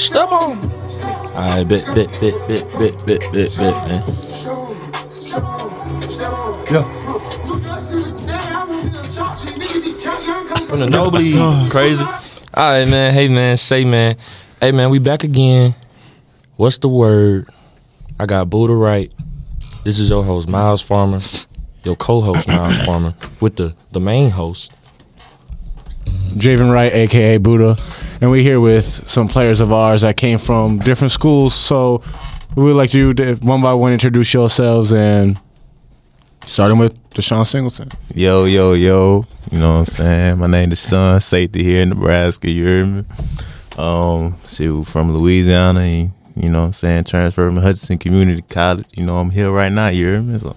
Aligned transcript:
Step 0.00 0.32
on. 0.32 0.58
Alright, 1.34 1.68
bet, 1.68 1.84
bet, 1.94 2.10
bet, 2.20 2.34
bet, 2.48 2.64
bet, 2.78 3.06
bet, 3.06 3.20
bet, 3.32 3.56
bet, 3.58 3.74
man. 3.86 4.02
Yeah. 6.70 6.84
From 10.64 10.80
the 10.80 10.88
nosebleed, 10.88 11.70
crazy. 11.70 12.02
All 12.02 12.14
right, 12.54 12.88
man. 12.88 13.12
Hey, 13.12 13.28
man. 13.28 13.58
Say, 13.58 13.84
man. 13.84 14.16
Hey, 14.58 14.72
man. 14.72 14.88
We 14.88 14.98
back 14.98 15.22
again. 15.22 15.74
What's 16.56 16.78
the 16.78 16.88
word? 16.88 17.50
I 18.18 18.24
got 18.24 18.48
Buddha 18.48 18.74
right. 18.74 19.12
This 19.84 19.98
is 19.98 20.08
your 20.08 20.24
host, 20.24 20.48
Myles 20.48 20.80
Farmer. 20.80 21.20
Your 21.84 21.96
co-host, 21.96 22.48
Myles 22.48 22.82
Farmer, 22.86 23.14
with 23.40 23.56
the 23.56 23.74
the 23.92 24.00
main 24.00 24.30
host. 24.30 24.72
Javen 26.36 26.72
Wright, 26.72 26.92
aka 26.92 27.36
Buddha, 27.36 27.76
and 28.20 28.30
we're 28.30 28.42
here 28.42 28.60
with 28.60 29.08
some 29.08 29.28
players 29.28 29.60
of 29.60 29.72
ours 29.72 30.02
that 30.02 30.16
came 30.16 30.38
from 30.38 30.78
different 30.78 31.12
schools. 31.12 31.54
So 31.54 32.02
we 32.54 32.64
would 32.64 32.76
like 32.76 32.92
you 32.92 33.12
to 33.14 33.34
one 33.36 33.62
by 33.62 33.74
one 33.74 33.92
introduce 33.92 34.34
yourselves 34.34 34.92
and 34.92 35.38
starting 36.46 36.78
with 36.78 36.94
Deshon 37.10 37.46
Singleton. 37.46 37.90
Yo, 38.14 38.44
yo, 38.44 38.74
yo. 38.74 39.26
You 39.50 39.58
know 39.58 39.72
what 39.72 39.78
I'm 39.78 39.84
saying? 39.86 40.38
My 40.38 40.46
name 40.46 40.72
is 40.72 40.86
Sean, 40.86 41.20
safety 41.20 41.62
here 41.62 41.82
in 41.82 41.90
Nebraska, 41.90 42.50
you 42.50 42.64
heard 42.64 42.86
me? 42.86 43.04
Um, 43.78 44.36
shoot, 44.48 44.84
from 44.84 45.14
Louisiana, 45.14 45.80
and, 45.80 46.12
you 46.36 46.50
know 46.50 46.60
what 46.60 46.66
I'm 46.66 46.72
saying? 46.74 47.04
Transferred 47.04 47.54
from 47.54 47.56
Hutchinson 47.56 47.98
Community 47.98 48.42
College. 48.42 48.86
You 48.94 49.04
know, 49.06 49.18
I'm 49.18 49.30
here 49.30 49.50
right 49.50 49.72
now, 49.72 49.88
you 49.88 50.06
heard 50.06 50.26
me? 50.26 50.38
So, 50.38 50.56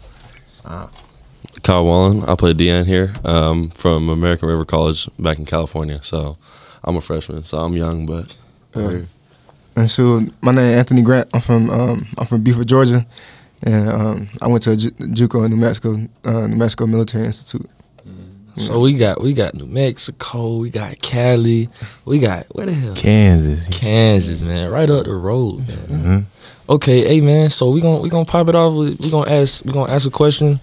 Kyle 1.64 1.86
Wallen. 1.86 2.24
I 2.26 2.36
play 2.36 2.54
DL 2.54 2.86
here 2.86 3.14
um, 3.24 3.70
from 3.70 4.10
American 4.10 4.50
River 4.50 4.66
College 4.66 5.10
back 5.18 5.40
in 5.40 5.46
California. 5.46 6.04
So 6.04 6.38
I'm 6.84 6.98
a 6.98 7.02
freshman, 7.02 7.44
so 7.44 7.58
I'm 7.60 7.74
young, 7.74 8.06
but 8.06 8.36
Yeah. 8.76 9.02
And 9.76 9.90
so 9.90 10.22
my 10.42 10.52
name 10.52 10.66
is 10.72 10.78
Anthony 10.78 11.02
Grant. 11.02 11.30
I'm 11.34 11.40
from 11.42 11.70
um, 11.70 12.06
I'm 12.18 12.26
from 12.26 12.42
Buford, 12.44 12.68
Georgia, 12.68 13.06
and 13.64 13.90
um, 13.90 14.28
I 14.42 14.48
went 14.48 14.64
to 14.64 14.76
Ju- 14.76 14.92
JUCO 14.92 15.46
in 15.46 15.52
New 15.52 15.58
Mexico, 15.58 15.98
uh, 16.26 16.48
New 16.48 16.58
Mexico 16.58 16.86
Military 16.86 17.26
Institute. 17.26 17.70
So 18.56 18.80
we 18.80 18.94
got 18.94 19.20
we 19.20 19.34
got 19.34 19.56
New 19.56 19.66
Mexico, 19.66 20.58
we 20.58 20.70
got 20.70 21.02
Cali, 21.02 21.70
we 22.06 22.20
got 22.20 22.46
where 22.56 22.68
the 22.68 22.74
hell? 22.74 22.94
Kansas. 22.94 23.68
Kansas, 23.70 24.44
man, 24.44 24.70
right 24.72 24.88
up 24.88 25.06
the 25.06 25.16
road, 25.16 25.68
man. 25.68 25.88
Mhm. 25.88 26.26
Okay, 26.70 27.04
hey 27.04 27.20
man, 27.22 27.50
so 27.50 27.72
we 27.72 27.82
gonna 27.82 28.00
we 28.02 28.10
gonna 28.10 28.26
pop 28.26 28.48
it 28.50 28.56
off. 28.56 28.76
with- 28.76 29.00
We 29.00 29.10
gonna 29.10 29.32
ask 29.32 29.66
we 29.66 29.72
gonna 29.74 29.92
ask 29.92 30.06
a 30.06 30.12
question, 30.12 30.60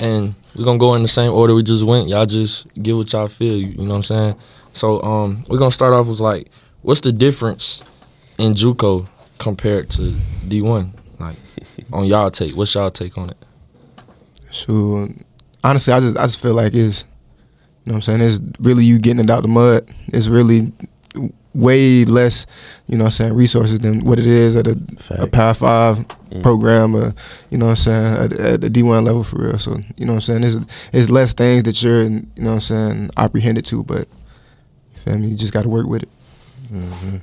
and 0.00 0.34
we 0.56 0.64
gonna 0.64 0.78
go 0.80 0.96
in 0.96 1.02
the 1.02 1.08
same 1.08 1.30
order 1.32 1.54
we 1.54 1.62
just 1.62 1.84
went. 1.84 2.08
Y'all 2.08 2.26
just 2.26 2.66
give 2.82 2.96
what 2.96 3.12
y'all 3.12 3.28
feel. 3.28 3.54
You, 3.56 3.68
you 3.68 3.76
know 3.84 3.90
what 3.90 3.96
I'm 3.96 4.02
saying? 4.02 4.34
So 4.78 5.02
um, 5.02 5.42
we're 5.48 5.58
gonna 5.58 5.72
start 5.72 5.92
off 5.92 6.06
with 6.06 6.20
like, 6.20 6.50
what's 6.82 7.00
the 7.00 7.10
difference 7.10 7.82
in 8.38 8.54
JUCO 8.54 9.08
compared 9.38 9.90
to 9.90 10.14
D1? 10.46 10.90
Like, 11.18 11.36
on 11.92 12.06
y'all 12.06 12.30
take, 12.30 12.56
what's 12.56 12.72
y'all 12.74 12.88
take 12.88 13.18
on 13.18 13.30
it? 13.30 13.44
So 14.52 15.08
honestly, 15.64 15.92
I 15.92 15.98
just 15.98 16.16
I 16.16 16.22
just 16.22 16.40
feel 16.40 16.54
like 16.54 16.74
it's 16.74 17.02
you 17.02 17.90
know 17.90 17.94
what 17.94 18.08
I'm 18.08 18.18
saying. 18.18 18.20
It's 18.20 18.40
really 18.60 18.84
you 18.84 19.00
getting 19.00 19.24
it 19.24 19.30
out 19.30 19.42
the 19.42 19.48
mud. 19.48 19.90
It's 20.08 20.28
really 20.28 20.72
way 21.54 22.04
less, 22.04 22.46
you 22.86 22.96
know 22.96 23.06
what 23.06 23.06
I'm 23.06 23.10
saying, 23.10 23.34
resources 23.34 23.80
than 23.80 24.04
what 24.04 24.20
it 24.20 24.28
is 24.28 24.54
at 24.54 24.68
a, 24.68 24.80
a 25.18 25.26
Power 25.26 25.54
Five 25.54 26.06
program, 26.42 26.94
or 26.94 27.12
you 27.50 27.58
know 27.58 27.66
what 27.66 27.70
I'm 27.70 27.76
saying, 27.76 28.16
at, 28.16 28.32
at 28.34 28.60
the 28.60 28.70
D1 28.70 29.02
level 29.02 29.24
for 29.24 29.42
real. 29.42 29.58
So 29.58 29.76
you 29.96 30.06
know 30.06 30.12
what 30.12 30.28
I'm 30.28 30.42
saying. 30.42 30.44
It's 30.44 30.90
it's 30.92 31.10
less 31.10 31.32
things 31.32 31.64
that 31.64 31.82
you're 31.82 32.04
you 32.04 32.20
know 32.36 32.50
what 32.50 32.52
I'm 32.52 32.60
saying 32.60 33.10
apprehended 33.16 33.66
to, 33.66 33.82
but 33.82 34.06
you 34.06 34.27
feel 35.10 35.18
me. 35.18 35.28
You 35.28 35.36
just 35.36 35.52
got 35.52 35.62
to 35.62 35.68
work 35.68 35.86
with 35.86 36.02
it. 36.02 36.08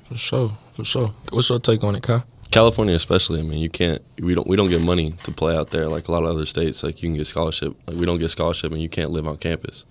For 0.05 0.15
sure, 0.17 0.49
for 0.73 0.83
sure. 0.83 1.07
What's 1.31 1.49
your 1.49 1.59
take 1.59 1.83
on 1.83 1.95
it, 1.95 2.03
Kai? 2.03 2.23
California 2.51 2.95
especially. 2.95 3.39
I 3.39 3.43
mean, 3.43 3.59
you 3.59 3.69
can't. 3.69 4.01
We 4.19 4.33
don't. 4.33 4.47
We 4.47 4.55
don't 4.55 4.69
get 4.69 4.81
money 4.81 5.11
to 5.23 5.31
play 5.31 5.55
out 5.55 5.69
there 5.71 5.87
like 5.87 6.07
a 6.07 6.11
lot 6.11 6.23
of 6.23 6.29
other 6.29 6.45
states. 6.45 6.83
Like 6.83 7.01
you 7.03 7.09
can 7.09 7.17
get 7.17 7.27
scholarship. 7.27 7.75
Like 7.87 7.97
we 7.97 8.05
don't 8.05 8.19
get 8.19 8.29
scholarship, 8.29 8.71
and 8.71 8.81
you 8.81 8.89
can't 8.89 9.11
live 9.11 9.27
on 9.27 9.37
campus. 9.37 9.85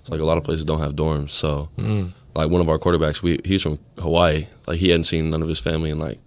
It's 0.00 0.10
like 0.10 0.20
a 0.20 0.24
lot 0.24 0.38
of 0.38 0.44
places 0.44 0.64
don't 0.64 0.80
have 0.80 0.92
dorms. 0.94 1.30
So, 1.30 1.68
Mm. 1.76 2.12
like 2.34 2.48
one 2.48 2.60
of 2.60 2.68
our 2.68 2.78
quarterbacks, 2.78 3.22
we 3.22 3.40
he's 3.44 3.62
from 3.62 3.78
Hawaii. 3.98 4.46
Like 4.66 4.78
he 4.78 4.90
hadn't 4.90 5.04
seen 5.04 5.30
none 5.30 5.42
of 5.42 5.48
his 5.48 5.58
family 5.58 5.90
in 5.90 5.98
like 5.98 6.18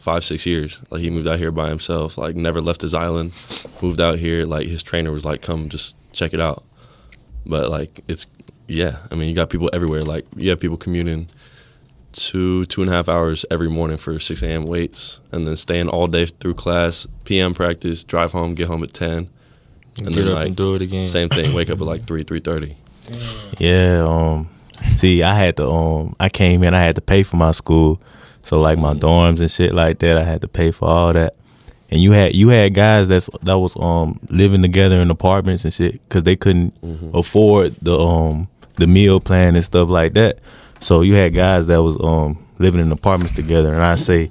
five, 0.00 0.24
six 0.24 0.46
years. 0.46 0.80
Like 0.90 1.02
he 1.02 1.10
moved 1.10 1.28
out 1.28 1.38
here 1.38 1.52
by 1.52 1.68
himself. 1.68 2.16
Like 2.18 2.34
never 2.34 2.60
left 2.60 2.80
his 2.80 2.94
island. 2.94 3.32
Moved 3.82 4.00
out 4.00 4.18
here. 4.18 4.44
Like 4.46 4.66
his 4.66 4.82
trainer 4.82 5.12
was 5.12 5.24
like, 5.24 5.42
"Come, 5.42 5.68
just 5.68 5.94
check 6.12 6.32
it 6.32 6.40
out." 6.40 6.64
But 7.44 7.70
like 7.70 8.00
it's 8.08 8.26
yeah. 8.68 8.98
I 9.10 9.14
mean, 9.16 9.28
you 9.28 9.34
got 9.34 9.50
people 9.50 9.68
everywhere. 9.72 10.02
Like 10.02 10.24
you 10.36 10.50
have 10.50 10.60
people 10.60 10.76
commuting 10.76 11.26
two 12.12 12.64
two 12.66 12.82
and 12.82 12.90
a 12.90 12.94
half 12.94 13.08
hours 13.08 13.44
every 13.50 13.68
morning 13.68 13.96
for 13.96 14.18
6 14.18 14.42
a.m. 14.42 14.66
weights, 14.66 15.20
and 15.32 15.46
then 15.46 15.56
staying 15.56 15.88
all 15.88 16.06
day 16.06 16.26
through 16.26 16.54
class, 16.54 17.06
PM 17.24 17.54
practice, 17.54 18.04
drive 18.04 18.32
home, 18.32 18.54
get 18.54 18.66
home 18.68 18.82
at 18.82 18.92
10, 18.94 19.10
and 19.18 19.28
Get 19.96 20.14
then 20.14 20.28
up 20.28 20.34
like 20.34 20.46
and 20.48 20.56
do 20.56 20.74
it 20.74 20.82
again. 20.82 21.08
same 21.08 21.28
thing, 21.28 21.54
wake 21.54 21.70
up 21.70 21.80
at 21.80 21.86
like 21.86 22.04
three 22.06 22.22
three 22.22 22.40
thirty. 22.40 22.76
Yeah, 23.58 24.04
um 24.06 24.48
see 24.90 25.22
I 25.22 25.34
had 25.34 25.56
to 25.56 25.68
um 25.68 26.16
I 26.20 26.28
came 26.28 26.62
in, 26.62 26.74
I 26.74 26.80
had 26.80 26.94
to 26.96 27.00
pay 27.00 27.22
for 27.22 27.36
my 27.36 27.52
school. 27.52 28.00
So 28.42 28.60
like 28.60 28.78
my 28.78 28.94
dorms 28.94 29.40
and 29.40 29.50
shit 29.50 29.74
like 29.74 29.98
that, 29.98 30.16
I 30.16 30.24
had 30.24 30.40
to 30.40 30.48
pay 30.48 30.70
for 30.70 30.88
all 30.88 31.12
that. 31.12 31.34
And 31.90 32.02
you 32.02 32.12
had 32.12 32.34
you 32.34 32.48
had 32.48 32.72
guys 32.74 33.08
that's 33.08 33.28
that 33.42 33.58
was 33.58 33.76
um 33.76 34.20
living 34.30 34.62
together 34.62 34.96
in 35.00 35.10
apartments 35.10 35.64
and 35.64 35.72
shit 35.74 36.00
cuz 36.08 36.22
they 36.22 36.36
couldn't 36.36 36.74
afford 37.14 37.74
the 37.82 37.98
um 37.98 38.48
the 38.78 38.86
meal 38.86 39.20
plan 39.20 39.54
and 39.56 39.64
stuff 39.64 39.88
like 39.88 40.14
that. 40.14 40.38
So 40.80 41.00
you 41.02 41.14
had 41.14 41.34
guys 41.34 41.66
that 41.66 41.82
was 41.82 41.96
um 42.02 42.38
living 42.58 42.80
in 42.80 42.90
apartments 42.92 43.34
together 43.34 43.72
and 43.74 43.82
I 43.84 43.94
say 43.96 44.30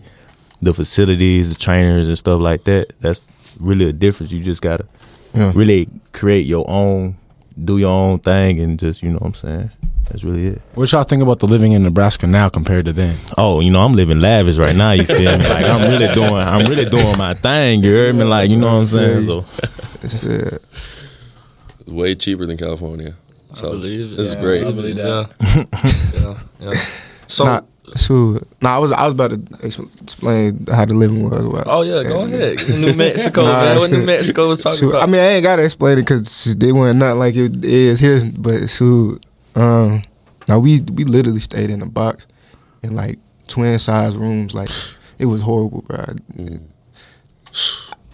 the 0.61 0.73
facilities, 0.73 1.49
the 1.49 1.55
trainers 1.59 2.07
and 2.07 2.17
stuff 2.17 2.39
like 2.41 2.63
that, 2.65 2.93
that's 2.99 3.27
really 3.59 3.85
a 3.89 3.93
difference. 3.93 4.31
You 4.31 4.43
just 4.43 4.61
got 4.61 4.77
to 4.77 4.85
Yeah. 5.33 5.51
really 5.55 5.87
create 6.13 6.45
your 6.47 6.65
own 6.69 7.15
do 7.63 7.77
your 7.79 7.89
own 7.91 8.19
thing 8.19 8.59
and 8.59 8.77
just 8.79 9.01
you 9.03 9.09
know 9.09 9.17
what 9.19 9.27
I'm 9.27 9.33
saying. 9.33 9.71
That's 10.09 10.23
really 10.23 10.45
it. 10.47 10.61
What 10.75 10.89
y'all 10.93 11.03
think 11.03 11.21
about 11.21 11.39
the 11.39 11.47
living 11.47 11.73
in 11.73 11.83
Nebraska 11.83 12.27
now 12.27 12.47
compared 12.47 12.85
to 12.85 12.93
then? 12.93 13.17
Oh, 13.37 13.59
you 13.59 13.69
know, 13.71 13.81
I'm 13.83 13.91
living 13.93 14.21
lavish 14.21 14.55
right 14.57 14.73
now. 14.75 14.91
You 14.91 15.03
feel 15.03 15.37
me? 15.37 15.43
Like 15.49 15.65
I'm 15.65 15.91
really 15.91 16.07
doing, 16.13 16.33
I'm 16.35 16.65
really 16.65 16.85
doing 16.89 17.17
my 17.17 17.33
thing. 17.33 17.83
You 17.83 17.91
heard 17.93 18.15
me? 18.15 18.23
Like 18.23 18.49
you 18.49 18.55
know 18.57 18.67
what 18.67 18.81
I'm 18.81 18.87
saying? 18.87 19.25
So 19.25 19.45
It's, 20.03 20.23
It's 20.23 21.91
way 21.93 22.15
cheaper 22.15 22.45
than 22.45 22.57
California. 22.57 23.15
So 23.57 23.69
I 23.69 23.71
believe 23.71 24.13
it. 24.13 24.17
this 24.17 24.27
is 24.27 24.35
great. 24.35 24.65
I 24.65 24.71
believe 24.71 24.95
that. 24.97 25.29
Yeah. 25.41 26.39
yeah, 26.61 26.73
yeah. 26.73 26.85
So, 27.27 27.43
nah, 27.43 27.61
so 27.95 28.39
nah, 28.61 28.75
I 28.75 28.77
was 28.77 28.91
I 28.91 29.05
was 29.05 29.13
about 29.13 29.31
to 29.31 29.65
explain 29.65 30.65
how 30.67 30.85
the 30.85 30.93
living 30.93 31.23
was. 31.29 31.45
Well, 31.45 31.63
oh 31.65 31.81
yeah, 31.81 32.03
go 32.03 32.23
ahead. 32.23 32.57
New 32.69 32.93
Mexico, 32.93 33.43
Nah, 33.43 33.61
man. 33.61 33.79
What 33.79 33.91
New. 33.91 34.05
Mexico 34.05 34.49
was 34.49 34.61
talking 34.61 34.79
Shoot, 34.79 34.89
about? 34.89 35.03
I 35.03 35.05
mean, 35.07 35.21
I 35.21 35.27
ain't 35.27 35.43
gotta 35.43 35.63
explain 35.63 35.97
it 35.97 36.01
because 36.01 36.55
they 36.55 36.71
weren't 36.71 36.99
nothing 36.99 37.19
like 37.19 37.35
it 37.35 37.65
is 37.65 37.99
here. 37.99 38.21
But 38.37 38.69
shoot, 38.69 39.25
um, 39.55 40.03
now 40.47 40.59
we 40.59 40.81
we 40.93 41.03
literally 41.03 41.39
stayed 41.39 41.69
in 41.69 41.81
a 41.81 41.87
box 41.87 42.27
in 42.83 42.95
like 42.95 43.17
twin 43.47 43.79
size 43.79 44.17
rooms. 44.17 44.53
Like 44.53 44.69
it 45.17 45.25
was 45.25 45.41
horrible, 45.41 45.81
bro. 45.81 46.05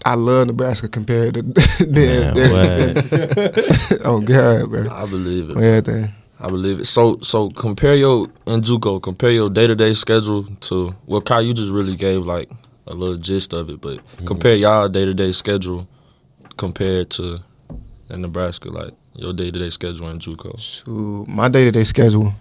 I 0.05 0.15
love 0.15 0.47
Nebraska 0.47 0.87
compared 0.89 1.35
to 1.35 1.43
Man, 1.87 2.33
then. 2.33 2.97
oh 4.05 4.21
God, 4.23 4.69
bro. 4.69 4.89
I 4.89 5.05
believe 5.05 5.49
it. 5.49 5.57
Everything. 5.57 6.13
I 6.39 6.47
believe 6.47 6.81
it. 6.81 6.85
So, 6.85 7.19
so 7.21 7.49
compare 7.51 7.95
your 7.95 8.27
in 8.47 8.61
JUCO, 8.61 9.01
compare 9.01 9.31
your 9.31 9.49
day 9.49 9.65
to 9.65 9.75
day 9.75 9.93
schedule 9.93 10.43
to 10.43 10.93
well, 11.05 11.21
Kai, 11.21 11.39
you 11.41 11.53
just 11.53 11.71
really 11.71 11.95
gave 11.95 12.25
like 12.25 12.51
a 12.85 12.93
little 12.93 13.17
gist 13.17 13.53
of 13.53 13.69
it, 13.69 13.79
but 13.79 13.97
mm-hmm. 13.97 14.25
compare 14.25 14.55
y'all 14.55 14.89
day 14.89 15.05
to 15.05 15.13
day 15.13 15.31
schedule 15.31 15.87
compared 16.57 17.09
to 17.11 17.37
in 18.09 18.21
Nebraska, 18.21 18.69
like 18.69 18.93
your 19.15 19.33
day 19.33 19.51
to 19.51 19.59
day 19.59 19.69
schedule 19.69 20.09
in 20.09 20.19
JUCO. 20.19 20.59
So 20.59 21.25
my 21.29 21.47
day 21.47 21.65
to 21.65 21.71
day 21.71 21.85
schedule, 21.85 22.33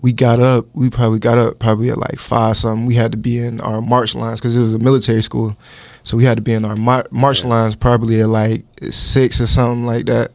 we 0.00 0.12
got 0.12 0.40
up. 0.40 0.66
We 0.74 0.90
probably 0.90 1.18
got 1.18 1.38
up 1.38 1.58
probably 1.58 1.90
at 1.90 1.98
like 1.98 2.18
five 2.18 2.56
something. 2.56 2.86
We 2.86 2.94
had 2.94 3.12
to 3.12 3.18
be 3.18 3.38
in 3.38 3.60
our 3.60 3.80
march 3.80 4.14
lines 4.14 4.40
because 4.40 4.56
it 4.56 4.60
was 4.60 4.74
a 4.74 4.78
military 4.78 5.22
school, 5.22 5.56
so 6.02 6.16
we 6.16 6.24
had 6.24 6.36
to 6.36 6.42
be 6.42 6.52
in 6.52 6.64
our 6.64 6.76
mar- 6.76 7.06
march 7.10 7.44
lines 7.44 7.76
probably 7.76 8.20
at 8.20 8.28
like 8.28 8.64
six 8.90 9.40
or 9.40 9.46
something 9.46 9.84
like 9.86 10.06
that. 10.06 10.32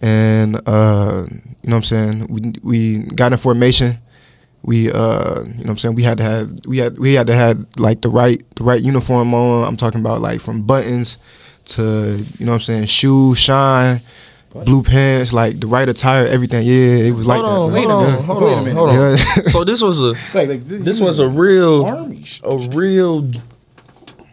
And 0.00 0.56
uh, 0.68 1.24
you 1.28 1.36
know 1.70 1.76
what 1.76 1.76
I'm 1.76 1.82
saying? 1.82 2.26
We 2.28 2.52
we 2.62 2.98
got 3.14 3.32
in 3.32 3.38
formation. 3.38 3.98
We 4.62 4.90
uh, 4.92 5.40
you 5.42 5.48
know 5.48 5.54
what 5.56 5.70
I'm 5.70 5.76
saying? 5.78 5.94
We 5.94 6.02
had 6.02 6.18
to 6.18 6.24
have 6.24 6.52
we 6.66 6.78
had 6.78 6.98
we 6.98 7.14
had 7.14 7.26
to 7.28 7.34
have 7.34 7.64
like 7.76 8.00
the 8.02 8.08
right 8.08 8.42
the 8.56 8.64
right 8.64 8.80
uniform 8.82 9.34
on. 9.34 9.66
I'm 9.66 9.76
talking 9.76 10.00
about 10.00 10.20
like 10.20 10.40
from 10.40 10.62
buttons 10.62 11.18
to 11.66 11.82
you 12.38 12.46
know 12.46 12.52
what 12.52 12.56
I'm 12.56 12.60
saying 12.60 12.86
shoes, 12.86 13.38
shine, 13.38 14.00
blue 14.52 14.82
pants, 14.82 15.32
like 15.32 15.58
the 15.60 15.66
right 15.66 15.88
attire, 15.88 16.26
everything. 16.26 16.64
Yeah, 16.66 17.08
it 17.08 17.12
was 17.12 17.26
like 17.26 17.40
hold 17.40 17.72
on, 17.72 17.72
that. 17.72 17.88
hold 17.88 17.92
on, 18.02 18.24
hold 18.24 18.42
Wait 18.42 18.52
a 18.52 18.56
on, 18.56 18.64
minute. 18.64 18.78
hold 18.78 18.90
on. 18.90 19.16
Yeah. 19.18 19.50
So 19.50 19.64
this 19.64 19.82
was 19.82 20.00
a 20.02 20.12
Like, 20.36 20.48
like 20.48 20.64
this 20.64 21.00
was 21.00 21.18
a 21.18 21.28
real 21.28 21.84
army. 21.86 22.24
a 22.44 22.56
real 22.76 23.30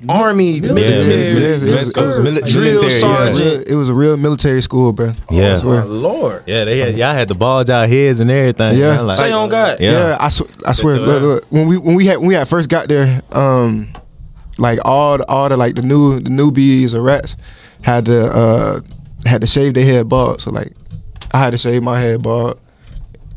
army, 0.09 0.61
military. 0.61 0.83
Yeah, 0.83 1.31
it 1.31 1.33
was- 1.33 1.63
it 1.63 1.71
was- 1.71 1.89
it 1.89 2.23
was 2.23 2.37
a 2.37 2.41
drill 2.45 2.89
sergeant. 2.89 3.67
It 3.67 3.75
was 3.75 3.89
a 3.89 3.93
real 3.93 4.17
military 4.17 4.61
school, 4.61 4.93
bro. 4.93 5.13
Yeah. 5.31 5.53
I 5.53 5.57
swear. 5.57 5.79
My 5.81 5.85
lord. 5.85 6.43
Yeah, 6.45 6.65
they 6.65 6.79
had, 6.79 6.97
y'all 6.97 7.13
had 7.13 7.27
the 7.27 7.35
balls 7.35 7.69
out 7.69 7.89
heads 7.89 8.19
and 8.19 8.29
everything. 8.31 8.77
Yeah. 8.77 8.95
man, 8.95 9.07
like- 9.07 9.17
Say 9.17 9.31
on 9.31 9.49
God. 9.49 9.77
Yeah. 9.79 9.91
Yeah, 9.91 10.17
I, 10.19 10.29
sw- 10.29 10.41
I 10.65 10.73
swear. 10.73 10.97
Look, 10.99 11.21
look, 11.21 11.45
when 11.49 11.67
we 11.67 11.77
when 11.77 11.95
we 11.95 12.05
had 12.05 12.17
when 12.19 12.27
we 12.27 12.33
had 12.35 12.47
first 12.47 12.69
got 12.69 12.87
there, 12.87 13.21
um, 13.31 13.89
like 14.57 14.79
all 14.85 15.17
the, 15.17 15.25
all 15.29 15.49
the 15.49 15.57
like 15.57 15.75
the 15.75 15.81
new 15.81 16.19
the 16.19 16.29
newbies 16.29 16.93
or 16.93 17.01
rats 17.01 17.35
had 17.81 18.05
to 18.05 18.25
uh 18.31 18.79
had 19.25 19.41
to 19.41 19.47
shave 19.47 19.73
their 19.73 19.85
head 19.85 20.07
bald. 20.09 20.41
So 20.41 20.51
like, 20.51 20.73
I 21.33 21.39
had 21.39 21.51
to 21.51 21.57
shave 21.57 21.83
my 21.83 21.99
head 21.99 22.21
bald. 22.23 22.59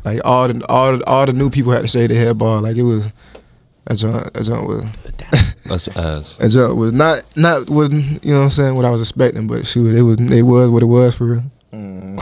Like 0.05 0.21
all 0.23 0.47
the 0.47 0.65
all 0.69 0.97
the, 0.97 1.05
all 1.05 1.25
the 1.25 1.33
new 1.33 1.49
people 1.49 1.71
had 1.73 1.81
to 1.81 1.87
shave 1.87 2.09
their 2.09 2.23
head 2.23 2.37
bald. 2.37 2.63
Like 2.63 2.77
it 2.77 2.83
was. 2.83 3.07
That 3.89 3.97
junk, 3.97 4.33
that 4.33 4.43
junk 4.43 4.67
was 4.67 4.83
That's 5.65 5.87
ass. 5.97 6.35
that 6.35 6.49
junk 6.49 6.77
was 6.77 6.93
not 6.93 7.23
not 7.35 7.67
what 7.71 7.91
you 7.91 8.19
know 8.31 8.37
what 8.37 8.43
I'm 8.43 8.49
saying 8.51 8.75
what 8.75 8.85
I 8.85 8.91
was 8.91 9.01
expecting, 9.01 9.47
but 9.47 9.65
shoot, 9.65 9.95
it 9.95 10.03
was 10.03 10.19
it 10.19 10.43
was 10.43 10.69
what 10.69 10.83
it 10.83 10.85
was 10.85 11.15
for 11.15 11.25
real. 11.25 11.43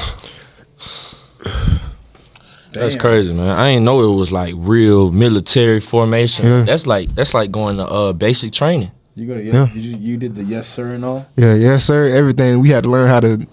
That's 2.72 2.96
crazy, 2.96 3.34
man. 3.34 3.50
I 3.50 3.72
didn't 3.72 3.86
know 3.86 4.02
it 4.12 4.16
was 4.16 4.32
like 4.32 4.54
real 4.58 5.12
military 5.12 5.80
formation. 5.82 6.46
Yeah. 6.46 6.64
That's 6.64 6.88
like 6.88 7.14
that's 7.16 7.34
like 7.34 7.52
going 7.52 7.78
to 7.78 7.86
uh 7.86 8.14
basic 8.14 8.54
training. 8.54 8.92
You 9.16 9.28
go 9.28 9.34
to 9.34 9.44
Yeah. 9.44 9.66
Did 9.74 9.84
you, 9.84 9.98
you 9.98 10.18
did 10.18 10.36
the 10.36 10.44
yes 10.44 10.68
sir 10.68 10.94
and 10.94 11.04
all. 11.04 11.28
Yeah, 11.36 11.54
yes 11.56 11.84
sir. 11.86 12.16
Everything 12.16 12.60
we 12.60 12.70
had 12.70 12.84
to 12.86 12.90
learn 12.90 13.08
how 13.10 13.20
to 13.20 13.46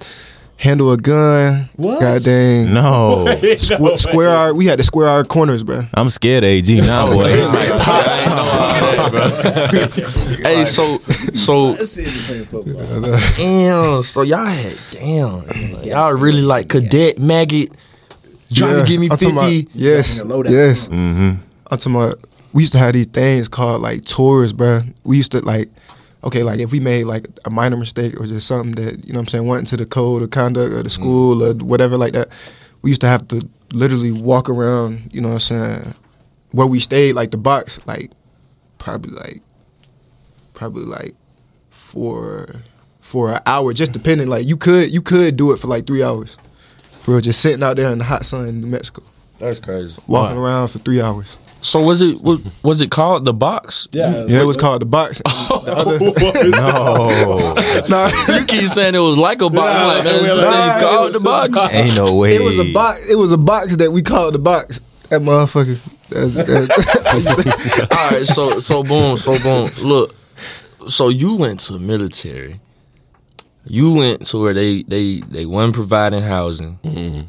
handle 0.64 0.90
a 0.92 0.96
gun. 0.96 1.68
What? 1.76 2.00
God 2.00 2.22
dang. 2.24 2.72
No, 2.74 3.24
Squ- 3.28 3.98
square 3.98 4.30
our 4.30 4.54
we 4.54 4.66
had 4.66 4.78
to 4.78 4.84
square 4.84 5.06
our 5.08 5.22
corners, 5.22 5.62
bro. 5.62 5.82
I'm 5.94 6.08
scared 6.10 6.42
AG 6.42 6.74
now, 6.80 7.06
boy. 7.12 7.30
Hey, 10.44 10.64
so 10.66 10.96
so 10.98 11.74
damn, 13.36 14.02
so 14.02 14.22
y'all 14.22 14.44
had 14.46 14.76
damn, 14.90 15.42
y'all 15.84 16.12
really 16.12 16.42
like 16.42 16.68
cadet 16.68 17.18
maggot 17.18 17.70
trying 18.52 18.76
Yeah, 18.76 18.82
to 18.82 18.86
give 18.88 19.00
me 19.00 19.08
I'm 19.10 19.16
fifty. 19.16 19.32
about- 19.32 19.74
yes, 19.74 20.18
Bring 20.18 20.30
a 20.30 20.34
loadout. 20.34 20.50
yes. 20.50 20.86
hmm 20.86 21.30
I'm 21.70 21.78
talking 21.78 21.94
about. 21.94 22.18
We 22.52 22.62
used 22.62 22.72
to 22.74 22.78
have 22.78 22.92
these 22.92 23.06
things 23.06 23.48
called 23.48 23.82
like 23.82 24.04
tours, 24.04 24.52
bro. 24.52 24.82
We 25.02 25.16
used 25.16 25.32
to 25.32 25.40
like, 25.40 25.70
okay, 26.24 26.42
like 26.42 26.58
if 26.58 26.72
we 26.72 26.80
made 26.80 27.04
like 27.04 27.28
a 27.44 27.50
minor 27.50 27.76
mistake 27.76 28.18
or 28.18 28.26
just 28.26 28.46
something 28.46 28.72
that 28.72 29.06
you 29.06 29.12
know 29.12 29.18
what 29.18 29.24
I'm 29.24 29.28
saying 29.28 29.46
went 29.46 29.60
into 29.60 29.76
the 29.76 29.86
code 29.86 30.22
of 30.22 30.30
conduct 30.30 30.72
of 30.72 30.78
the 30.78 30.78
mm-hmm. 30.78 30.88
school 30.88 31.42
or 31.42 31.54
whatever 31.54 31.96
like 31.96 32.14
that, 32.14 32.28
we 32.82 32.90
used 32.90 33.02
to 33.02 33.08
have 33.08 33.28
to 33.28 33.48
literally 33.72 34.12
walk 34.12 34.48
around. 34.48 35.10
You 35.12 35.20
know 35.20 35.28
what 35.28 35.50
I'm 35.50 35.80
saying? 35.80 35.94
Where 36.52 36.66
we 36.66 36.80
stayed, 36.80 37.12
like 37.14 37.30
the 37.30 37.36
box, 37.36 37.84
like 37.86 38.10
probably 38.78 39.12
like 39.12 39.42
probably 40.54 40.84
like 40.84 41.14
for 41.68 42.48
for 42.98 43.32
an 43.32 43.40
hour, 43.46 43.72
just 43.72 43.92
depending. 43.92 44.28
Like 44.28 44.46
you 44.46 44.56
could 44.56 44.92
you 44.92 45.02
could 45.02 45.36
do 45.36 45.52
it 45.52 45.58
for 45.58 45.66
like 45.66 45.86
three 45.86 46.02
hours, 46.02 46.36
for 46.98 47.20
just 47.20 47.40
sitting 47.40 47.62
out 47.62 47.76
there 47.76 47.90
in 47.90 47.98
the 47.98 48.04
hot 48.04 48.24
sun 48.24 48.48
in 48.48 48.60
New 48.62 48.68
Mexico, 48.68 49.02
That's 49.38 49.60
crazy. 49.60 50.00
walking 50.06 50.38
around 50.38 50.68
for 50.68 50.78
three 50.78 51.02
hours. 51.02 51.36
So 51.64 51.80
was 51.80 52.02
it 52.02 52.20
was, 52.20 52.44
was 52.62 52.82
it 52.82 52.90
called 52.90 53.24
the 53.24 53.32
box? 53.32 53.88
Yeah. 53.90 54.26
Yeah, 54.26 54.42
it 54.42 54.44
was 54.44 54.58
called 54.58 54.82
the 54.82 54.86
box. 54.86 55.22
The 55.64 55.72
other- 55.74 55.98
No, 56.50 57.54
nah, 57.88 58.10
You 58.38 58.44
keep 58.44 58.68
saying 58.68 58.94
it 58.94 58.98
was 58.98 59.16
like 59.16 59.40
a 59.40 59.48
box. 59.48 59.72
I'm 59.72 59.86
like, 59.86 60.04
man, 60.04 60.22
this 60.22 60.40
thing 60.40 60.80
called 60.80 61.12
the 61.14 61.20
box. 61.20 61.58
ain't 61.72 61.96
no 61.96 62.16
way. 62.16 62.36
it 62.36 62.42
was 62.42 62.58
a 62.58 62.70
box. 62.72 63.08
It 63.08 63.14
was 63.14 63.32
a 63.32 63.38
box 63.38 63.76
that 63.78 63.90
we 63.92 64.02
called 64.02 64.34
the 64.34 64.38
box. 64.38 64.80
That 65.08 65.22
motherfucker. 65.22 65.78
That's, 66.10 66.34
that's, 66.34 67.92
All 67.92 68.10
right, 68.10 68.26
so 68.26 68.60
so 68.60 68.82
boom, 68.82 69.16
so 69.16 69.38
boom. 69.38 69.70
Look, 69.82 70.14
so 70.86 71.08
you 71.08 71.36
went 71.36 71.60
to 71.60 71.78
military. 71.78 72.60
You 73.64 73.94
went 73.94 74.26
to 74.26 74.38
where 74.38 74.52
they 74.52 74.82
they 74.82 75.20
they 75.20 75.46
wasn't 75.46 75.74
providing 75.74 76.20
housing, 76.22 76.78
mm-hmm. 76.84 77.22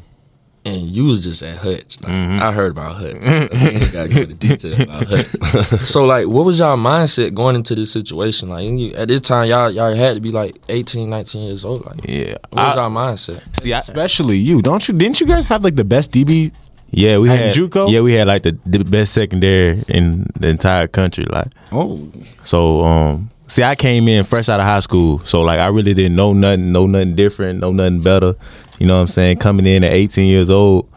And 0.66 0.82
you 0.90 1.04
was 1.04 1.22
just 1.22 1.42
at 1.42 1.56
Hutch. 1.58 2.00
Like, 2.02 2.10
I 2.12 2.50
heard 2.52 2.72
about 2.72 2.96
Hutch. 2.96 3.24
I 3.24 3.46
gotta 3.92 4.08
give 4.08 4.28
the 4.28 4.34
detail 4.34 4.82
about 4.82 5.06
Hutch. 5.06 5.26
so 5.86 6.04
like, 6.04 6.26
what 6.26 6.44
was 6.44 6.58
y'all 6.58 6.76
mindset 6.76 7.32
going 7.34 7.54
into 7.56 7.74
this 7.74 7.92
situation? 7.92 8.48
Like 8.48 8.64
you, 8.68 8.92
at 8.94 9.08
this 9.08 9.20
time, 9.20 9.48
y'all 9.48 9.70
y'all 9.70 9.94
had 9.94 10.16
to 10.16 10.20
be 10.20 10.32
like 10.32 10.56
18, 10.68 11.08
19 11.08 11.42
years 11.46 11.64
old. 11.64 11.86
Like, 11.86 12.00
yeah. 12.08 12.36
what 12.50 12.54
was 12.66 12.76
I- 12.76 12.80
y'all 12.82 12.90
mindset? 12.90 13.42
see, 13.62 13.72
I, 13.72 13.78
Especially 13.78 14.36
you, 14.38 14.60
don't 14.60 14.86
you? 14.88 14.94
Didn't 14.94 15.20
you 15.20 15.26
guys 15.26 15.44
have 15.46 15.62
like 15.62 15.76
the 15.76 15.84
best 15.84 16.10
DB? 16.12 16.52
yeah, 16.90 17.18
we 17.18 17.28
had 17.28 17.54
JUCO? 17.54 17.90
Yeah, 17.90 18.00
we 18.00 18.12
had 18.14 18.26
like 18.26 18.42
the, 18.42 18.58
the 18.66 18.78
best 18.84 19.12
secondary 19.12 19.82
in 19.88 20.26
the 20.38 20.48
entire 20.48 20.86
country. 20.88 21.26
Like, 21.28 21.48
Oh, 21.72 22.10
so 22.44 22.84
um, 22.84 23.30
see, 23.48 23.62
I 23.62 23.74
came 23.74 24.08
in 24.08 24.24
fresh 24.24 24.48
out 24.48 24.60
of 24.60 24.66
high 24.66 24.80
school, 24.80 25.18
so 25.26 25.42
like 25.42 25.58
I 25.60 25.66
really 25.68 25.94
didn't 25.94 26.16
know 26.16 26.32
nothing, 26.32 26.72
know 26.72 26.86
nothing 26.86 27.14
different, 27.14 27.60
know 27.60 27.72
nothing 27.72 28.00
better. 28.02 28.34
You 28.78 28.86
know 28.86 28.96
what 28.96 29.02
I'm 29.02 29.08
saying? 29.08 29.38
Coming 29.38 29.66
in 29.66 29.84
at 29.84 29.92
18 29.92 30.28
years 30.28 30.50
old, 30.50 30.88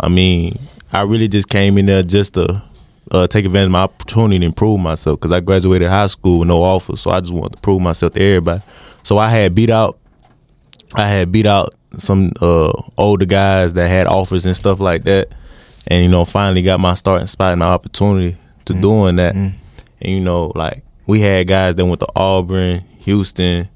I 0.00 0.08
mean, 0.08 0.58
I 0.92 1.02
really 1.02 1.28
just 1.28 1.48
came 1.48 1.78
in 1.78 1.86
there 1.86 2.02
just 2.02 2.34
to 2.34 2.62
uh, 3.12 3.26
take 3.26 3.44
advantage 3.44 3.66
of 3.66 3.72
my 3.72 3.82
opportunity 3.82 4.36
and 4.36 4.44
improve 4.44 4.80
myself 4.80 5.18
because 5.20 5.32
I 5.32 5.40
graduated 5.40 5.88
high 5.88 6.06
school 6.06 6.40
with 6.40 6.48
no 6.48 6.62
offers, 6.62 7.00
so 7.00 7.10
I 7.10 7.20
just 7.20 7.32
wanted 7.32 7.56
to 7.56 7.60
prove 7.62 7.80
myself 7.80 8.12
to 8.14 8.20
everybody. 8.20 8.62
So 9.02 9.18
I 9.18 9.28
had 9.28 9.54
beat 9.54 9.70
out, 9.70 9.98
I 10.94 11.08
had 11.08 11.32
beat 11.32 11.46
out 11.46 11.74
some 11.98 12.32
uh, 12.40 12.72
older 12.96 13.26
guys 13.26 13.74
that 13.74 13.88
had 13.88 14.06
offers 14.06 14.46
and 14.46 14.56
stuff 14.56 14.80
like 14.80 15.04
that, 15.04 15.28
and 15.86 16.02
you 16.02 16.10
know, 16.10 16.24
finally 16.24 16.62
got 16.62 16.80
my 16.80 16.94
starting 16.94 17.26
spot 17.26 17.52
and 17.52 17.60
my 17.60 17.66
opportunity 17.66 18.36
to 18.66 18.74
doing 18.74 19.16
that. 19.16 19.34
And 19.34 19.54
you 20.00 20.20
know, 20.20 20.52
like 20.54 20.82
we 21.06 21.20
had 21.20 21.46
guys 21.46 21.74
that 21.76 21.84
went 21.84 22.00
to 22.00 22.08
Auburn, 22.14 22.80
Houston, 23.04 23.68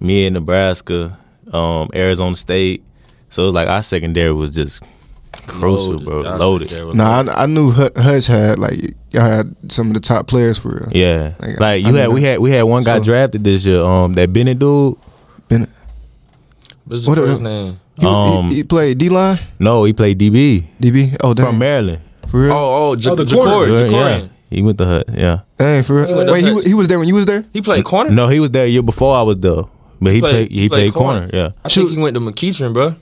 me 0.00 0.26
in 0.26 0.32
Nebraska, 0.32 1.18
um, 1.52 1.90
Arizona 1.94 2.36
State. 2.36 2.84
So 3.30 3.44
it 3.44 3.46
was 3.46 3.54
like 3.54 3.68
our 3.68 3.82
secondary 3.82 4.32
was 4.32 4.50
just 4.52 4.82
crucial, 5.46 5.92
Loaded. 5.92 6.04
bro, 6.04 6.22
Y'all 6.24 6.38
loaded. 6.38 6.68
secondary 6.70 6.96
nah, 6.96 7.22
I, 7.32 7.44
I 7.44 7.46
knew 7.46 7.70
Hut- 7.70 7.96
Hutch 7.96 8.26
had 8.26 8.58
like 8.58 8.78
y'all 9.12 9.22
had 9.22 9.54
some 9.72 9.88
of 9.88 9.94
the 9.94 10.00
top 10.00 10.26
players 10.26 10.58
for 10.58 10.70
real. 10.70 10.88
Yeah, 10.92 11.32
Like, 11.38 11.58
like 11.60 11.62
I 11.62 11.74
you 11.76 11.92
knew 11.92 11.94
had, 11.98 12.08
we 12.10 12.20
that. 12.20 12.26
had, 12.26 12.38
we 12.40 12.50
had 12.50 12.62
one 12.64 12.84
guy 12.84 12.98
So- 12.98 13.04
drafted 13.04 13.44
this 13.44 13.64
year. 13.64 13.82
Um, 13.82 14.12
that 14.14 14.32
Bennett 14.32 14.58
dude. 14.58 14.96
Bennett. 15.48 15.68
What's 16.84 17.02
his 17.02 17.08
What 17.08 17.18
first 17.18 17.40
a- 17.40 17.44
name? 17.44 17.80
He, 17.98 18.06
Um, 18.06 18.48
he, 18.50 18.56
he 18.56 18.64
played 18.64 18.96
D 18.98 19.08
line, 19.10 19.38
No, 19.58 19.84
he 19.84 19.92
played 19.92 20.18
DB 20.18 20.64
DB. 20.80 21.16
Oh, 21.22 21.34
damn. 21.34 21.46
from 21.46 21.58
Maryland. 21.58 22.00
for 22.26 22.40
real. 22.42 22.52
Oh, 22.52 22.90
oh, 22.90 22.96
J- 22.96 23.10
Oh, 23.10 23.14
the 23.14 23.24
Ja'Cory, 23.24 23.90
corner. 23.90 24.16
Yeah, 24.18 24.26
he 24.48 24.62
went 24.62 24.78
to 24.78 24.86
Hutch. 24.86 25.04
Yeah, 25.14 25.40
Dang, 25.58 25.82
for 25.82 25.96
real. 26.02 26.16
went 26.16 26.30
Wait, 26.32 26.44
he, 26.44 26.62
he 26.70 26.74
was 26.74 26.88
there 26.88 26.98
when 26.98 27.06
you 27.08 27.14
was 27.14 27.26
there. 27.26 27.44
He 27.52 27.60
played 27.60 27.84
corner. 27.84 28.10
no, 28.10 28.26
he 28.28 28.40
was 28.40 28.50
there 28.50 28.64
a 28.64 28.68
year 28.68 28.82
before 28.82 29.14
I 29.16 29.22
was 29.22 29.38
there, 29.38 29.62
but 30.00 30.12
he 30.14 30.20
played, 30.20 30.50
he, 30.50 30.68
played, 30.68 30.92
corner. 30.94 31.28
Yeah, 31.32 31.50
I 31.64 31.68
Shoot. 31.68 31.86
think 31.88 31.96
he 31.98 32.02
went 32.02 32.14
to 32.14 32.20
McEachern, 32.20 32.72
bro. 32.72 32.94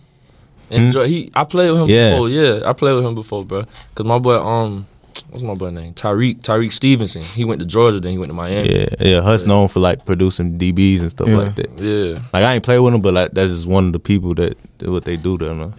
And 0.70 0.92
Hmm? 0.94 1.04
he, 1.04 1.30
I 1.34 1.44
played 1.44 1.70
with 1.70 1.80
him 1.82 1.88
Yeah. 1.88 2.10
before. 2.12 2.28
Yeah, 2.28 2.60
I 2.64 2.72
played 2.72 2.94
with 2.94 3.04
him 3.04 3.14
before, 3.14 3.44
bro. 3.44 3.64
Cause 3.94 4.06
my 4.06 4.18
boy, 4.18 4.38
um, 4.38 4.86
what's 5.30 5.42
my 5.42 5.54
boy 5.54 5.70
name? 5.70 5.94
Tyrique, 5.94 6.42
Tyrique 6.42 6.72
Stevenson. 6.72 7.22
He 7.22 7.44
went 7.44 7.60
to 7.60 7.66
Georgia, 7.66 8.00
then 8.00 8.12
he 8.12 8.18
went 8.18 8.30
to 8.30 8.34
Miami. 8.34 8.72
yeah, 8.74 8.86
yeah. 9.00 9.20
Hutch's 9.20 9.46
known 9.46 9.68
for 9.68 9.80
like 9.80 10.04
producing 10.04 10.58
DBs 10.58 11.00
and 11.00 11.10
stuff 11.10 11.28
Yeah. 11.28 11.36
like 11.36 11.54
that. 11.56 11.70
Yeah. 11.78 12.18
Like 12.32 12.44
I 12.44 12.54
ain't 12.54 12.64
play 12.64 12.78
with 12.78 12.92
him, 12.94 13.00
but 13.00 13.14
like 13.14 13.32
that's 13.32 13.50
just 13.50 13.66
one 13.66 13.86
of 13.86 13.92
the 13.92 13.98
people 13.98 14.34
that 14.34 14.56
do 14.78 14.92
what 14.92 15.04
they 15.04 15.16
do 15.16 15.38
there. 15.38 15.54
Man. 15.54 15.72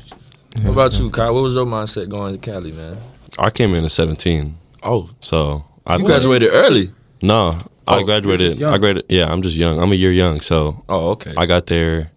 What 0.64 0.72
about 0.72 1.00
you, 1.00 1.10
Kyle? 1.12 1.34
What 1.34 1.44
was 1.44 1.54
your 1.54 1.66
mindset 1.66 2.10
going 2.10 2.34
to 2.34 2.40
Cali, 2.40 2.72
man? 2.72 2.98
I 3.38 3.52
came 3.52 3.76
in 3.76 3.86
at 3.86 3.92
17, 3.92 4.56
Oh, 4.82 5.10
so 5.20 5.64
I 5.86 5.98
you 5.98 6.06
graduated 6.06 6.50
early. 6.52 6.90
No, 7.22 7.54
I 7.88 7.98
Oh, 8.00 8.04
graduated. 8.04 8.62
I 8.64 8.78
graduated. 8.80 9.06
Yeah, 9.10 9.32
I'm 9.32 9.42
just 9.44 9.56
young. 9.56 9.80
I'm 9.80 9.92
a 9.92 9.96
year 9.96 10.12
young, 10.12 10.42
so 10.42 10.84
Oh, 10.90 11.12
okay. 11.12 11.34
I 11.38 11.46
got 11.46 11.68
there. 11.68 12.12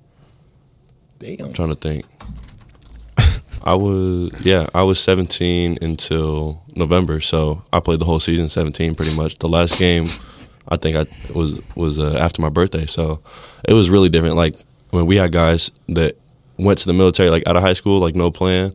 damn. 1.19 1.47
I'm 1.47 1.53
trying 1.53 1.69
to 1.69 1.75
think. 1.75 2.05
I 3.65 3.75
was 3.75 4.31
yeah, 4.41 4.67
I 4.75 4.83
was 4.83 4.99
17 5.01 5.79
until 5.83 6.63
November, 6.75 7.21
so 7.21 7.63
I 7.73 7.81
played 7.81 8.01
the 8.01 8.05
whole 8.05 8.21
season 8.21 8.49
17 8.49 8.95
pretty 8.95 9.15
much. 9.15 9.39
The 9.39 9.49
last 9.49 9.79
game, 9.79 10.09
I 10.69 10.77
think 10.77 10.97
I 10.97 11.07
was 11.35 11.61
was 11.77 11.99
uh, 11.99 12.17
after 12.21 12.43
my 12.43 12.49
birthday, 12.49 12.87
so 12.87 13.21
it 13.69 13.75
was 13.75 13.91
really 13.91 14.09
different. 14.09 14.37
Like 14.37 14.57
when 14.91 15.07
we 15.07 15.17
had 15.17 15.33
guys 15.33 15.71
that 15.89 16.17
went 16.59 16.79
to 16.81 16.87
the 16.87 16.93
military 16.93 17.31
like 17.31 17.47
out 17.47 17.57
of 17.57 17.63
high 17.63 17.73
school, 17.73 18.01
like 18.01 18.15
no 18.15 18.31
plan, 18.31 18.73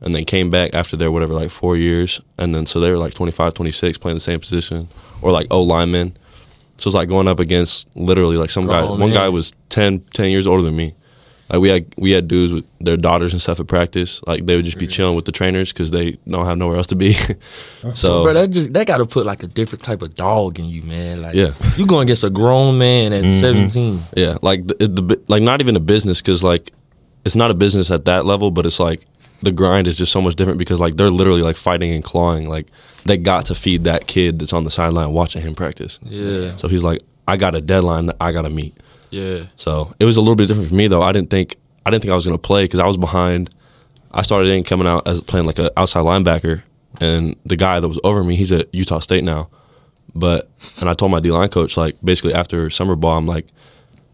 and 0.00 0.14
then 0.14 0.24
came 0.24 0.50
back 0.50 0.74
after 0.74 0.96
their 0.96 1.10
whatever 1.10 1.34
like 1.34 1.50
four 1.50 1.76
years, 1.76 2.20
and 2.38 2.54
then 2.54 2.66
so 2.66 2.80
they 2.80 2.90
were 2.90 2.98
like 2.98 3.14
25, 3.14 3.54
26 3.54 3.98
playing 3.98 4.16
the 4.16 4.20
same 4.20 4.40
position, 4.40 4.88
or 5.22 5.30
like 5.30 5.46
O 5.50 5.62
linemen. 5.62 6.16
So 6.78 6.88
it's 6.88 6.94
like 6.94 7.08
going 7.08 7.26
up 7.26 7.40
against 7.40 7.96
literally 7.96 8.36
like 8.36 8.50
some 8.50 8.66
guy. 8.66 8.84
Grown 8.84 9.00
One 9.00 9.12
guy 9.12 9.28
was 9.30 9.54
10, 9.70 10.00
10 10.12 10.30
years 10.30 10.46
older 10.46 10.62
than 10.62 10.76
me. 10.76 10.94
Like 11.48 11.60
we 11.60 11.68
had 11.68 11.94
we 11.96 12.10
had 12.10 12.26
dudes 12.26 12.52
with 12.52 12.68
their 12.80 12.96
daughters 12.96 13.32
and 13.32 13.40
stuff 13.40 13.60
at 13.60 13.68
practice. 13.68 14.22
Like 14.26 14.46
they 14.46 14.56
would 14.56 14.64
just 14.64 14.78
be 14.78 14.86
mm-hmm. 14.86 14.92
chilling 14.92 15.16
with 15.16 15.26
the 15.26 15.32
trainers 15.32 15.72
because 15.72 15.92
they 15.92 16.18
don't 16.28 16.44
have 16.44 16.58
nowhere 16.58 16.76
else 16.76 16.88
to 16.88 16.96
be. 16.96 17.12
so, 17.94 18.24
bro, 18.24 18.32
that 18.34 18.50
just 18.50 18.72
that 18.72 18.86
got 18.86 18.98
to 18.98 19.06
put 19.06 19.26
like 19.26 19.42
a 19.42 19.46
different 19.46 19.84
type 19.84 20.02
of 20.02 20.16
dog 20.16 20.58
in 20.58 20.64
you, 20.64 20.82
man. 20.82 21.22
Like, 21.22 21.34
Yeah. 21.34 21.52
you 21.76 21.86
going 21.86 22.08
against 22.08 22.24
a 22.24 22.30
grown 22.30 22.78
man 22.78 23.12
at 23.12 23.22
mm-hmm. 23.22 23.40
seventeen. 23.40 24.00
yeah, 24.16 24.38
like 24.42 24.66
the, 24.66 24.74
the 24.74 25.22
like 25.28 25.42
not 25.42 25.60
even 25.60 25.76
a 25.76 25.80
business 25.80 26.20
because 26.20 26.42
like 26.42 26.72
it's 27.24 27.36
not 27.36 27.50
a 27.50 27.54
business 27.54 27.90
at 27.90 28.06
that 28.06 28.24
level, 28.24 28.50
but 28.50 28.66
it's 28.66 28.80
like 28.80 29.06
the 29.42 29.52
grind 29.52 29.86
is 29.86 29.96
just 29.96 30.12
so 30.12 30.20
much 30.20 30.34
different 30.34 30.58
because 30.58 30.80
like 30.80 30.96
they're 30.96 31.10
literally 31.10 31.42
like 31.42 31.56
fighting 31.56 31.92
and 31.92 32.02
clawing. 32.02 32.48
Like 32.48 32.66
they 33.04 33.16
got 33.16 33.46
to 33.46 33.54
feed 33.54 33.84
that 33.84 34.06
kid 34.06 34.38
that's 34.38 34.52
on 34.52 34.64
the 34.64 34.70
sideline 34.70 35.12
watching 35.12 35.42
him 35.42 35.54
practice. 35.54 36.00
Yeah. 36.02 36.56
So 36.56 36.66
he's 36.68 36.82
like, 36.82 37.02
I 37.28 37.36
got 37.36 37.54
a 37.54 37.60
deadline 37.60 38.06
that 38.06 38.16
I 38.20 38.32
got 38.32 38.42
to 38.42 38.50
meet. 38.50 38.74
Yeah. 39.10 39.44
So 39.56 39.94
it 39.98 40.04
was 40.04 40.16
a 40.16 40.20
little 40.20 40.36
bit 40.36 40.48
different 40.48 40.68
for 40.68 40.74
me 40.74 40.86
though. 40.88 41.02
I 41.02 41.12
didn't 41.12 41.30
think 41.30 41.56
I 41.84 41.90
didn't 41.90 42.02
think 42.02 42.12
I 42.12 42.16
was 42.16 42.24
going 42.24 42.36
to 42.36 42.42
play 42.42 42.64
because 42.64 42.80
I 42.80 42.86
was 42.86 42.96
behind. 42.96 43.50
I 44.12 44.22
started 44.22 44.50
in 44.50 44.64
coming 44.64 44.86
out 44.86 45.06
as 45.06 45.20
playing 45.20 45.46
like 45.46 45.58
an 45.58 45.70
outside 45.76 46.00
linebacker, 46.00 46.62
and 47.00 47.36
the 47.44 47.56
guy 47.56 47.80
that 47.80 47.88
was 47.88 48.00
over 48.02 48.24
me, 48.24 48.36
he's 48.36 48.52
at 48.52 48.74
Utah 48.74 49.00
State 49.00 49.24
now. 49.24 49.48
But 50.14 50.48
and 50.80 50.88
I 50.88 50.94
told 50.94 51.12
my 51.12 51.20
D 51.20 51.30
line 51.30 51.48
coach 51.48 51.76
like 51.76 51.96
basically 52.02 52.34
after 52.34 52.70
summer 52.70 52.96
ball, 52.96 53.18
I'm 53.18 53.26
like, 53.26 53.46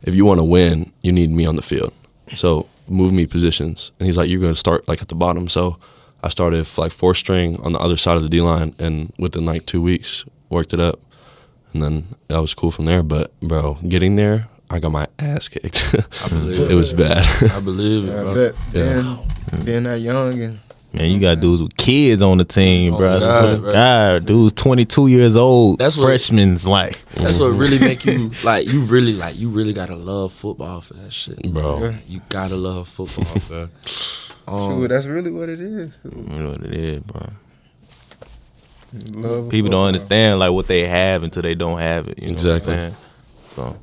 if 0.02 0.14
you 0.14 0.24
want 0.24 0.38
to 0.38 0.44
win, 0.44 0.92
you 1.02 1.12
need 1.12 1.30
me 1.30 1.46
on 1.46 1.56
the 1.56 1.62
field. 1.62 1.92
So 2.34 2.68
move 2.88 3.12
me 3.12 3.26
positions, 3.26 3.92
and 3.98 4.06
he's 4.06 4.18
like, 4.18 4.28
you're 4.28 4.40
going 4.40 4.52
to 4.52 4.58
start 4.58 4.88
like 4.88 5.00
at 5.00 5.08
the 5.08 5.14
bottom. 5.14 5.48
So 5.48 5.78
I 6.22 6.28
started 6.28 6.66
like 6.76 6.92
four 6.92 7.14
string 7.14 7.60
on 7.62 7.72
the 7.72 7.78
other 7.78 7.96
side 7.96 8.16
of 8.16 8.22
the 8.22 8.28
D 8.28 8.40
line, 8.40 8.74
and 8.78 9.12
within 9.18 9.44
like 9.44 9.66
two 9.66 9.80
weeks, 9.80 10.24
worked 10.50 10.74
it 10.74 10.80
up, 10.80 11.00
and 11.72 11.82
then 11.82 12.04
that 12.28 12.40
was 12.40 12.54
cool 12.54 12.70
from 12.70 12.84
there. 12.84 13.02
But 13.02 13.38
bro, 13.40 13.78
getting 13.88 14.16
there, 14.16 14.48
I 14.72 14.78
got 14.80 14.90
my 14.92 15.06
ass 15.18 15.48
kicked. 15.48 15.94
I 16.24 16.28
believe 16.28 16.70
it 16.70 16.74
was 16.74 16.92
bad. 16.92 17.24
I 17.52 17.60
believe 17.60 18.08
it, 18.08 18.12
I 18.18 18.22
bro. 18.22 18.34
bet. 18.34 18.54
Yeah. 18.72 19.16
Being, 19.52 19.64
being 19.64 19.82
that 19.84 20.00
young 20.00 20.40
and 20.40 20.58
Man, 20.94 21.10
you 21.10 21.20
got 21.20 21.40
dudes 21.40 21.62
with 21.62 21.74
kids 21.78 22.20
on 22.20 22.36
the 22.36 22.44
team, 22.44 22.92
Oh, 22.92 22.98
bro. 22.98 23.16
I 23.16 23.18
God, 23.18 23.20
swear 23.20 23.52
to 23.54 23.58
bro. 23.62 23.72
God, 23.72 24.26
dudes 24.26 24.52
22 24.54 25.06
years 25.06 25.36
old. 25.36 25.78
That's 25.78 25.96
what- 25.96 26.04
freshmen's 26.04 26.66
like. 26.66 27.02
That's 27.14 27.38
what 27.38 27.48
really 27.54 27.78
make 27.78 28.04
you 28.04 28.30
like. 28.44 28.68
You 28.70 28.82
really 28.82 29.14
like. 29.14 29.38
You 29.38 29.48
really 29.48 29.72
gotta 29.72 29.96
love 29.96 30.32
football 30.34 30.82
for 30.82 30.92
that 30.94 31.10
shit, 31.12 31.50
Bro. 31.52 31.78
Yeah. 31.82 31.96
You 32.06 32.20
gotta 32.28 32.56
love 32.56 32.88
football, 32.88 33.24
bro. 33.48 33.68
Um, 34.48 34.80
shoot, 34.82 34.88
that's 34.88 35.06
really 35.06 35.30
what 35.30 35.48
it 35.48 35.60
is. 35.60 35.92
You 36.04 36.22
know 36.24 36.50
what 36.50 36.62
it 36.62 36.74
is, 36.74 37.02
bro. 37.04 37.26
Love 39.12 39.48
People 39.48 39.68
football. 39.68 39.70
don't 39.70 39.86
understand 39.86 40.40
like 40.40 40.52
what 40.52 40.66
they 40.66 40.86
have 40.86 41.22
until 41.22 41.40
they 41.42 41.54
don't 41.54 41.78
have 41.78 42.08
it. 42.08 42.18
You 42.18 42.28
know 42.28 42.34
Exactly. 42.34 42.74
What 42.74 42.82
I'm 42.82 42.92
saying? 42.92 42.96
So 43.56 43.76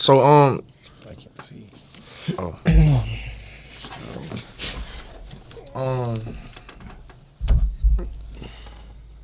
so 0.00 0.20
um, 0.20 0.60
I 1.08 1.14
can't 1.14 1.42
see. 1.42 1.66
Oh. 2.38 2.56
um, 5.74 6.20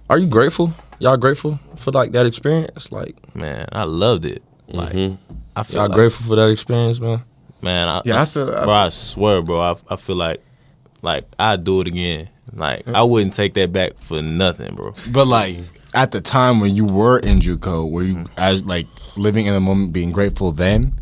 are 0.08 0.18
you 0.18 0.28
grateful? 0.28 0.72
Y'all 0.98 1.16
grateful 1.16 1.58
for 1.76 1.90
like 1.92 2.12
that 2.12 2.26
experience? 2.26 2.90
Like, 2.92 3.16
man, 3.34 3.66
I 3.72 3.84
loved 3.84 4.24
it. 4.24 4.42
Like 4.68 4.92
Mhm. 4.92 5.18
I 5.56 5.62
feel 5.62 5.76
y'all 5.80 5.88
like, 5.88 5.94
grateful 5.96 6.26
for 6.26 6.36
that 6.36 6.48
experience, 6.50 7.00
man? 7.00 7.22
man. 7.62 7.88
I, 7.88 8.02
Yeah, 8.04 8.18
I, 8.18 8.22
I 8.22 8.24
feel- 8.26 8.54
I 8.54 8.64
bro. 8.64 8.72
I 8.74 8.88
swear, 8.90 9.42
bro. 9.42 9.60
I, 9.60 9.76
I 9.90 9.96
feel 9.96 10.16
like 10.16 10.42
like 11.02 11.24
I'd 11.38 11.64
do 11.64 11.80
it 11.80 11.86
again. 11.88 12.28
Like 12.52 12.86
I 12.88 13.02
wouldn't 13.02 13.34
take 13.34 13.54
that 13.54 13.72
back 13.72 13.98
for 13.98 14.22
nothing, 14.22 14.74
bro. 14.74 14.92
But 15.12 15.26
like 15.26 15.56
at 15.96 16.12
the 16.12 16.20
time 16.20 16.60
when 16.60 16.74
you 16.74 16.84
were 16.84 17.18
in 17.18 17.40
JUCO, 17.40 17.90
were 17.90 18.02
you 18.02 18.16
mm-hmm. 18.16 18.32
as 18.36 18.62
like 18.64 18.86
living 19.16 19.46
in 19.46 19.54
the 19.54 19.60
moment, 19.60 19.92
being 19.92 20.12
grateful 20.12 20.52
then, 20.52 21.00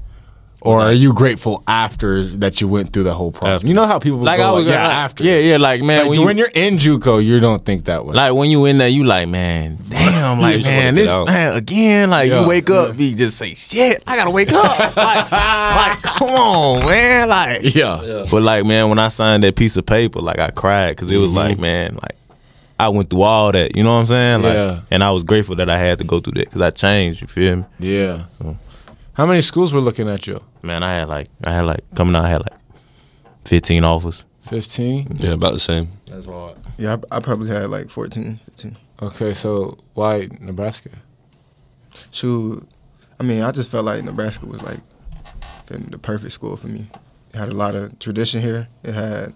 or 0.60 0.80
are 0.80 0.92
you 0.92 1.12
grateful 1.12 1.62
after 1.66 2.24
that 2.24 2.60
you 2.60 2.68
went 2.68 2.92
through 2.94 3.02
the 3.02 3.12
whole 3.12 3.32
process? 3.32 3.56
After. 3.56 3.66
You 3.66 3.74
know 3.74 3.86
how 3.86 3.98
people 3.98 4.20
Like 4.20 4.38
go, 4.38 4.44
I 4.44 4.52
was 4.52 4.64
like, 4.64 4.72
yeah 4.72 4.86
like, 4.86 4.96
after, 4.96 5.24
Yeah, 5.24 5.36
yeah. 5.36 5.56
Like 5.58 5.82
man, 5.82 6.06
Like, 6.06 6.10
when, 6.10 6.24
when, 6.24 6.38
you, 6.38 6.44
are 6.44 6.50
in 6.54 6.78
JUCO, 6.78 7.22
you 7.22 7.38
don't 7.38 7.62
think 7.66 7.84
that 7.84 8.06
way. 8.06 8.14
like 8.14 8.32
when 8.32 8.50
you 8.50 8.64
in 8.64 8.78
there, 8.78 8.88
you 8.88 9.04
like, 9.04 9.28
man, 9.28 9.78
damn, 9.88 10.40
like 10.40 10.62
man, 10.62 10.94
this 10.94 11.10
man 11.10 11.56
again. 11.56 12.08
Like 12.08 12.30
Yeah, 12.30 12.42
you 12.42 12.48
wake 12.48 12.70
up, 12.70 12.98
you 12.98 13.14
just 13.14 13.36
say, 13.36 13.54
shit, 13.54 14.02
I 14.06 14.16
gotta 14.16 14.30
wake 14.30 14.52
up. 14.52 14.78
like, 14.96 15.30
like, 15.32 16.02
come 16.02 16.30
on, 16.30 16.86
man, 16.86 17.28
like, 17.28 17.74
yeah. 17.74 18.24
But 18.30 18.42
like, 18.42 18.64
man, 18.64 18.88
when 18.88 19.00
I 19.00 19.08
signed 19.08 19.42
that 19.42 19.56
piece 19.56 19.76
of 19.76 19.84
paper, 19.84 20.20
like 20.20 20.38
I 20.38 20.50
cried 20.50 20.90
because 20.90 21.10
it 21.10 21.18
was 21.18 21.30
mm-hmm. 21.30 21.36
like, 21.36 21.58
man, 21.58 21.98
like 22.00 22.16
I 22.78 22.88
went 22.88 23.10
through 23.10 23.22
all 23.22 23.52
that. 23.52 23.76
You 23.76 23.82
know 23.84 23.94
what 23.94 24.00
I'm 24.00 24.06
saying? 24.06 24.42
Like, 24.42 24.54
Yeah. 24.54 24.80
and 24.90 25.04
I 25.04 25.10
was 25.10 25.22
grateful 25.24 25.54
that 25.56 25.70
I 25.70 25.78
had 25.78 25.98
to 25.98 26.04
go 26.04 26.20
through 26.20 26.32
that 26.34 26.46
because 26.46 26.60
I 26.60 26.70
changed. 26.70 27.20
You 27.22 27.28
feel 27.28 27.56
me? 27.56 27.64
Yeah. 27.78 28.24
How 29.14 29.26
many 29.26 29.40
schools 29.42 29.72
were 29.72 29.80
looking 29.80 30.08
at 30.08 30.26
you? 30.26 30.42
Man, 30.62 30.82
I 30.82 30.92
had 30.94 31.08
like, 31.08 31.28
I 31.44 31.52
had 31.52 31.66
like 31.66 31.80
coming 31.94 32.16
out, 32.16 32.24
I 32.24 32.30
had 32.30 32.40
like 32.42 32.58
15 33.44 33.84
offers. 33.84 34.24
Fifteen. 34.42 35.06
Yeah, 35.20 35.30
about 35.32 35.54
the 35.54 35.58
same. 35.60 35.88
That's 36.06 36.26
hard. 36.26 36.56
Yeah, 36.76 36.96
I, 37.10 37.16
I 37.16 37.20
probably 37.20 37.48
had 37.48 37.70
like 37.70 37.88
14, 37.88 38.36
15. 38.36 38.76
Okay, 39.02 39.32
so 39.32 39.78
why 39.94 40.28
Nebraska? 40.40 40.90
Shoot, 42.10 42.68
I 43.20 43.22
mean, 43.22 43.42
I 43.42 43.50
just 43.52 43.70
felt 43.70 43.84
like 43.86 44.02
Nebraska 44.04 44.44
was 44.46 44.62
like 44.62 44.80
the, 45.66 45.78
the 45.78 45.98
perfect 45.98 46.32
school 46.32 46.56
for 46.56 46.66
me. 46.68 46.86
It 47.32 47.36
had 47.38 47.48
a 47.48 47.54
lot 47.54 47.74
of 47.74 47.98
tradition 47.98 48.42
here. 48.42 48.68
It 48.82 48.92
had 48.94 49.32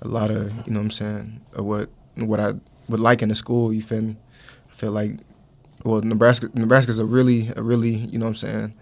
a 0.00 0.08
lot 0.08 0.30
of, 0.30 0.50
you 0.66 0.72
know 0.72 0.80
what 0.80 0.84
I'm 0.84 0.90
saying, 0.92 1.40
of 1.54 1.64
what 1.64 1.90
what 2.26 2.40
I 2.40 2.52
would 2.88 3.00
like 3.00 3.22
in 3.22 3.28
the 3.28 3.34
school, 3.34 3.72
you 3.72 3.82
feel 3.82 4.02
me? 4.02 4.16
I 4.70 4.74
feel 4.74 4.92
like 4.92 5.12
well, 5.84 6.00
Nebraska 6.00 6.50
Nebraska's 6.54 6.98
a 6.98 7.04
really 7.04 7.50
a 7.56 7.62
really, 7.62 7.90
you 7.90 8.18
know 8.18 8.26
what 8.26 8.30
I'm 8.30 8.34
saying, 8.36 8.74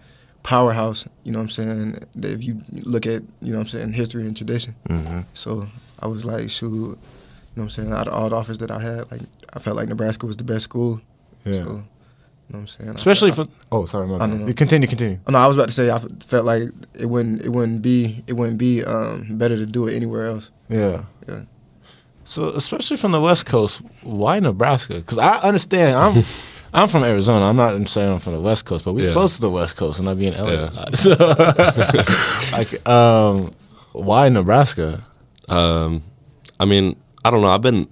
powerhouse, 0.43 1.07
you 1.23 1.31
know 1.31 1.39
what 1.39 1.43
I'm 1.43 1.49
saying, 1.49 1.91
that 2.15 2.31
if 2.31 2.43
you 2.43 2.61
look 2.71 3.05
at, 3.05 3.21
you 3.41 3.51
know 3.51 3.59
what 3.59 3.61
I'm 3.61 3.67
saying, 3.67 3.93
history 3.93 4.25
and 4.25 4.35
tradition. 4.35 4.75
Mm-hmm. 4.89 5.21
So 5.33 5.67
I 5.99 6.07
was 6.07 6.25
like, 6.25 6.49
shoot, 6.49 6.69
you 6.71 6.79
know 6.87 6.95
what 7.53 7.63
I'm 7.63 7.69
saying, 7.69 7.91
out 7.91 8.07
of 8.07 8.13
all 8.13 8.29
the 8.29 8.35
offers 8.35 8.57
that 8.59 8.71
I 8.71 8.79
had, 8.79 9.11
like 9.11 9.21
I 9.53 9.59
felt 9.59 9.75
like 9.77 9.89
Nebraska 9.89 10.25
was 10.25 10.37
the 10.37 10.43
best 10.43 10.63
school. 10.63 11.01
Yeah. 11.45 11.53
So, 11.53 11.59
you 11.59 11.63
know 11.65 11.83
what 12.47 12.59
I'm 12.59 12.67
saying? 12.67 12.89
I 12.89 12.93
Especially 12.93 13.31
felt- 13.31 13.49
for 13.51 13.55
oh 13.73 13.85
sorry, 13.85 14.07
my 14.07 14.15
I 14.15 14.19
bad. 14.19 14.27
don't 14.27 14.39
know. 14.41 14.47
You 14.47 14.53
continue, 14.53 14.87
continue. 14.87 15.19
Oh, 15.27 15.31
no, 15.31 15.39
I 15.39 15.47
was 15.47 15.57
about 15.57 15.67
to 15.67 15.73
say 15.73 15.89
I 15.89 15.95
f- 15.97 16.05
felt 16.23 16.45
like 16.45 16.63
it 16.93 17.05
wouldn't 17.05 17.41
it 17.41 17.49
wouldn't 17.49 17.81
be 17.81 18.23
it 18.25 18.33
wouldn't 18.33 18.57
be 18.57 18.83
um, 18.85 19.37
better 19.37 19.55
to 19.57 19.65
do 19.65 19.87
it 19.87 19.95
anywhere 19.95 20.27
else. 20.27 20.49
Yeah. 20.69 21.03
Yeah. 21.27 21.41
So 22.27 22.49
especially 22.49 22.97
from 22.97 23.13
the 23.13 23.21
West 23.21 23.45
Coast, 23.45 23.81
why 24.03 24.37
Nebraska? 24.41 24.95
Because 24.95 25.17
I 25.17 25.39
understand 25.39 25.95
I'm 25.97 26.23
I'm 26.73 26.89
from 26.89 27.05
Arizona. 27.05 27.45
I'm 27.45 27.55
not 27.55 27.87
saying 27.87 28.11
I'm 28.11 28.19
from 28.19 28.33
the 28.33 28.41
West 28.41 28.65
Coast, 28.65 28.83
but 28.83 28.93
we're 28.93 29.07
Yeah. 29.07 29.13
close 29.13 29.35
to 29.35 29.41
the 29.41 29.49
West 29.49 29.77
Coast, 29.77 29.99
and 29.99 30.09
I 30.09 30.13
be 30.13 30.27
in 30.27 30.33
LA. 30.33 30.51
Yeah. 30.51 30.69
So, 30.95 31.15
like, 32.51 32.87
um, 32.87 33.53
why 33.93 34.27
Nebraska? 34.27 35.01
Um, 35.47 36.01
I 36.59 36.65
mean, 36.65 36.97
I 37.23 37.31
don't 37.31 37.41
know. 37.41 37.47
I've 37.47 37.61
been, 37.61 37.87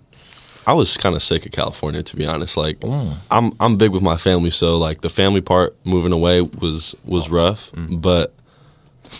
I 0.68 0.74
was 0.74 0.98
kind 0.98 1.16
of 1.16 1.24
sick 1.24 1.46
of 1.46 1.54
California 1.54 2.04
to 2.04 2.16
be 2.18 2.26
honest. 2.26 2.58
Like, 2.58 2.84
I'm 3.32 3.54
I'm 3.62 3.78
big 3.78 3.92
with 3.92 4.04
my 4.04 4.18
family, 4.18 4.50
so 4.50 4.78
like 4.78 5.00
the 5.00 5.10
family 5.10 5.40
part 5.42 5.78
moving 5.86 6.12
away 6.12 6.42
was 6.42 6.94
was 7.06 7.30
rough, 7.30 7.72
but 7.74 8.34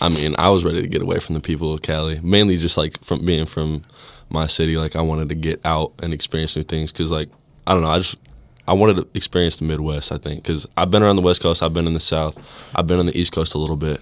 I 0.02 0.10
mean, 0.10 0.34
I 0.38 0.50
was 0.50 0.62
ready 0.62 0.82
to 0.82 0.86
get 0.88 1.00
away 1.00 1.20
from 1.20 1.34
the 1.36 1.40
people 1.40 1.72
of 1.72 1.80
Cali, 1.80 2.20
mainly 2.22 2.58
just 2.58 2.76
like 2.76 3.02
from 3.02 3.24
being 3.24 3.46
from 3.46 3.82
my 4.28 4.46
city. 4.46 4.76
Like, 4.76 4.96
I 4.96 5.02
wanted 5.02 5.28
to 5.30 5.34
get 5.34 5.64
out 5.64 5.92
and 6.02 6.12
experience 6.12 6.56
new 6.56 6.62
things 6.62 6.92
because, 6.92 7.10
like, 7.10 7.28
I 7.66 7.74
don't 7.74 7.82
know, 7.82 7.90
I 7.90 7.98
just 7.98 8.16
I 8.68 8.72
wanted 8.72 8.96
to 8.96 9.08
experience 9.14 9.56
the 9.56 9.64
Midwest. 9.64 10.10
I 10.10 10.18
think 10.18 10.42
because 10.42 10.66
I've 10.76 10.90
been 10.90 11.02
around 11.02 11.16
the 11.16 11.22
West 11.22 11.40
Coast, 11.40 11.62
I've 11.62 11.74
been 11.74 11.86
in 11.86 11.94
the 11.94 12.00
South, 12.00 12.72
I've 12.74 12.86
been 12.86 12.98
on 12.98 13.06
the 13.06 13.16
East 13.16 13.32
Coast 13.32 13.54
a 13.54 13.58
little 13.58 13.76
bit, 13.76 14.00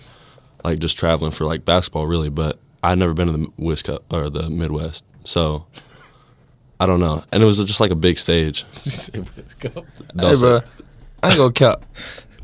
like 0.62 0.78
just 0.78 0.96
traveling 0.96 1.32
for 1.32 1.44
like 1.44 1.64
basketball, 1.64 2.06
really. 2.06 2.30
But 2.30 2.58
I'd 2.82 2.98
never 2.98 3.14
been 3.14 3.26
to 3.26 3.32
the 3.32 3.52
West 3.58 3.84
Coast 3.84 4.02
or 4.10 4.30
the 4.30 4.48
Midwest, 4.48 5.04
so 5.24 5.66
I 6.80 6.86
don't 6.86 7.00
know. 7.00 7.24
And 7.32 7.42
it 7.42 7.46
was 7.46 7.62
just 7.64 7.80
like 7.80 7.90
a 7.90 7.96
big 7.96 8.18
stage. 8.18 8.64
Hey, 10.18 10.36
bro, 10.36 10.60
I 11.22 11.28
ain't 11.28 11.38
gonna 11.38 11.52
cap. 11.52 11.84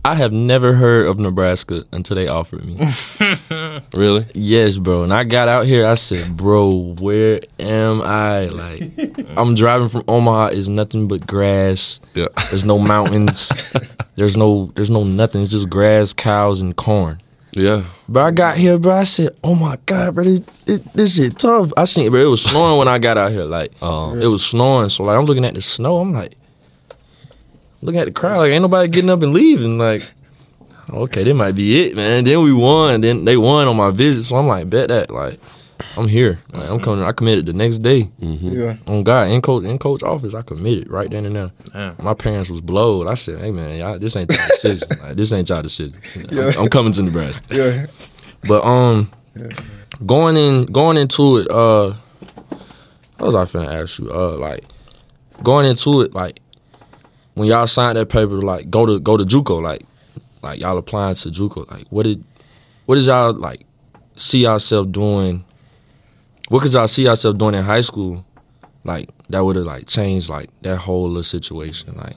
I 0.04 0.14
have 0.14 0.32
never 0.32 0.72
heard 0.72 1.06
of 1.06 1.18
Nebraska 1.18 1.84
until 1.92 2.16
they 2.16 2.26
offered 2.26 2.64
me. 2.66 2.78
Really? 3.94 4.24
yes, 4.34 4.78
bro. 4.78 5.02
And 5.02 5.12
I 5.12 5.24
got 5.24 5.48
out 5.48 5.66
here. 5.66 5.86
I 5.86 5.94
said, 5.94 6.36
"Bro, 6.36 6.96
where 7.00 7.40
am 7.58 8.00
I? 8.02 8.46
Like, 8.46 8.82
I'm 9.36 9.54
driving 9.54 9.88
from 9.88 10.04
Omaha. 10.08 10.48
Is 10.48 10.68
nothing 10.68 11.08
but 11.08 11.26
grass. 11.26 12.00
Yeah. 12.14 12.26
There's 12.50 12.64
no 12.64 12.78
mountains. 12.78 13.50
there's 14.14 14.36
no. 14.36 14.70
There's 14.74 14.90
no 14.90 15.02
nothing. 15.04 15.42
It's 15.42 15.50
just 15.50 15.68
grass, 15.68 16.12
cows, 16.12 16.60
and 16.60 16.74
corn." 16.76 17.20
Yeah. 17.52 17.82
But 18.08 18.20
I 18.20 18.30
got 18.30 18.56
here, 18.58 18.78
bro. 18.78 18.94
I 18.94 19.04
said, 19.04 19.30
"Oh 19.42 19.54
my 19.56 19.76
god, 19.86 20.14
bro, 20.14 20.24
this, 20.24 20.40
this, 20.66 20.80
this 20.94 21.14
shit 21.16 21.38
tough." 21.38 21.72
I 21.76 21.84
seen, 21.84 22.10
bro. 22.10 22.20
It 22.20 22.30
was 22.30 22.42
snowing 22.42 22.78
when 22.78 22.88
I 22.88 22.98
got 22.98 23.18
out 23.18 23.32
here. 23.32 23.44
Like, 23.44 23.72
Oh. 23.82 24.14
it 24.14 24.26
was 24.26 24.44
snowing. 24.46 24.88
So 24.88 25.02
like, 25.02 25.18
I'm 25.18 25.24
looking 25.26 25.44
at 25.44 25.54
the 25.54 25.60
snow. 25.62 25.98
I'm 25.98 26.12
like, 26.12 26.34
looking 27.82 28.00
at 28.00 28.06
the 28.06 28.12
crowd. 28.12 28.38
Like, 28.38 28.52
ain't 28.52 28.62
nobody 28.62 28.88
getting 28.88 29.10
up 29.10 29.22
and 29.22 29.32
leaving. 29.32 29.78
Like, 29.78 30.02
okay, 30.88 31.24
that 31.24 31.34
might 31.34 31.54
be 31.54 31.86
it, 31.86 31.96
man. 31.96 32.24
Then 32.24 32.42
we 32.42 32.52
won. 32.52 33.00
Then 33.00 33.24
they 33.24 33.36
won 33.36 33.68
on 33.68 33.76
my 33.76 33.90
visit. 33.90 34.24
So 34.24 34.36
I'm 34.36 34.46
like, 34.46 34.68
bet 34.70 34.88
that. 34.88 35.10
Like, 35.10 35.38
I'm 35.96 36.08
here. 36.08 36.40
Like, 36.52 36.68
I'm 36.68 36.80
coming. 36.80 37.04
I 37.04 37.12
committed 37.12 37.46
the 37.46 37.52
next 37.52 37.78
day. 37.78 38.08
Yeah. 38.18 38.76
On 38.86 39.02
God, 39.02 39.30
in 39.30 39.40
coach 39.40 39.64
in 39.64 39.78
coach 39.78 40.02
office, 40.02 40.34
I 40.34 40.42
committed 40.42 40.90
right 40.90 41.10
then 41.10 41.26
and 41.26 41.36
there. 41.36 41.50
Damn. 41.72 41.96
My 41.98 42.14
parents 42.14 42.50
was 42.50 42.60
blowed. 42.60 43.08
I 43.08 43.14
said, 43.14 43.40
"Hey 43.40 43.50
man, 43.50 43.78
y'all, 43.78 43.98
this 43.98 44.16
ain't 44.16 44.30
y'all 44.30 44.46
decision. 44.48 44.88
Like, 45.02 45.16
this 45.16 45.32
ain't 45.32 45.48
y'all 45.48 45.62
decision. 45.62 45.98
I'm, 46.32 46.64
I'm 46.64 46.68
coming 46.68 46.92
to 46.92 47.02
Nebraska." 47.02 47.44
Yeah. 47.50 47.86
But 48.46 48.64
um, 48.64 49.10
going 50.04 50.36
in 50.36 50.66
going 50.66 50.96
into 50.96 51.38
it, 51.38 51.50
uh, 51.50 51.94
what 53.18 53.26
was 53.26 53.34
I 53.34 53.44
finna 53.44 53.82
ask 53.82 53.98
you? 53.98 54.12
Uh, 54.12 54.36
like 54.36 54.64
going 55.42 55.66
into 55.66 56.02
it, 56.02 56.14
like 56.14 56.40
when 57.34 57.48
y'all 57.48 57.66
signed 57.66 57.96
that 57.96 58.08
paper, 58.08 58.40
like 58.42 58.70
go 58.70 58.86
to 58.86 59.00
go 59.00 59.16
to 59.16 59.24
JUCO, 59.24 59.62
like 59.62 59.82
like 60.42 60.60
y'all 60.60 60.78
applying 60.78 61.14
to 61.14 61.28
JUCO, 61.30 61.70
like 61.70 61.86
what 61.90 62.04
did 62.04 62.22
what 62.86 62.96
did 62.96 63.04
y'all 63.04 63.32
like 63.32 63.64
see 64.16 64.42
yourself 64.42 64.90
doing? 64.90 65.44
What 66.48 66.62
could 66.62 66.72
y'all 66.72 66.88
see 66.88 67.04
yourself 67.04 67.38
doing 67.38 67.54
in 67.54 67.62
high 67.64 67.82
school? 67.82 68.24
Like 68.84 69.08
that 69.28 69.44
would 69.44 69.56
have 69.56 69.66
like 69.66 69.86
changed 69.86 70.28
like 70.28 70.48
that 70.62 70.76
whole 70.78 71.06
little 71.08 71.22
situation. 71.22 71.94
Like 71.96 72.16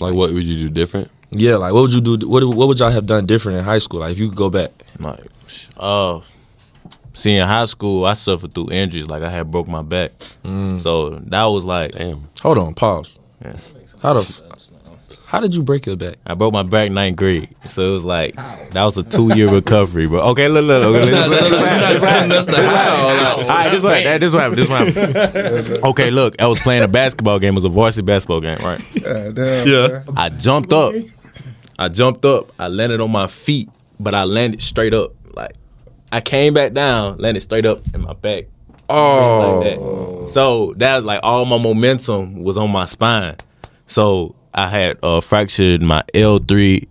Like, 0.00 0.14
what 0.14 0.32
would 0.32 0.44
you 0.44 0.56
do 0.58 0.68
different? 0.70 1.10
Yeah, 1.30 1.56
like 1.56 1.72
what 1.72 1.82
would 1.82 1.92
you 1.94 2.00
do? 2.00 2.28
What 2.28 2.44
what 2.44 2.68
would 2.68 2.78
y'all 2.78 2.90
have 2.90 3.06
done 3.06 3.26
different 3.26 3.58
in 3.58 3.64
high 3.64 3.78
school? 3.78 4.00
Like 4.00 4.12
if 4.12 4.18
you 4.18 4.28
could 4.28 4.36
go 4.38 4.50
back. 4.50 4.70
Like, 4.98 5.24
uh, 5.76 6.20
see, 7.14 7.36
in 7.36 7.46
high 7.46 7.64
school, 7.66 8.04
I 8.04 8.12
suffered 8.14 8.54
through 8.54 8.70
injuries. 8.70 9.06
Like 9.08 9.22
I 9.22 9.30
had 9.30 9.50
broke 9.50 9.68
my 9.68 9.82
back, 9.82 10.12
so 10.78 11.10
that 11.10 11.44
was 11.44 11.64
like, 11.64 11.92
Damn. 11.92 12.28
Hold 12.42 12.58
on, 12.58 12.74
pause. 12.74 13.18
Yeah. 13.44 13.56
How 14.00 14.12
the? 14.14 14.20
f- 14.20 14.40
How 15.26 15.40
did 15.40 15.54
you 15.54 15.62
break 15.62 15.86
your 15.86 15.96
back? 15.96 16.16
I 16.26 16.34
broke 16.34 16.52
my 16.52 16.62
back 16.62 16.90
ninth 16.90 17.16
grade. 17.16 17.48
So 17.66 17.90
it 17.90 17.92
was 17.94 18.04
like 18.04 18.34
that 18.36 18.84
was 18.84 18.96
a 18.96 19.02
two 19.02 19.34
year 19.36 19.48
recovery, 19.50 20.06
bro. 20.06 20.20
Okay, 20.30 20.48
look, 20.48 20.64
look, 20.64 20.82
look. 20.84 20.92
look, 20.92 21.10
look, 21.10 21.50
look, 21.50 21.50
That's 21.60 22.46
the 22.46 22.56
how. 22.68 23.36
All 23.40 23.48
right, 23.48 23.70
this 23.70 23.82
what 23.82 24.04
that 24.04 24.20
this 24.20 24.32
happened. 24.32 24.58
This 24.58 24.66
is 24.66 24.70
what 24.70 25.34
happened. 25.34 25.84
Okay, 25.84 26.10
look, 26.10 26.40
I 26.40 26.46
was 26.46 26.58
playing 26.60 26.82
a 26.82 26.88
basketball 26.88 27.38
game. 27.38 27.54
It 27.54 27.56
was 27.56 27.64
a 27.64 27.68
varsity 27.68 28.02
basketball 28.02 28.40
game, 28.40 28.58
right? 28.60 28.80
Damn, 29.34 29.66
Yeah. 29.66 30.02
I 30.16 30.28
jumped 30.28 30.72
up. 30.72 30.94
I 31.78 31.88
jumped 31.88 32.24
up. 32.24 32.52
I 32.58 32.68
landed 32.68 33.00
on 33.00 33.10
my 33.10 33.26
feet, 33.26 33.68
but 33.98 34.14
I 34.14 34.24
landed 34.24 34.60
straight 34.62 34.92
up. 34.94 35.12
Like 35.34 35.54
I 36.12 36.20
came 36.20 36.52
back 36.54 36.72
down, 36.74 37.16
landed 37.18 37.40
straight 37.40 37.64
up, 37.66 37.80
and 37.94 38.02
my 38.04 38.12
back 38.12 38.44
Oh, 38.88 39.60
like 39.60 39.76
that. 39.78 40.28
So 40.32 40.74
that 40.78 40.96
was 40.96 41.04
like 41.04 41.20
all 41.22 41.44
my 41.44 41.58
momentum 41.58 42.42
was 42.42 42.56
on 42.56 42.70
my 42.70 42.84
spine. 42.84 43.36
So 43.86 44.34
I 44.54 44.68
had 44.68 44.98
uh, 45.02 45.20
fractured 45.20 45.82
my 45.82 46.02
L 46.14 46.38
three, 46.38 46.88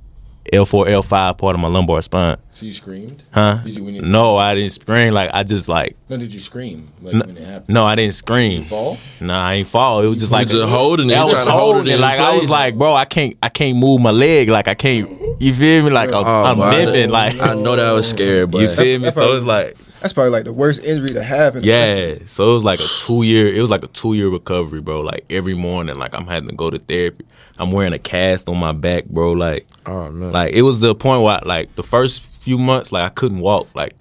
L 0.54 0.66
four, 0.66 0.88
L 0.88 1.02
five 1.04 1.38
part 1.38 1.56
of 1.56 1.60
my 1.62 1.68
lumbar 1.68 2.02
spine. 2.02 2.38
So 2.52 2.66
you 2.66 2.74
screamed? 2.74 3.24
Huh? 3.32 3.58
Did 3.64 3.76
you, 3.78 3.84
when 3.84 3.96
you, 3.96 4.02
No, 4.02 4.36
I 4.38 4.54
didn't 4.56 4.72
scream. 4.74 5.14
Like 5.14 5.32
I 5.34 5.44
just 5.44 5.68
like 5.68 5.96
No, 6.10 6.18
did 6.18 6.34
you 6.34 6.40
scream? 6.40 6.90
Like 7.02 7.16
no, 7.16 7.26
when 7.26 7.38
it 7.38 7.44
happened? 7.46 7.70
no, 7.74 7.86
I 7.86 7.96
didn't 7.96 8.14
scream. 8.16 8.64
Fall? 8.64 8.98
Nah, 9.20 9.42
I 9.48 9.54
ain't 9.56 9.68
fall. 9.68 10.02
It 10.02 10.08
was 10.08 10.20
just 10.20 10.32
like 10.32 10.48
just 10.48 10.70
holding 10.70 11.10
it, 11.10 11.16
I 11.16 11.24
was 11.24 11.34
trying 11.34 11.46
to 11.46 11.52
hold 11.52 11.72
it 11.72 11.74
holding 11.78 11.94
in 11.96 12.02
Like 12.02 12.20
I 12.20 12.36
was 12.38 12.50
like, 12.50 12.78
bro, 12.78 12.94
I 12.94 13.06
can't, 13.06 13.38
I 13.42 13.50
can't 13.50 13.78
move 13.78 14.02
my 14.02 14.12
leg. 14.12 14.50
Like 14.50 14.68
I 14.68 14.74
can't. 14.76 15.10
You 15.42 15.54
feel 15.54 15.84
me? 15.86 15.90
Like 15.90 16.12
I'm, 16.12 16.26
Oh, 16.26 16.44
I'm 16.44 16.58
boy, 16.58 16.64
I 16.64 16.84
limping. 16.86 17.08
know- 17.08 17.14
Like 17.14 17.40
I 17.40 17.54
know 17.56 17.76
that 17.76 17.92
was 17.92 18.08
scary, 18.10 18.46
but 18.46 18.62
you 18.62 18.70
feel 18.70 19.00
me? 19.00 19.10
So 19.12 19.36
it's 19.36 19.46
like. 19.46 19.76
That's 20.02 20.14
probably 20.14 20.32
like 20.32 20.46
the 20.46 20.54
worst 20.54 20.84
injury 20.84 21.14
to 21.14 21.24
have. 21.24 21.56
In 21.56 21.62
the 21.62 21.68
Yeah, 21.68 22.16
so 22.26 22.50
it 22.50 22.54
was 22.56 22.64
like 22.64 22.80
a 22.80 22.88
two 23.06 23.24
year. 23.24 23.48
It 23.48 23.62
was 23.62 23.70
like 23.70 23.84
a 23.84 23.88
two 23.88 24.14
year 24.16 24.30
recovery, 24.30 24.82
bro. 24.82 25.02
Like 25.02 25.26
every 25.30 25.54
morning, 25.54 25.96
like 25.96 26.16
I'm 26.16 26.26
having 26.28 26.50
to 26.50 26.56
go 26.56 26.70
to 26.70 26.80
therapy. 26.80 27.26
I'm 27.60 27.72
wearing 27.72 27.94
a 27.94 28.00
cast 28.00 28.50
on 28.50 28.58
my 28.58 28.72
back, 28.72 29.06
bro. 29.06 29.34
Like, 29.34 29.68
Oh 29.86 30.10
man. 30.12 30.32
like 30.32 30.54
it 30.54 30.64
was 30.64 30.80
the 30.80 30.96
point 30.96 31.22
where, 31.22 31.40
like, 31.46 31.76
the 31.76 31.84
first 31.84 32.44
few 32.44 32.58
months, 32.58 32.92
like 32.92 33.04
I 33.06 33.10
couldn't 33.10 33.40
walk. 33.40 33.68
Like, 33.76 33.94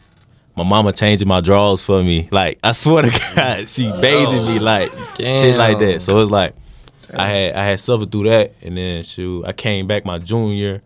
my 0.56 0.64
mama 0.64 0.92
changing 0.94 1.28
my 1.28 1.40
drawers 1.42 1.84
for 1.84 2.02
me. 2.02 2.28
Like, 2.30 2.58
I 2.64 2.72
swear 2.72 3.02
to 3.02 3.10
God, 3.36 3.68
she 3.68 3.90
bathing 4.00 4.46
me, 4.46 4.58
oh, 4.58 4.62
like 4.62 4.90
shit 5.18 5.56
like 5.56 5.78
that. 5.80 6.00
So 6.00 6.18
it's 6.20 6.30
like 6.30 6.54
I 7.14 7.26
had 7.26 7.54
I 7.54 7.64
had 7.64 7.80
suffered 7.80 8.10
through 8.10 8.24
that, 8.24 8.54
and 8.62 8.76
then 8.76 9.02
shoot, 9.02 9.44
I 9.44 9.52
came 9.52 9.86
back 9.86 10.04
my 10.06 10.18
junior 10.18 10.80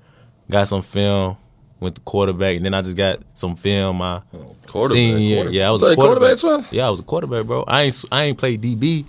got 0.50 0.68
some 0.68 0.82
film, 0.82 1.36
went 1.84 1.94
to 1.96 2.00
quarterback, 2.02 2.56
and 2.56 2.64
then 2.64 2.74
I 2.74 2.82
just 2.82 2.96
got 2.96 3.20
some 3.34 3.54
film 3.54 3.98
my 3.98 4.20
oh, 4.34 4.56
Quarterback, 4.66 4.96
senior 4.96 5.18
year. 5.18 5.36
quarterback. 5.36 5.54
Yeah, 5.54 5.68
I 5.68 5.70
was 5.70 5.80
Play 5.80 5.92
a 5.92 5.96
quarterback. 5.96 6.38
quarterback. 6.40 6.72
Yeah, 6.72 6.86
I 6.86 6.90
was 6.90 7.00
a 7.00 7.04
quarterback, 7.04 7.46
bro. 7.46 7.64
I 7.68 7.82
ain't 7.82 8.04
I 8.10 8.24
ain't 8.24 8.38
played 8.38 8.60
DB 8.62 9.04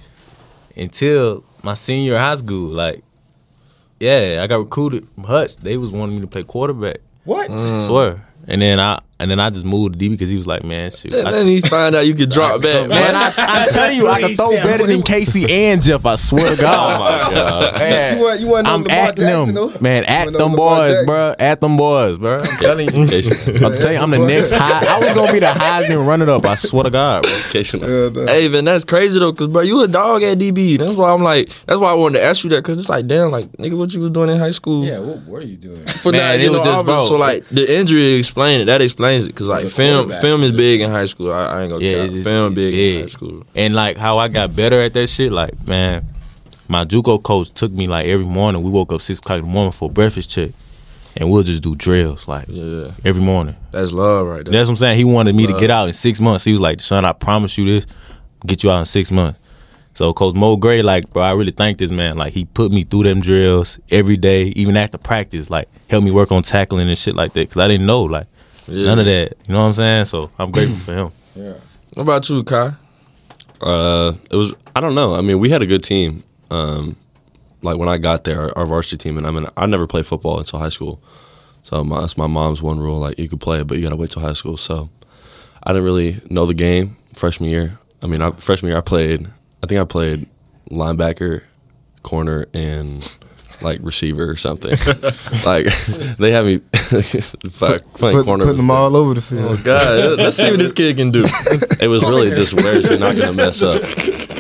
until 0.77 1.43
my 1.63 1.73
senior 1.73 2.17
high 2.17 2.35
school. 2.35 2.69
Like, 2.69 3.03
yeah, 3.99 4.41
I 4.43 4.47
got 4.47 4.57
recruited 4.59 5.07
from 5.15 5.23
Hutch. 5.23 5.57
They 5.57 5.77
was 5.77 5.91
wanting 5.91 6.15
me 6.15 6.21
to 6.21 6.27
play 6.27 6.43
quarterback. 6.43 6.97
What? 7.23 7.47
Swear. 7.59 8.23
And 8.47 8.61
then 8.61 8.79
I 8.79 8.99
and 9.19 9.31
then 9.31 9.39
I 9.39 9.49
just 9.49 9.65
moved 9.65 9.97
to 9.97 10.05
DB 10.05 10.11
because 10.11 10.29
he 10.29 10.35
was 10.37 10.45
like, 10.47 10.63
man, 10.63 10.91
shoot. 10.91 11.13
And 11.13 11.27
I- 11.27 11.31
then 11.31 11.47
he 11.47 11.61
find 11.61 11.95
out 11.95 12.05
you 12.05 12.13
could 12.15 12.29
drop 12.29 12.61
back. 12.61 12.89
Man, 12.89 13.15
I, 13.15 13.33
I 13.37 13.67
tell 13.71 13.91
you, 13.91 14.07
I 14.09 14.19
can 14.21 14.35
throw 14.35 14.51
better 14.51 14.85
than 14.85 15.01
Casey 15.03 15.45
and 15.67 15.81
Jeff. 15.81 16.05
I 16.05 16.15
swear 16.15 16.55
to 16.55 16.61
God. 16.61 16.75
Oh 16.95 16.99
my 16.99 17.31
god. 17.35 17.73
Man, 17.79 18.17
You 18.17 18.23
want- 18.23 18.39
you 18.41 18.47
want 18.47 18.65
no 18.67 18.73
I'm 18.73 18.81
Lamar 18.83 18.97
at 18.97 19.15
Jackson, 19.17 19.25
them, 19.25 19.53
though? 19.55 19.73
man. 19.79 20.03
At 20.05 20.33
them 20.33 20.51
boys, 20.53 20.89
Jackson? 20.91 21.05
bro. 21.05 21.35
At 21.39 21.61
them 21.61 21.77
boys, 21.77 22.17
bro. 22.17 22.39
I'm 22.39 22.57
telling 22.57 22.89
you. 22.93 23.01
I'm 23.03 23.07
telling 23.09 23.93
you, 23.93 23.99
I'm 24.01 24.11
the 24.11 24.17
next 24.27 24.51
high. 24.51 24.85
I 24.85 24.99
was 24.99 25.13
gonna 25.13 25.31
be 25.31 25.39
the 25.39 25.45
Heisman 25.47 26.05
runner 26.05 26.29
up. 26.31 26.45
I 26.45 26.55
swear 26.55 26.83
to 26.83 26.89
God, 26.89 27.23
bro. 27.23 27.31
Yeah, 27.31 28.25
Hey 28.27 28.47
man, 28.49 28.65
that's 28.65 28.83
crazy 28.85 29.19
though, 29.19 29.33
cause 29.33 29.47
bro, 29.47 29.61
you 29.61 29.81
a 29.83 29.87
dog 29.87 30.23
at 30.23 30.37
DB. 30.37 30.77
That's 30.77 30.95
why 30.97 31.11
I'm 31.11 31.23
like, 31.23 31.49
that's 31.65 31.79
why 31.79 31.91
I 31.91 31.93
wanted 31.93 32.19
to 32.19 32.25
ask 32.25 32.43
you 32.43 32.49
that, 32.51 32.63
cause 32.63 32.77
it's 32.79 32.89
like, 32.89 33.07
damn, 33.07 33.31
like 33.31 33.51
nigga, 33.53 33.77
what 33.77 33.93
you 33.93 34.01
was 34.01 34.11
doing 34.11 34.29
in 34.29 34.37
high 34.37 34.51
school? 34.51 34.85
Yeah, 34.85 34.99
what 34.99 35.25
were 35.25 35.41
you 35.41 35.55
doing? 35.55 35.85
For 35.87 36.11
Man, 36.11 36.21
not 36.21 36.35
it 36.35 36.37
getting 36.39 36.57
was 36.57 36.65
just, 36.65 36.85
bro. 36.85 37.05
So 37.05 37.15
like 37.17 37.47
the 37.49 37.77
injury 37.79 38.15
explained 38.15 38.63
it. 38.63 38.65
That 38.65 38.81
explains 39.13 39.27
it, 39.27 39.35
cause 39.35 39.47
like 39.47 39.65
film, 39.67 40.09
film 40.21 40.43
is 40.43 40.55
big 40.55 40.81
in 40.81 40.89
high 40.91 41.05
school. 41.05 41.31
I, 41.31 41.45
I 41.45 41.61
ain't 41.61 41.69
gonna 41.71 41.83
Yeah, 41.83 41.97
yeah, 41.97 42.03
it's 42.03 42.13
just- 42.13 42.23
film 42.25 42.53
big, 42.53 42.73
in 42.73 43.01
high 43.01 43.07
school. 43.07 43.43
And 43.55 43.73
like 43.73 43.97
how 43.97 44.17
I 44.17 44.27
got 44.27 44.55
better 44.55 44.79
at 44.81 44.93
that 44.93 45.07
shit, 45.07 45.31
like 45.31 45.67
man, 45.67 46.05
my 46.67 46.83
JUCO 46.85 47.21
coach 47.21 47.51
took 47.51 47.71
me 47.71 47.87
like 47.87 48.07
every 48.07 48.25
morning. 48.25 48.63
We 48.63 48.71
woke 48.71 48.91
up 48.91 49.01
six 49.01 49.19
o'clock 49.19 49.39
in 49.39 49.45
the 49.45 49.51
morning 49.51 49.71
for 49.71 49.89
a 49.89 49.93
breakfast 49.93 50.29
check, 50.29 50.51
and 51.17 51.29
we'll 51.31 51.43
just 51.43 51.61
do 51.63 51.75
drills 51.75 52.27
like 52.27 52.45
Yeah, 52.47 52.91
every 53.03 53.21
morning. 53.23 53.55
that's 53.71 53.91
love 53.91 54.27
right 54.27 54.43
there. 54.43 54.51
That's 54.51 54.67
what 54.67 54.73
I'm 54.73 54.77
saying. 54.77 54.97
He 54.97 55.03
wanted 55.03 55.35
me 55.35 55.47
to 55.47 55.53
get 55.59 55.69
out 55.69 55.87
in 55.87 55.93
six 55.93 56.19
months. 56.19 56.43
He 56.43 56.51
was 56.51 56.61
like, 56.61 56.81
"Son, 56.81 57.05
I 57.05 57.13
promise 57.13 57.57
you 57.57 57.65
this, 57.65 57.85
get 58.45 58.63
you 58.63 58.71
out 58.71 58.79
in 58.79 58.85
six 58.85 59.11
months." 59.11 59.39
So 59.93 60.11
Coach 60.11 60.35
Mo 60.35 60.57
Gray, 60.57 60.81
like, 60.81 61.09
bro, 61.13 61.23
I 61.23 61.31
really 61.31 61.53
thank 61.53 61.77
this 61.77 61.89
man. 61.89 62.17
Like, 62.17 62.33
he 62.33 62.43
put 62.43 62.69
me 62.69 62.83
through 62.83 63.03
them 63.03 63.21
drills 63.21 63.79
every 63.91 64.17
day, 64.17 64.47
even 64.47 64.75
after 64.75 64.97
practice. 64.97 65.49
Like, 65.49 65.69
helped 65.89 66.03
me 66.03 66.11
work 66.11 66.33
on 66.33 66.43
tackling 66.43 66.89
and 66.89 66.97
shit 66.97 67.15
like 67.15 67.31
that, 67.31 67.49
cause 67.49 67.59
I 67.59 67.69
didn't 67.69 67.85
know 67.85 68.03
like 68.03 68.27
Yeah. 68.67 68.85
none 68.87 68.99
of 68.99 69.05
that. 69.05 69.33
You 69.45 69.53
know 69.53 69.61
what 69.61 69.67
I'm 69.67 69.73
saying? 69.73 70.05
So 70.05 70.31
I'm 70.39 70.51
grateful 70.51 70.77
for 70.77 70.93
him. 70.93 71.11
Yeah. 71.35 71.55
What 71.95 72.03
about 72.03 72.29
you, 72.29 72.41
Kai? 72.45 72.71
Uh, 73.59 74.13
it 74.31 74.37
was. 74.37 74.53
I 74.73 74.79
don't 74.79 74.95
know. 74.95 75.15
I 75.15 75.21
mean, 75.21 75.39
we 75.39 75.49
had 75.49 75.61
a 75.61 75.65
good 75.65 75.83
team. 75.83 76.23
Um, 76.49 76.95
like 77.61 77.77
when 77.77 77.89
I 77.89 77.97
got 77.97 78.23
there, 78.23 78.39
our, 78.39 78.57
our 78.59 78.65
varsity 78.65 78.95
team, 78.97 79.17
and 79.17 79.27
I 79.27 79.31
mean, 79.31 79.45
I 79.57 79.65
never 79.65 79.85
played 79.85 80.05
football 80.05 80.39
until 80.39 80.59
high 80.59 80.69
school. 80.69 81.01
So 81.63 81.83
my, 81.83 81.99
that's 81.99 82.15
my 82.15 82.27
mom's 82.27 82.61
one 82.61 82.79
rule: 82.79 82.99
like 82.99 83.19
you 83.19 83.27
could 83.27 83.41
play, 83.41 83.63
but 83.63 83.75
you 83.77 83.83
got 83.83 83.89
to 83.89 83.95
wait 83.97 84.11
till 84.11 84.21
high 84.21 84.31
school. 84.31 84.55
So 84.55 84.89
I 85.61 85.71
didn't 85.73 85.83
really 85.83 86.21
know 86.29 86.45
the 86.45 86.53
game 86.53 86.95
freshman 87.13 87.49
year. 87.49 87.77
I 88.01 88.07
mean, 88.07 88.21
I, 88.21 88.31
freshman 88.31 88.69
year 88.69 88.77
I 88.77 88.81
played. 88.81 89.27
I 89.61 89.67
think 89.67 89.81
I 89.81 89.83
played 89.83 90.29
linebacker, 90.71 91.41
corner, 92.03 92.45
and 92.53 93.17
like 93.61 93.79
receiver 93.81 94.29
or 94.29 94.35
something. 94.35 94.71
like 95.45 95.65
they 96.17 96.31
have 96.31 96.45
me 96.45 96.57
fuck, 97.51 97.83
playing 97.93 98.17
Put, 98.17 98.25
corner. 98.25 98.45
putting 98.45 98.57
them 98.57 98.67
bad. 98.67 98.73
all 98.73 98.95
over 98.95 99.13
the 99.13 99.21
field. 99.21 99.59
Oh. 99.59 99.63
God, 99.63 100.19
let's 100.19 100.37
see 100.37 100.49
what 100.49 100.59
this 100.59 100.71
kid 100.71 100.97
can 100.97 101.11
do. 101.11 101.25
it 101.79 101.87
was 101.87 102.03
really 102.03 102.29
just 102.31 102.53
where 102.55 102.75
is 102.75 102.89
he 102.89 102.97
not 102.97 103.15
going 103.15 103.27
to 103.27 103.33
mess 103.33 103.61
up? 103.61 103.81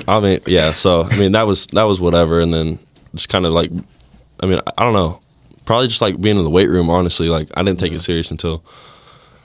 I 0.07 0.19
mean, 0.19 0.39
yeah. 0.45 0.73
So 0.73 1.03
I 1.03 1.17
mean, 1.17 1.31
that 1.33 1.43
was 1.43 1.67
that 1.67 1.83
was 1.83 1.99
whatever, 1.99 2.39
and 2.39 2.53
then 2.53 2.79
just 3.13 3.29
kind 3.29 3.45
of 3.45 3.53
like, 3.53 3.71
I 4.39 4.45
mean, 4.45 4.59
I, 4.67 4.71
I 4.77 4.83
don't 4.83 4.93
know, 4.93 5.21
probably 5.65 5.87
just 5.87 6.01
like 6.01 6.19
being 6.19 6.37
in 6.37 6.43
the 6.43 6.49
weight 6.49 6.69
room. 6.69 6.89
Honestly, 6.89 7.29
like 7.29 7.49
I 7.55 7.63
didn't 7.63 7.79
take 7.79 7.93
it 7.93 7.99
serious 7.99 8.31
until 8.31 8.63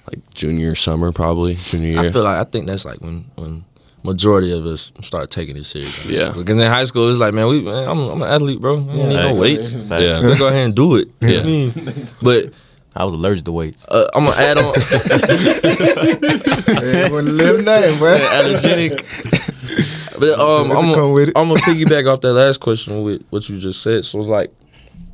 like 0.07 0.19
junior 0.35 0.75
summer, 0.75 1.13
probably 1.13 1.55
junior 1.55 1.89
year. 1.89 2.01
I 2.01 2.13
feel 2.13 2.25
like 2.25 2.37
I 2.39 2.45
think 2.45 2.67
that's 2.67 2.85
like 2.85 3.01
when 3.01 3.25
when 3.37 3.65
majority 4.03 4.53
of 4.53 4.65
us 4.67 4.93
start 5.01 5.31
taking 5.31 5.57
it 5.57 5.65
serious. 5.65 6.07
Yeah. 6.07 6.33
because 6.37 6.59
in 6.59 6.71
high 6.71 6.85
school 6.85 7.09
it's 7.11 7.19
like, 7.19 7.35
man, 7.35 7.49
we 7.49 7.61
man, 7.63 7.89
I'm, 7.89 7.99
I'm 7.99 8.23
an 8.23 8.29
athlete, 8.31 8.61
bro. 8.61 8.77
I 8.77 8.79
don't 8.79 9.09
need 9.09 9.15
no 9.17 9.35
weights. 9.35 9.73
Facts. 9.75 10.03
Yeah. 10.03 10.19
Let's 10.21 10.39
go 10.39 10.49
ahead 10.49 10.65
and 10.67 10.75
do 10.75 10.97
it. 10.97 11.09
You 11.21 11.29
know 11.29 11.35
what 11.37 11.43
I 11.43 11.47
mean? 11.47 12.09
But 12.23 12.53
I 12.97 13.05
was 13.05 13.15
allergic 13.15 13.45
to 13.45 13.53
weights. 13.53 13.85
uh, 13.89 14.09
I'm 14.15 14.25
gonna 14.25 14.37
add 14.37 14.59
on 14.59 14.75
Hey, 16.81 17.11
want 17.11 17.27
to 17.27 17.33
live 17.33 17.65
name, 17.65 17.99
boy. 17.99 18.17
allergenic. 18.19 19.05
But 20.19 20.39
um, 20.39 20.71
I'm 20.71 20.95
come 20.95 21.13
with 21.13 21.29
it. 21.31 21.35
gonna 21.35 21.55
piggyback 21.55 22.11
off 22.13 22.21
that 22.23 22.33
last 22.35 22.59
question 22.61 23.03
with 23.03 23.23
what 23.31 23.49
you 23.49 23.59
just 23.59 23.83
said. 23.83 24.05
So 24.05 24.19
it's 24.19 24.29
like, 24.29 24.53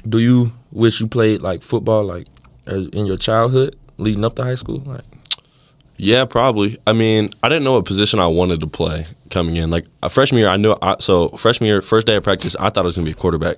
do 0.09 0.19
you 0.19 0.53
wish 0.73 1.01
you 1.01 1.07
played 1.07 1.43
like 1.43 1.63
football 1.63 2.05
like 2.05 2.27
as 2.67 2.89
in 2.89 3.07
your 3.07 3.17
childhood 3.17 3.77
leading 3.99 4.25
up 4.25 4.35
to 4.37 4.43
high 4.45 4.55
school? 4.57 4.79
Like, 4.81 5.05
Yeah, 5.99 6.25
probably. 6.27 6.79
I 6.87 6.93
mean, 6.93 7.31
I 7.43 7.49
didn't 7.49 7.65
know 7.65 7.75
what 7.75 7.85
position 7.87 8.19
I 8.19 8.27
wanted 8.27 8.61
to 8.61 8.67
play 8.67 9.07
coming 9.31 9.57
in. 9.57 9.71
Like 9.71 9.87
a 10.03 10.09
freshman 10.11 10.41
year, 10.41 10.49
I 10.49 10.57
knew. 10.57 10.75
I, 10.83 10.97
so 11.01 11.29
freshman 11.29 11.69
year, 11.69 11.81
first 11.83 12.07
day 12.07 12.17
of 12.17 12.25
practice, 12.25 12.55
I 12.57 12.71
thought 12.71 12.79
I 12.85 12.87
was 12.87 12.97
gonna 12.97 13.07
be 13.07 13.13
a 13.13 13.15
quarterback. 13.15 13.57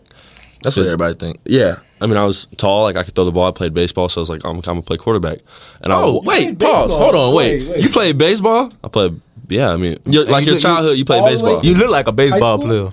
that's 0.62 0.76
what 0.76 0.86
everybody 0.86 1.14
think. 1.14 1.40
Yeah, 1.44 1.76
I 2.00 2.06
mean, 2.06 2.16
I 2.16 2.24
was 2.24 2.46
tall, 2.56 2.84
like 2.84 2.96
I 2.96 3.02
could 3.02 3.14
throw 3.14 3.24
the 3.24 3.32
ball. 3.32 3.48
I 3.48 3.50
played 3.50 3.74
baseball, 3.74 4.08
so 4.08 4.20
I 4.20 4.22
was 4.22 4.30
like, 4.30 4.42
I'm, 4.44 4.56
I'm 4.56 4.60
gonna 4.62 4.82
play 4.82 4.96
quarterback. 4.98 5.38
And 5.82 5.92
Oh 5.92 6.20
I, 6.20 6.26
wait, 6.26 6.58
pause. 6.58 6.90
Hold 6.90 7.14
on, 7.16 7.34
wait. 7.34 7.62
Wait, 7.62 7.70
wait. 7.70 7.82
You 7.82 7.88
played 7.88 8.18
baseball? 8.18 8.72
I 8.84 8.88
played. 8.88 9.20
Yeah, 9.48 9.70
I 9.70 9.76
mean, 9.76 9.96
Your, 10.04 10.24
like 10.26 10.42
you 10.42 10.46
your 10.46 10.54
look- 10.56 10.62
childhood, 10.62 10.98
you 10.98 11.04
played 11.04 11.20
all 11.20 11.24
way- 11.26 11.32
baseball. 11.32 11.64
You 11.64 11.74
look 11.74 11.90
like 11.90 12.06
a 12.06 12.12
baseball 12.12 12.58
player. 12.58 12.92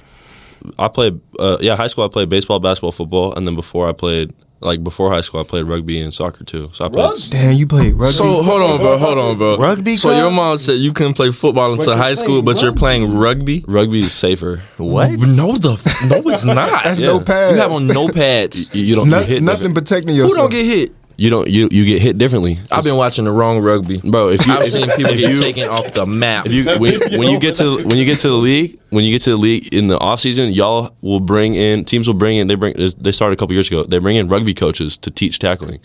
I 0.80 0.88
played. 0.88 1.20
Uh, 1.38 1.58
yeah, 1.62 1.76
high 1.76 1.88
school 1.88 2.04
I 2.06 2.08
played 2.08 2.30
baseball, 2.30 2.60
basketball, 2.60 2.92
football, 2.94 3.34
and 3.36 3.46
then 3.48 3.54
before 3.56 3.88
I 3.88 3.92
played, 3.92 4.34
like 4.62 4.84
before 4.84 5.12
high 5.12 5.22
school, 5.22 5.42
I 5.42 5.44
played 5.44 5.66
rugby 5.66 6.00
and 6.02 6.14
soccer 6.14 6.44
too. 6.44 6.70
So 6.74 6.86
I 6.86 6.90
played. 6.90 7.04
Rugby? 7.04 7.22
Damn, 7.30 7.52
you 7.54 7.68
played 7.68 7.94
rugby. 7.94 8.12
So 8.14 8.42
hold 8.42 8.62
on, 8.62 8.78
bro. 8.80 8.98
Hold 8.98 9.18
on, 9.18 9.38
bro. 9.38 9.58
Rugby 9.58 9.96
So 9.96 10.10
club? 10.10 10.22
your 10.22 10.32
mom 10.32 10.58
said 10.58 10.74
you 10.74 10.94
couldn't 10.94 11.14
play 11.16 11.32
football 11.32 11.74
until 11.74 11.96
high 11.96 12.14
school, 12.16 12.42
playing 12.42 12.46
but 12.46 12.62
you're 12.62 12.74
playing 12.74 13.18
rugby. 13.18 13.64
Rugby 13.68 14.00
is 14.02 14.14
safer. 14.14 14.62
What? 14.78 15.12
No, 15.12 15.58
the 15.58 15.72
no, 16.10 16.30
it's 16.32 16.44
not. 16.46 16.84
That's 16.84 17.00
yeah. 17.00 17.08
no 17.08 17.20
pads. 17.20 17.56
You 17.56 17.62
have 17.62 17.72
on 17.72 17.88
no 17.88 18.08
pads. 18.08 18.74
You, 18.74 18.84
you 18.84 18.96
don't 18.96 19.10
No- 19.10 19.20
you 19.20 19.26
hit 19.26 19.44
nothing 19.44 19.74
protecting 19.74 20.16
Who 20.16 20.22
yourself. 20.22 20.38
don't 20.38 20.52
get 20.52 20.66
hit? 20.66 20.96
You 21.18 21.30
don't 21.30 21.48
you 21.50 21.70
you 21.72 21.86
get 21.86 22.02
hit 22.02 22.18
differently. 22.18 22.58
I've 22.72 22.84
been 22.84 22.96
watching 22.98 23.26
the 23.26 23.32
wrong 23.32 23.60
rugby. 23.60 24.00
bro. 24.00 24.30
If 24.30 24.46
you 24.46 24.54
I've 24.54 24.64
if, 24.64 24.72
seen 24.72 24.90
people 24.92 25.14
get 25.16 25.32
you 25.34 25.42
taken 25.42 25.70
off 25.70 25.94
the 25.94 26.06
map. 26.06 26.46
if 26.46 26.52
you 26.52 26.66
when, 26.80 27.00
when 27.20 27.30
you 27.30 27.40
get 27.40 27.56
to 27.56 27.78
when 27.86 27.98
you 27.98 28.06
get 28.06 28.20
to 28.20 28.28
the 28.28 28.34
league 28.36 28.80
when 28.90 29.04
you 29.04 29.12
get 29.12 29.22
to 29.24 29.30
the 29.32 29.38
league 29.38 29.74
in 29.74 29.88
the 29.88 29.98
off 30.00 30.20
season, 30.20 30.52
y'all 30.52 30.96
will 31.02 31.20
bring 31.20 31.56
in 31.56 31.86
teams 31.86 32.08
will 32.08 32.14
bring 32.16 32.38
in 32.38 32.48
they 32.48 32.56
bring 32.56 32.74
they 32.98 33.12
started 33.12 33.34
a 33.34 33.38
couple 33.38 33.54
years 33.54 33.68
ago. 33.70 33.84
They 33.84 34.00
bring 34.00 34.16
in 34.18 34.28
rugby 34.28 34.54
coaches 34.54 34.98
to 35.00 35.12
teach 35.12 35.40
tackling. 35.40 35.80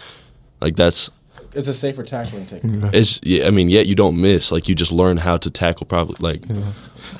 Like 0.60 0.76
that's 0.76 1.10
It's 1.54 1.68
a 1.68 1.72
safer 1.74 2.02
tackling 2.02 2.46
technique. 2.46 2.90
it's 2.92 3.20
yeah. 3.22 3.46
I 3.46 3.50
mean, 3.50 3.68
yet 3.68 3.86
you 3.86 3.94
don't 3.94 4.20
miss. 4.20 4.50
Like 4.52 4.68
you 4.68 4.74
just 4.74 4.92
learn 4.92 5.16
how 5.16 5.36
to 5.38 5.50
tackle 5.50 5.86
properly. 5.86 6.16
Like 6.20 6.48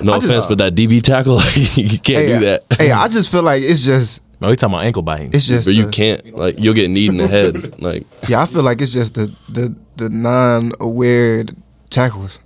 no 0.01 0.13
I 0.13 0.15
just- 0.17 0.25
offense, 0.25 0.45
but 0.45 0.59
uh, 0.61 0.69
that 0.69 0.75
DB 0.75 1.01
tackle, 1.01 1.35
like, 1.35 1.55
you 1.77 1.99
can't 1.99 2.25
hey, 2.25 2.27
do 2.27 2.35
uh, 2.35 2.39
that. 2.39 2.63
hey, 2.77 2.91
I 2.91 3.07
just 3.07 3.29
feel 3.31 3.41
like 3.43 3.61
it's 3.63 3.83
just 3.83 4.21
No, 4.41 4.49
we 4.49 4.55
talking 4.55 4.73
about 4.73 4.85
ankle 4.85 5.03
biting. 5.03 5.31
it's 5.33 5.45
just 5.45 5.67
But 5.67 5.75
you 5.75 5.85
the- 5.85 5.91
can't 5.91 6.35
like 6.35 6.59
you'll 6.59 6.73
get 6.73 6.89
kneed 6.89 7.09
in 7.09 7.17
the 7.17 7.27
head. 7.27 7.79
Like 7.81 8.05
Yeah, 8.27 8.41
I 8.41 8.45
feel 8.45 8.63
like 8.63 8.81
it's 8.81 8.91
just 8.93 9.13
the 9.13 9.31
the 9.49 9.75
the 9.97 10.09
non-aware 10.09 11.45
tackles 11.89 12.39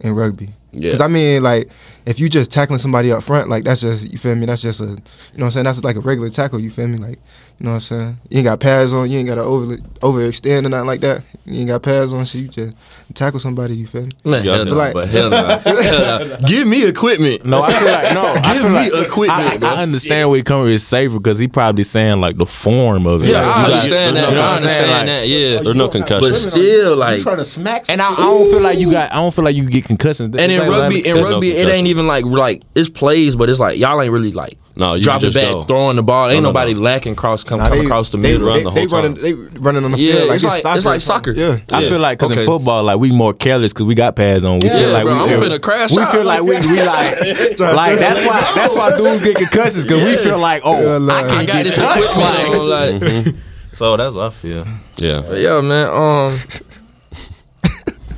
in 0.00 0.12
rugby. 0.14 0.50
Yeah. 0.72 0.90
Because 0.92 1.00
I 1.02 1.08
mean, 1.08 1.42
like, 1.42 1.70
if 2.06 2.18
you 2.18 2.28
just 2.28 2.50
tackling 2.50 2.78
somebody 2.78 3.12
up 3.12 3.22
front, 3.22 3.48
like 3.48 3.64
that's 3.64 3.80
just 3.82 4.10
you 4.10 4.18
feel 4.18 4.34
me. 4.34 4.46
That's 4.46 4.62
just 4.62 4.80
a 4.80 4.84
you 4.84 4.88
know 4.90 4.96
what 5.36 5.44
I'm 5.44 5.50
saying. 5.52 5.64
That's 5.64 5.84
like 5.84 5.96
a 5.96 6.00
regular 6.00 6.30
tackle. 6.30 6.58
You 6.60 6.70
feel 6.70 6.88
me? 6.88 6.96
Like 6.96 7.18
you 7.58 7.64
know 7.66 7.70
what 7.72 7.74
I'm 7.74 7.80
saying. 7.80 8.18
You 8.30 8.38
ain't 8.38 8.44
got 8.44 8.58
pads 8.60 8.92
on. 8.92 9.10
You 9.10 9.18
ain't 9.18 9.28
got 9.28 9.36
to 9.36 9.42
over 9.42 9.76
overextend 10.00 10.66
or 10.66 10.68
nothing 10.70 10.86
like 10.86 11.00
that. 11.00 11.22
You 11.44 11.60
ain't 11.60 11.68
got 11.68 11.82
pads 11.82 12.12
on. 12.12 12.24
So 12.26 12.38
you 12.38 12.48
just 12.48 12.74
tackle 13.14 13.38
somebody. 13.38 13.76
You 13.76 13.86
feel 13.86 14.02
me? 14.02 14.08
Man, 14.24 14.44
Yeah, 14.44 14.56
hell 14.56 14.64
no, 14.64 14.72
like- 14.74 14.94
but 14.94 15.08
hell 15.08 15.30
no. 15.30 15.36
Hell 15.58 16.26
no. 16.26 16.36
Give 16.46 16.66
me 16.66 16.84
equipment. 16.86 17.44
No, 17.44 17.62
I 17.62 17.72
feel 17.72 17.88
like 17.92 18.14
no. 18.14 18.52
Give 18.54 18.62
me 18.64 18.90
like, 18.90 19.06
equipment, 19.06 19.40
I, 19.52 19.58
bro. 19.58 19.68
I 19.68 19.82
understand 19.82 20.28
where 20.30 20.38
he 20.38 20.42
coming 20.42 20.66
with 20.72 20.82
safer 20.82 21.18
because 21.18 21.38
he 21.38 21.46
probably 21.48 21.84
saying 21.84 22.20
like 22.20 22.36
the 22.36 22.46
form 22.46 23.06
of 23.06 23.22
it. 23.22 23.28
Yeah, 23.30 23.42
Like, 23.42 23.46
I 23.46 23.60
you 23.60 23.66
got- 23.66 23.72
understand 23.72 24.16
that. 24.16 24.28
you 24.30 24.34
know 24.34 24.40
I 24.42 24.50
what 24.54 24.62
I'm 24.62 24.68
saying? 24.68 24.78
understand 24.90 24.90
Like, 24.90 25.06
that. 25.06 25.28
Yeah, 25.28 25.62
there's 25.62 25.76
no 25.76 25.88
concussion. 25.88 26.20
but 26.30 26.34
concussion. 26.34 26.50
still, 26.50 26.96
like, 26.96 27.18
you 27.18 27.22
trying 27.24 27.36
to 27.36 27.44
smack. 27.44 27.84
And 27.88 28.02
I, 28.02 28.12
I 28.12 28.16
don't 28.16 28.50
feel 28.50 28.60
like 28.60 28.78
you 28.78 28.90
got. 28.90 29.12
I 29.12 29.16
don't 29.16 29.32
feel 29.34 29.44
like 29.44 29.54
you 29.54 29.68
get 29.68 29.84
concussions. 29.84 30.34
and 30.34 30.50
in 30.50 30.61
Like, 30.68 30.80
rugby, 30.82 30.98
in 31.06 31.14
there's 31.14 31.24
no 31.26 31.32
rugby, 31.32 31.52
it 31.52 31.68
ain't 31.68 31.88
even 31.88 32.06
like 32.06 32.24
like 32.24 32.62
it's 32.74 32.88
plays, 32.88 33.36
but 33.36 33.48
it's 33.50 33.60
like 33.60 33.78
y'all 33.78 34.00
ain't 34.00 34.12
really 34.12 34.32
like 34.32 34.56
No, 34.76 34.94
you 34.94 35.02
dropping 35.02 35.32
back, 35.32 35.50
go. 35.50 35.62
throwing 35.64 35.96
the 35.96 36.02
ball. 36.02 36.30
Ain't 36.30 36.42
no, 36.42 36.48
nobody 36.50 36.72
no. 36.74 36.80
lacking 36.80 37.14
cross 37.16 37.44
come, 37.44 37.58
Nah, 37.58 37.68
come 37.68 37.78
they- 37.78 37.84
across 37.84 38.10
the 38.10 38.16
they, 38.16 38.32
middle. 38.32 38.46
run 38.48 38.58
They, 38.58 38.64
the 38.64 38.70
they 38.70 38.80
whole 38.86 38.88
running. 39.02 39.14
They 39.14 39.32
running 39.60 39.84
on 39.84 39.92
the 39.92 39.98
Yeah, 39.98 40.12
field 40.14 40.28
like 40.28 40.34
it's 40.36 40.44
like- 40.64 40.76
it's 40.76 40.86
like 40.86 41.00
soccer. 41.00 41.32
Yeah. 41.32 41.58
I 41.72 41.82
feel 41.88 41.98
like 41.98 42.18
because 42.18 42.32
Okay. 42.32 42.40
in 42.40 42.46
football, 42.46 42.82
like 42.84 42.98
we 42.98 43.10
more 43.12 43.34
careless 43.34 43.72
because 43.72 43.86
we 43.86 43.94
got 43.94 44.16
pads 44.16 44.44
on. 44.44 44.60
We 44.60 44.68
Yeah, 44.68 44.78
feel 44.78 44.90
like 44.92 45.04
bro, 45.04 45.24
we, 45.26 45.34
I'm 45.34 45.40
finna 45.40 45.60
crash 45.60 45.90
We 45.92 46.02
out. 46.02 46.12
feel 46.12 46.24
like 46.24 46.40
we, 46.42 46.48
we 46.60 46.82
like 46.82 47.20
like 47.60 47.98
that's 47.98 48.26
why 48.26 48.52
that's 48.54 48.74
why 48.74 48.96
dudes 48.96 49.22
get 49.22 49.36
concussions 49.36 49.84
because 49.84 50.02
we 50.04 50.16
feel 50.16 50.38
like 50.38 50.62
oh 50.64 50.74
I 51.10 51.28
can't 51.28 51.46
got 51.46 51.54
get 51.56 51.64
this 51.64 51.76
touched. 51.76 52.16
equipment 52.16 53.26
Like, 53.26 53.34
so 53.72 53.96
that's 53.96 54.14
what 54.14 54.26
I 54.26 54.30
feel. 54.30 54.64
yeah. 54.96 55.22
But 55.26 55.38
yeah, 55.40 55.60
man. 55.60 55.88
Um, 55.88 56.38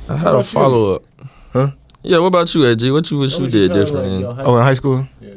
I 0.07 0.17
had 0.17 0.35
a 0.35 0.43
follow 0.43 0.95
up. 0.95 1.03
Huh? 1.51 1.71
Yeah. 2.05 2.19
What 2.19 2.27
about 2.27 2.53
you, 2.53 2.65
AG? 2.65 2.91
What 2.91 3.09
you 3.11 3.17
wish 3.19 3.37
you 3.39 3.47
did 3.47 3.73
differently? 3.73 4.17
in? 4.17 4.23
Oh, 4.25 4.55
in 4.57 4.61
high 4.63 4.73
school. 4.75 5.07
Yeah. 5.21 5.31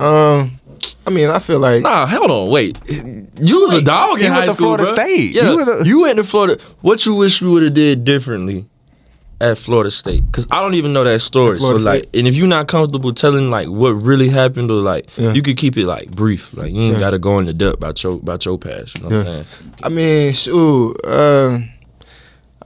Um, 0.00 0.58
I 1.06 1.10
mean, 1.10 1.28
I 1.30 1.38
feel 1.38 1.58
like 1.58 1.82
Nah, 1.82 2.06
hold 2.06 2.30
on, 2.30 2.50
wait. 2.50 2.78
You 2.88 3.60
was 3.60 3.78
a 3.78 3.82
dog 3.82 4.18
in 4.18 4.24
you 4.26 4.30
high 4.30 4.38
went 4.46 4.50
to 4.50 4.54
school, 4.54 4.66
Florida 4.76 4.84
bro. 4.84 4.94
State. 4.94 5.32
Yeah, 5.34 5.42
You 5.44 5.50
you, 5.50 5.56
went 5.56 5.84
to- 5.86 6.00
went 6.02 6.16
to 6.18 6.24
Florida. 6.24 6.62
What 6.80 7.04
you 7.06 7.14
wish 7.14 7.40
you 7.40 7.50
would 7.50 7.62
have 7.64 7.74
did 7.74 8.04
differently 8.04 8.66
at 9.40 9.58
Florida 9.58 9.90
State? 9.90 10.24
Because 10.26 10.46
I 10.50 10.60
don't 10.62 10.74
even 10.74 10.92
know 10.92 11.04
that 11.04 11.20
story. 11.20 11.58
So 11.58 11.66
Florida 11.66 11.84
like, 11.84 12.08
and 12.14 12.26
if 12.28 12.34
you're 12.36 12.46
not 12.46 12.68
comfortable 12.68 13.12
telling 13.12 13.50
like 13.50 13.68
what 13.68 13.92
really 13.94 14.28
happened, 14.28 14.70
or 14.70 14.74
like 14.80 15.08
Yeah. 15.16 15.32
you 15.34 15.42
could 15.42 15.56
keep 15.56 15.76
it 15.76 15.86
like 15.86 16.10
brief. 16.12 16.54
Like 16.56 16.72
you 16.72 16.80
ain't 16.80 16.94
Yeah. 16.94 17.00
got 17.00 17.10
to 17.10 17.18
go 17.18 17.38
into 17.38 17.52
depth 17.52 17.74
about 17.78 18.02
your 18.02 18.14
about 18.14 18.44
your 18.44 18.58
past. 18.58 18.96
You 18.96 19.02
know 19.02 19.08
what 19.08 19.16
I'm 19.18 19.24
saying? 19.24 19.44
I 19.82 19.88
mean, 19.88 20.32
shoot. 20.32 20.96
Uh, 21.04 21.58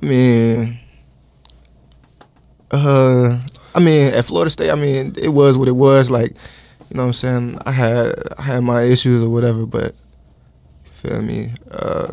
I 0.02 0.06
mean, 0.06 0.78
uh, 2.70 3.38
I 3.74 3.80
mean, 3.80 4.12
at 4.14 4.24
Florida 4.24 4.50
State, 4.50 4.70
I 4.70 4.74
mean, 4.74 5.14
it 5.18 5.28
was 5.28 5.56
what 5.58 5.68
it 5.68 5.76
was. 5.76 6.10
Like, 6.10 6.30
you 6.90 6.96
know 6.96 7.02
what 7.02 7.08
I'm 7.08 7.12
saying? 7.12 7.58
I 7.66 7.70
had 7.72 8.14
I 8.38 8.42
had 8.42 8.60
my 8.64 8.82
issues 8.82 9.22
or 9.24 9.30
whatever, 9.30 9.66
but 9.66 9.94
you 10.84 10.90
feel 10.90 11.22
me? 11.22 11.52
Uh, 11.70 12.12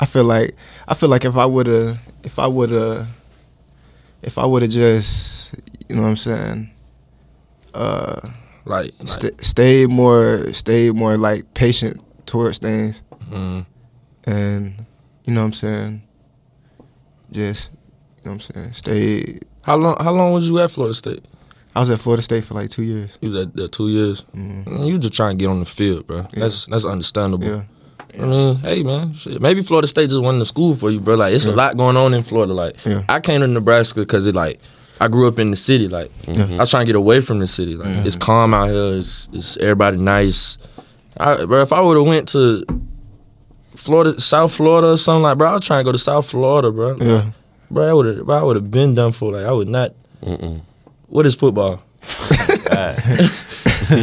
I 0.00 0.06
feel 0.06 0.24
like 0.24 0.54
I 0.88 0.94
feel 0.94 1.08
like 1.08 1.24
if 1.24 1.36
I 1.36 1.46
would 1.46 1.66
have 1.66 1.98
if 2.24 2.38
I 2.38 2.46
would 2.46 2.70
have 2.70 3.06
if 4.22 4.36
I 4.38 4.44
would 4.44 4.62
have 4.62 4.70
just 4.70 5.54
you 5.88 5.96
know 5.96 6.02
what 6.02 6.08
I'm 6.08 6.16
saying 6.16 6.70
uh 7.74 8.20
Like, 8.64 8.92
like 8.98 9.08
st- 9.08 9.44
stayed 9.44 9.88
more 9.90 10.52
stayed 10.52 10.94
more 10.94 11.16
like 11.16 11.54
patient 11.54 12.00
towards 12.26 12.58
things 12.58 13.02
mm, 13.30 13.64
and 14.24 14.74
you 15.24 15.32
know 15.32 15.40
what 15.42 15.46
I'm 15.46 15.52
saying 15.52 16.02
just 17.30 17.70
you 17.72 18.22
know 18.24 18.32
what 18.32 18.32
I'm 18.34 18.40
saying 18.40 18.72
stay 18.72 19.38
how 19.66 19.76
long? 19.76 19.96
How 20.02 20.12
long 20.12 20.32
was 20.32 20.48
you 20.48 20.58
at 20.60 20.70
Florida 20.70 20.94
State? 20.94 21.24
I 21.74 21.80
was 21.80 21.90
at 21.90 21.98
Florida 21.98 22.22
State 22.22 22.42
for 22.44 22.54
like 22.54 22.70
two 22.70 22.84
years 22.84 23.18
You 23.20 23.28
was 23.32 23.36
at 23.44 23.54
there 23.54 23.68
two 23.68 23.88
years. 23.90 24.22
Mhm. 24.34 24.86
You 24.86 24.98
just 24.98 25.12
trying 25.12 25.36
to 25.36 25.42
get 25.42 25.50
on 25.50 25.60
the 25.60 25.66
field, 25.66 26.06
bro. 26.06 26.24
That's 26.32 26.64
that's 26.66 26.84
understandable. 26.86 27.46
yeah 27.46 27.62
I 28.18 28.24
mean, 28.24 28.56
hey 28.56 28.82
man, 28.82 29.12
shit. 29.12 29.42
maybe 29.42 29.60
Florida 29.62 29.86
State 29.88 30.08
just 30.08 30.22
went 30.22 30.38
the 30.38 30.46
school 30.46 30.74
for 30.74 30.90
you, 30.90 31.00
bro. 31.00 31.16
Like 31.16 31.34
it's 31.34 31.44
a 31.44 31.52
lot 31.52 31.76
going 31.76 31.96
on 31.98 32.14
in 32.14 32.22
Florida. 32.22 32.54
Like 32.54 32.76
Yeah. 32.86 33.02
I 33.10 33.20
came 33.20 33.40
to 33.42 33.46
Nebraska 33.46 34.00
because 34.00 34.26
it 34.26 34.34
like 34.34 34.58
I 35.00 35.08
grew 35.08 35.28
up 35.28 35.38
in 35.38 35.50
the 35.50 35.56
city. 35.56 35.88
Like 35.88 36.10
Yeah. 36.26 36.44
I 36.52 36.56
was 36.58 36.70
trying 36.70 36.86
to 36.86 36.92
get 36.92 36.96
away 36.96 37.20
from 37.20 37.40
the 37.40 37.46
city. 37.46 37.76
Like 37.76 38.06
it's 38.06 38.16
calm 38.16 38.54
out 38.54 38.70
here. 38.70 38.98
It's, 38.98 39.28
it's 39.34 39.56
everybody 39.58 39.98
nice. 39.98 40.56
I, 41.18 41.44
bro, 41.44 41.60
if 41.60 41.72
I 41.74 41.80
would 41.82 41.96
have 41.98 42.06
went 42.06 42.28
to 42.28 42.64
Florida, 43.74 44.18
South 44.20 44.54
Florida 44.54 44.92
or 44.92 44.96
something 44.96 45.22
like, 45.24 45.36
bro, 45.38 45.48
I 45.50 45.52
was 45.54 45.66
trying 45.66 45.80
to 45.80 45.84
go 45.84 45.92
to 45.92 45.98
South 45.98 46.28
Florida, 46.30 46.70
bro. 46.72 46.92
Like, 46.92 47.02
yeah 47.02 47.30
bro, 47.70 47.84
I 47.88 47.92
would 47.92 48.06
have, 48.18 48.30
I 48.30 48.42
would 48.42 48.56
have 48.56 48.70
been 48.70 48.94
done 48.94 49.12
for. 49.12 49.32
Like 49.32 49.46
I 49.46 49.52
would 49.52 49.68
not. 49.68 49.94
What 51.08 51.26
is 51.26 51.34
football? 51.34 51.82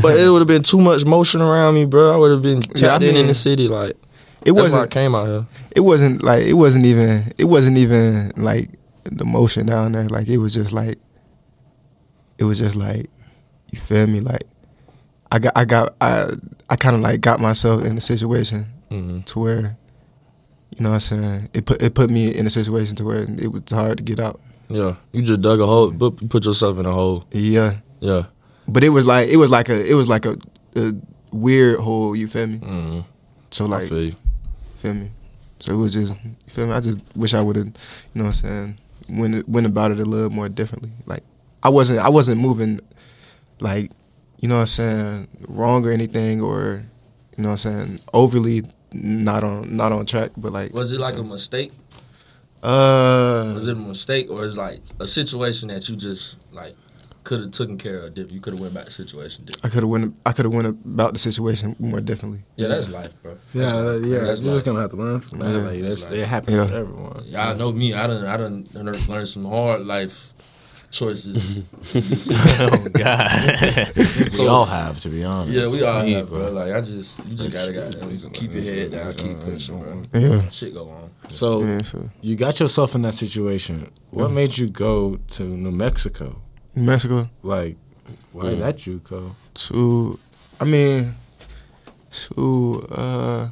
but 0.01 0.17
it 0.17 0.29
would 0.29 0.39
have 0.39 0.47
been 0.47 0.63
too 0.63 0.79
much 0.79 1.05
motion 1.05 1.41
around 1.41 1.75
me, 1.75 1.85
bro. 1.85 2.13
I 2.13 2.17
would 2.17 2.31
have 2.31 2.41
been 2.41 2.61
tapped 2.61 2.81
Yeah, 2.81 2.93
I 2.93 3.11
in 3.11 3.15
in 3.17 3.27
the 3.27 3.33
city. 3.33 3.67
Like 3.67 3.91
it 4.45 4.51
that's 4.51 4.55
why 4.55 4.59
I 4.61 4.69
wasn't 4.71 4.91
came 4.91 5.15
out 5.15 5.25
here. 5.27 5.45
it 5.75 5.81
wasn't 5.81 6.23
like 6.23 6.43
it 6.45 6.53
wasn't 6.53 6.85
even 6.85 7.33
it 7.37 7.45
wasn't 7.45 7.77
even 7.77 8.31
like 8.37 8.69
the 9.05 9.25
motion 9.25 9.65
down 9.65 9.91
there 9.91 10.07
like 10.09 10.27
it 10.27 10.37
was 10.37 10.53
just 10.53 10.71
like 10.71 10.97
it 12.37 12.43
was 12.45 12.57
just 12.59 12.75
like 12.75 13.09
you 13.71 13.79
feel 13.79 14.07
me 14.07 14.19
like 14.21 14.43
I 15.31 15.39
got 15.39 15.53
I 15.55 15.65
got 15.65 15.95
I 16.01 16.31
I 16.69 16.75
kind 16.75 16.95
of 16.95 17.01
like 17.01 17.21
got 17.21 17.39
myself 17.39 17.83
in 17.85 17.97
a 17.97 18.01
situation 18.01 18.65
hmm 18.89 19.21
to 19.21 19.39
where 19.39 19.77
you 20.77 20.83
know 20.83 20.91
what 20.91 21.11
I'm 21.11 21.21
saying? 21.21 21.49
It 21.53 21.65
put 21.65 21.81
it 21.81 21.93
put 21.93 22.09
me 22.09 22.33
in 22.33 22.47
a 22.47 22.49
situation 22.49 22.95
to 22.97 23.03
where 23.05 23.23
it 23.23 23.51
was 23.51 23.63
hard 23.71 23.97
to 23.97 24.03
get 24.03 24.19
out. 24.19 24.39
Yeah, 24.69 24.95
you 25.11 25.21
just 25.21 25.41
dug 25.41 25.59
a 25.59 25.65
hole, 25.65 25.91
but 25.91 26.21
you 26.21 26.27
put 26.27 26.45
yourself 26.45 26.77
in 26.79 26.85
a 26.85 26.91
hole. 26.91 27.25
yeah. 27.31 27.79
Yeah. 27.99 28.23
but 28.67 28.83
it 28.83 28.89
was 28.89 29.05
like 29.05 29.29
it 29.29 29.37
was 29.37 29.49
like 29.49 29.69
a 29.69 29.89
it 29.89 29.93
was 29.93 30.09
like 30.09 30.25
a, 30.25 30.35
a 30.75 30.93
weird 31.31 31.79
hole 31.79 32.15
you 32.17 32.27
feel 32.27 32.47
me? 32.47 32.57
Hmm 32.57 32.99
so 33.53 33.65
I 33.65 33.67
like 33.67 33.89
feel 33.89 34.11
feel 34.75 34.93
me? 34.95 35.11
So 35.59 35.73
it 35.73 35.77
was 35.77 35.93
just 35.93 36.13
you 36.23 36.35
feel 36.47 36.67
me? 36.67 36.73
I 36.73 36.79
just 36.81 36.99
wish 37.15 37.33
I 37.33 37.41
would 37.41 37.55
have 37.55 37.67
you 37.67 37.73
know 38.15 38.25
what 38.25 38.43
I'm 38.43 38.75
saying 38.75 38.77
went 39.09 39.47
went 39.47 39.67
about 39.67 39.91
it 39.91 39.99
a 39.99 40.05
little 40.05 40.29
more 40.29 40.49
differently. 40.49 40.91
Like 41.05 41.23
I 41.61 41.69
wasn't 41.69 41.99
I 41.99 42.09
wasn't 42.09 42.41
moving 42.41 42.79
like 43.59 43.91
you 44.39 44.47
know 44.47 44.55
what 44.55 44.61
I'm 44.61 44.67
saying 44.67 45.27
wrong 45.47 45.85
or 45.85 45.91
anything 45.91 46.41
or 46.41 46.83
you 47.37 47.43
know 47.43 47.51
what 47.51 47.65
I'm 47.65 47.87
saying 47.87 47.99
overly 48.13 48.63
not 48.93 49.43
on 49.43 49.75
not 49.75 49.91
on 49.91 50.05
track 50.05 50.31
but 50.37 50.51
like 50.53 50.73
Was 50.73 50.91
it 50.91 50.99
like 50.99 51.17
a 51.17 51.23
mistake? 51.23 51.71
uh 52.61 53.51
Was 53.55 53.67
it 53.67 53.75
a 53.75 53.79
mistake, 53.79 54.29
or 54.29 54.45
is 54.45 54.57
like 54.57 54.81
a 54.99 55.07
situation 55.07 55.67
that 55.69 55.87
you 55.89 55.95
just 55.95 56.37
like 56.53 56.75
could 57.23 57.39
have 57.41 57.51
taken 57.51 57.77
care 57.77 58.05
of? 58.05 58.17
If 58.17 58.31
you 58.31 58.39
could 58.41 58.53
have 58.53 58.59
went 58.61 58.73
back 58.73 58.83
to 58.85 58.89
the 58.89 58.95
situation. 58.95 59.45
Different. 59.45 59.65
I 59.65 59.69
could 59.69 59.83
have 59.83 59.89
went 59.89 60.15
I 60.25 60.31
could 60.33 60.45
have 60.45 60.53
went 60.53 60.67
about 60.67 61.13
the 61.13 61.19
situation 61.19 61.75
more 61.79 61.99
differently 62.01 62.41
Yeah, 62.55 62.67
that's 62.69 62.89
life, 62.89 63.21
bro. 63.21 63.37
Yeah, 63.53 63.63
That's 63.63 63.73
that- 63.73 63.99
life. 64.01 64.05
yeah. 64.11 64.19
That's 64.19 64.41
You're 64.41 64.47
life. 64.49 64.55
just 64.55 64.65
gonna 64.65 64.81
have 64.81 64.89
to 64.91 64.95
learn 64.97 65.19
from 65.21 65.39
that. 65.39 65.49
Yeah. 65.51 65.57
Like 65.57 65.81
that's 65.81 66.05
That's 66.05 66.17
it 66.19 66.25
happens 66.25 66.57
Yeah. 66.57 66.67
to 66.67 66.73
everyone. 66.75 67.23
Y'all 67.27 67.55
know 67.55 67.71
me. 67.71 67.93
I 67.93 68.07
done, 68.07 68.25
I 68.25 68.37
done, 68.37 68.63
done 68.73 68.85
learned 69.07 69.27
some 69.27 69.45
hard 69.45 69.85
life 69.85 70.32
choices. 70.93 71.63
oh 72.59 72.87
God. 72.93 73.91
we 74.37 74.47
all 74.47 74.65
have, 74.65 74.99
to 75.01 75.09
be 75.09 75.23
honest. 75.23 75.57
yeah, 75.57 75.67
we 75.67 75.83
all 75.83 76.05
Yeah, 76.05 76.17
have, 76.19 76.29
bro. 76.29 76.51
Like 76.51 76.71
I 76.73 76.79
just, 76.81 77.17
you 77.27 77.35
just 77.35 77.51
gotta, 77.51 77.73
gotta 77.73 78.29
keep 78.29 78.53
your 78.53 78.61
head 78.63 78.91
down, 78.91 79.13
keep 79.15 79.39
pushing, 79.39 79.79
bro. 79.79 80.03
yeah 80.19 80.47
Shit 80.49 80.73
go 80.73 80.89
on. 80.89 81.09
So 81.29 81.63
yeah 81.63 81.81
so 81.81 82.09
you 82.21 82.35
got 82.35 82.59
yourself 82.59 82.95
in 82.95 83.01
that 83.01 83.15
situation. 83.15 83.91
What 84.11 84.31
made 84.31 84.57
you 84.57 84.69
go 84.69 85.17
to 85.35 85.43
New 85.43 85.71
Mexico? 85.71 86.39
New 86.75 86.83
Mexico 86.83 87.29
Like, 87.41 87.75
why 88.31 88.53
that 88.55 88.77
JUCO? 88.77 89.35
to 89.55 90.19
I 90.59 90.65
mean 90.65 91.13
to 92.11 92.85
uh 92.91 93.49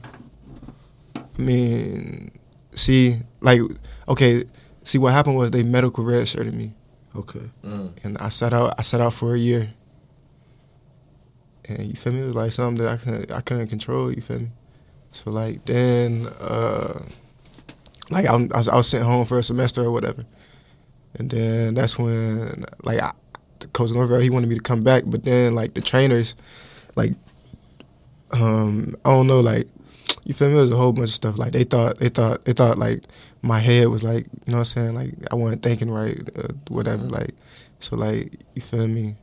I 1.16 1.42
mean 1.42 2.32
see 2.72 3.18
like 3.42 3.62
okay 4.08 4.44
see 4.84 4.98
what 4.98 5.14
happened 5.14 5.36
was 5.36 5.52
they 5.52 5.64
medical 5.64 6.04
red 6.04 6.28
shirted 6.28 6.54
me 6.54 6.74
Okay. 7.16 7.50
Mm. 7.64 8.06
and 8.06 8.18
I 8.20 8.30
sat 8.30 8.54
out 8.54 8.74
I 8.78 8.84
sat 8.84 9.02
out 9.02 9.14
for 9.14 9.36
a 9.36 9.38
year 9.38 9.74
and 11.66 11.88
you 11.88 11.94
feel 11.94 12.14
me 12.14 12.22
it 12.22 12.26
was 12.26 12.36
like 12.36 12.52
something 12.52 12.84
that 12.84 12.94
I 12.94 12.98
couldn't 12.98 13.32
I 13.32 13.42
couldn't 13.42 13.68
control 13.68 14.12
you 14.12 14.22
feel 14.22 14.40
me 14.40 14.50
so 15.12 15.30
like 15.32 15.66
then 15.66 16.28
uh 16.40 17.02
like 18.12 18.26
I 18.26 18.36
was, 18.36 18.68
I 18.68 18.76
was 18.76 18.88
sent 18.88 19.04
home 19.04 19.26
for 19.26 19.40
a 19.40 19.44
semester 19.44 19.84
or 19.84 19.92
whatever, 19.92 20.26
and 21.18 21.30
then 21.30 21.76
that's 21.76 21.98
when 21.98 22.66
like 22.84 23.00
I, 23.00 23.14
the 23.60 23.68
coach 23.68 23.92
Norvell 23.92 24.20
he 24.20 24.30
wanted 24.30 24.50
me 24.50 24.56
to 24.56 24.62
come 24.62 24.84
back, 24.84 25.04
but 25.08 25.24
then 25.24 25.56
like 25.56 25.74
the 25.74 25.82
trainers, 25.82 26.36
like 26.96 27.14
um 28.34 28.96
I 29.06 29.10
don't 29.10 29.28
know 29.28 29.40
like 29.40 29.68
you 30.26 30.34
feel 30.34 30.50
me? 30.50 30.58
It 30.58 30.62
was 30.62 30.74
a 30.74 30.78
whole 30.78 30.94
bunch 30.94 31.10
of 31.10 31.16
stuff. 31.16 31.38
Like 31.40 31.54
they 31.54 31.64
thought 31.64 32.00
they 32.00 32.10
thought 32.10 32.46
they 32.46 32.54
thought 32.54 32.78
like 32.78 33.04
my 33.42 33.60
head 33.60 33.88
was 33.88 34.04
like 34.04 34.26
you 34.46 34.52
know 34.54 34.60
what 34.60 34.60
I'm 34.60 34.66
saying 34.66 34.96
like 34.96 35.14
I 35.32 35.36
wasn't 35.36 35.64
thinking 35.64 35.90
right, 35.90 36.20
uh, 36.38 36.54
whatever. 36.70 37.04
Like 37.04 37.34
so 37.80 37.96
like 37.96 38.34
you 38.54 38.62
feel 38.62 38.88
me? 38.88 39.16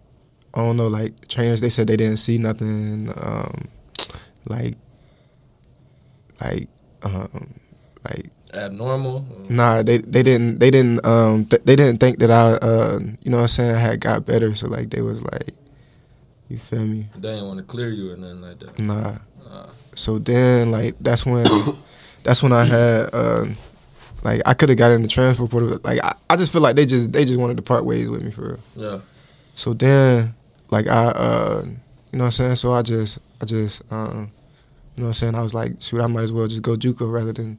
I 0.54 0.59
don't 0.61 0.76
know 0.76 0.88
like 0.88 1.28
trainers 1.28 1.61
they 1.61 1.68
said 1.70 1.87
they 1.87 1.96
didn't 1.96 2.16
see 2.16 2.38
nothing 2.38 3.12
um 3.16 3.68
like 4.46 4.76
like 6.40 6.68
um 7.02 7.54
like 8.09 8.31
Abnormal. 8.54 9.26
Nah, 9.50 9.83
they 9.83 9.98
they 9.98 10.22
didn't 10.22 10.59
they 10.59 10.70
didn't 10.70 11.04
um 11.04 11.44
th- 11.44 11.62
they 11.64 11.76
didn't 11.76 12.00
think 12.00 12.18
that 12.20 12.31
I 12.31 12.52
uh 12.54 12.98
you 13.22 13.31
know 13.31 13.37
what 13.38 13.42
I'm 13.42 13.48
saying 13.48 13.74
I 13.74 13.78
had 13.78 14.00
got 14.00 14.24
better. 14.24 14.54
So 14.54 14.68
like 14.68 14.88
they 14.88 15.02
was 15.02 15.22
like, 15.22 15.54
you 16.48 16.57
feel 16.57 16.87
me? 16.87 17.09
They 17.14 17.33
didn't 17.33 17.46
want 17.46 17.59
to 17.59 17.64
clear 17.64 17.90
you 17.90 18.12
or 18.12 18.16
nothing 18.16 18.40
like 18.40 18.59
that. 18.61 18.78
Nah. 18.78 19.16
So 19.94 20.18
then 20.18 20.70
like 20.70 20.94
that's 21.00 21.26
when 21.26 21.44
that's 22.22 22.42
when 22.42 22.52
I 22.52 22.64
had 22.64 23.11
uh 23.12 23.46
like 24.22 24.42
I 24.46 24.54
could 24.54 24.68
have 24.68 24.78
got 24.78 24.92
in 24.92 25.02
the 25.02 25.09
transfer 25.09 25.46
portal. 25.46 25.78
Like 25.85 26.02
I, 26.02 26.14
I 26.31 26.37
just 26.37 26.52
feel 26.52 26.61
like 26.61 26.76
they 26.76 26.87
just 26.87 27.12
they 27.12 27.24
just 27.24 27.38
wanted 27.38 27.57
to 27.57 27.62
part 27.62 27.85
ways 27.85 28.09
with 28.09 28.22
me 28.22 28.31
for 28.31 28.42
real. 28.42 28.61
Yeah. 28.76 28.98
So 29.54 29.74
then 29.74 30.35
like 30.70 30.88
I 30.88 31.07
uh 31.07 31.62
you 31.64 32.18
know 32.18 32.24
what 32.24 32.24
I'm 32.24 32.31
saying. 32.31 32.57
So 32.57 32.72
I 32.72 32.83
just 32.83 33.18
I 33.40 33.44
just 33.44 33.90
um 33.92 34.31
you 34.96 35.02
know 35.02 35.09
what 35.09 35.09
I'm 35.09 35.14
saying. 35.14 35.35
I 35.35 35.42
was 35.42 35.54
like 35.54 35.81
shoot 35.81 36.00
I 36.00 36.07
might 36.07 36.22
as 36.22 36.33
well 36.33 36.46
just 36.46 36.62
go 36.62 36.74
JUCO 36.74 37.11
rather 37.12 37.33
than 37.33 37.59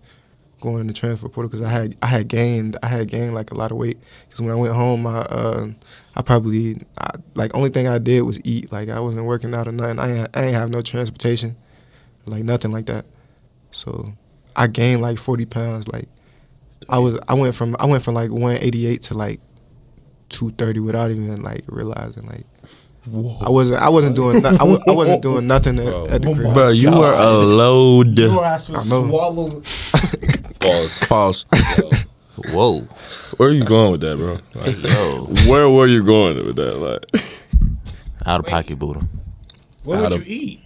going 0.60 0.82
in 0.82 0.88
the 0.88 0.94
transfer 0.94 1.30
portal 1.30 1.50
because 1.50 1.62
I 1.62 1.70
had 1.70 1.96
I 2.02 2.08
had 2.08 2.28
gained 2.28 2.78
I 2.84 2.88
had 2.88 3.08
gained 3.08 3.34
like 3.34 3.52
a 3.52 3.56
lot 3.56 3.72
of 3.72 3.78
weight 3.78 3.98
because 4.28 4.42
when 4.42 4.52
I 4.52 4.56
went 4.56 4.74
home 4.74 5.08
I 5.08 5.20
uh, 5.20 5.68
I 6.16 6.22
probably 6.22 6.82
I, 7.00 7.12
like 7.36 7.56
only 7.56 7.70
thing 7.70 7.88
I 7.88 7.98
did 7.98 8.22
was 8.22 8.42
eat 8.44 8.72
like 8.72 8.90
I 8.90 9.00
wasn't 9.00 9.26
working 9.26 9.56
out 9.56 9.68
or 9.68 9.72
nothing 9.72 10.00
I 10.00 10.12
ain't, 10.12 10.30
I 10.38 10.44
ain't 10.44 10.56
have 10.56 10.70
no 10.70 10.82
transportation 10.82 11.56
like 12.26 12.44
nothing 12.44 12.72
like 12.72 12.86
that 12.88 13.06
so 13.72 14.14
I 14.56 14.68
gained 14.68 15.02
like 15.02 15.18
forty 15.18 15.46
pounds 15.46 15.88
like 15.88 16.10
I 16.88 17.00
was 17.00 17.20
I 17.28 17.34
went 17.34 17.56
from 17.56 17.76
I 17.80 17.86
went 17.86 18.04
from 18.04 18.14
like 18.16 18.32
one 18.32 18.58
eighty 18.58 18.86
eight 18.88 19.02
to 19.04 19.14
like 19.14 19.40
two 20.30 20.52
thirty 20.52 20.80
without 20.80 21.12
even 21.12 21.42
like 21.42 21.64
realizing 21.68 22.26
like 22.28 22.46
I 23.44 23.50
wasn't 23.50 23.82
I 23.82 23.90
wasn't 23.90 24.16
doing 24.16 24.42
no, 24.44 24.50
I, 24.50 24.58
w- 24.58 24.80
I 24.88 24.92
wasn't 24.92 25.22
doing 25.24 25.48
nothing 25.54 25.80
at, 25.80 25.88
at 26.12 26.22
the 26.22 26.30
oh 26.30 26.36
crib. 26.36 26.54
Bro, 26.54 26.70
you 26.70 26.92
were 26.92 27.14
a 27.14 27.32
load. 27.38 28.18
Your 28.18 28.46
ass 28.46 28.70
was 28.70 28.86
I 28.86 28.90
know. 28.90 29.08
swallowed. 29.08 29.64
Pause. 30.60 31.00
Pause. 31.08 31.46
Whoa. 32.52 32.82
Where 33.38 33.50
are 33.50 33.52
you 33.54 33.64
going 33.66 33.94
with 33.94 34.02
that, 34.02 34.18
bro? 34.18 34.40
Like, 34.62 34.82
Yo. 34.84 35.26
where 35.52 35.70
were 35.70 35.88
you 35.88 36.04
going 36.04 36.46
with 36.46 36.56
that? 36.58 36.76
Like, 36.76 37.06
Out 38.26 38.42
of 38.42 38.46
pocket 38.46 38.78
Buddha. 38.78 39.02
What 39.84 39.98
Out 40.00 40.12
would 40.12 40.22
of- 40.22 40.28
you 40.28 40.36
eat? 40.42 40.62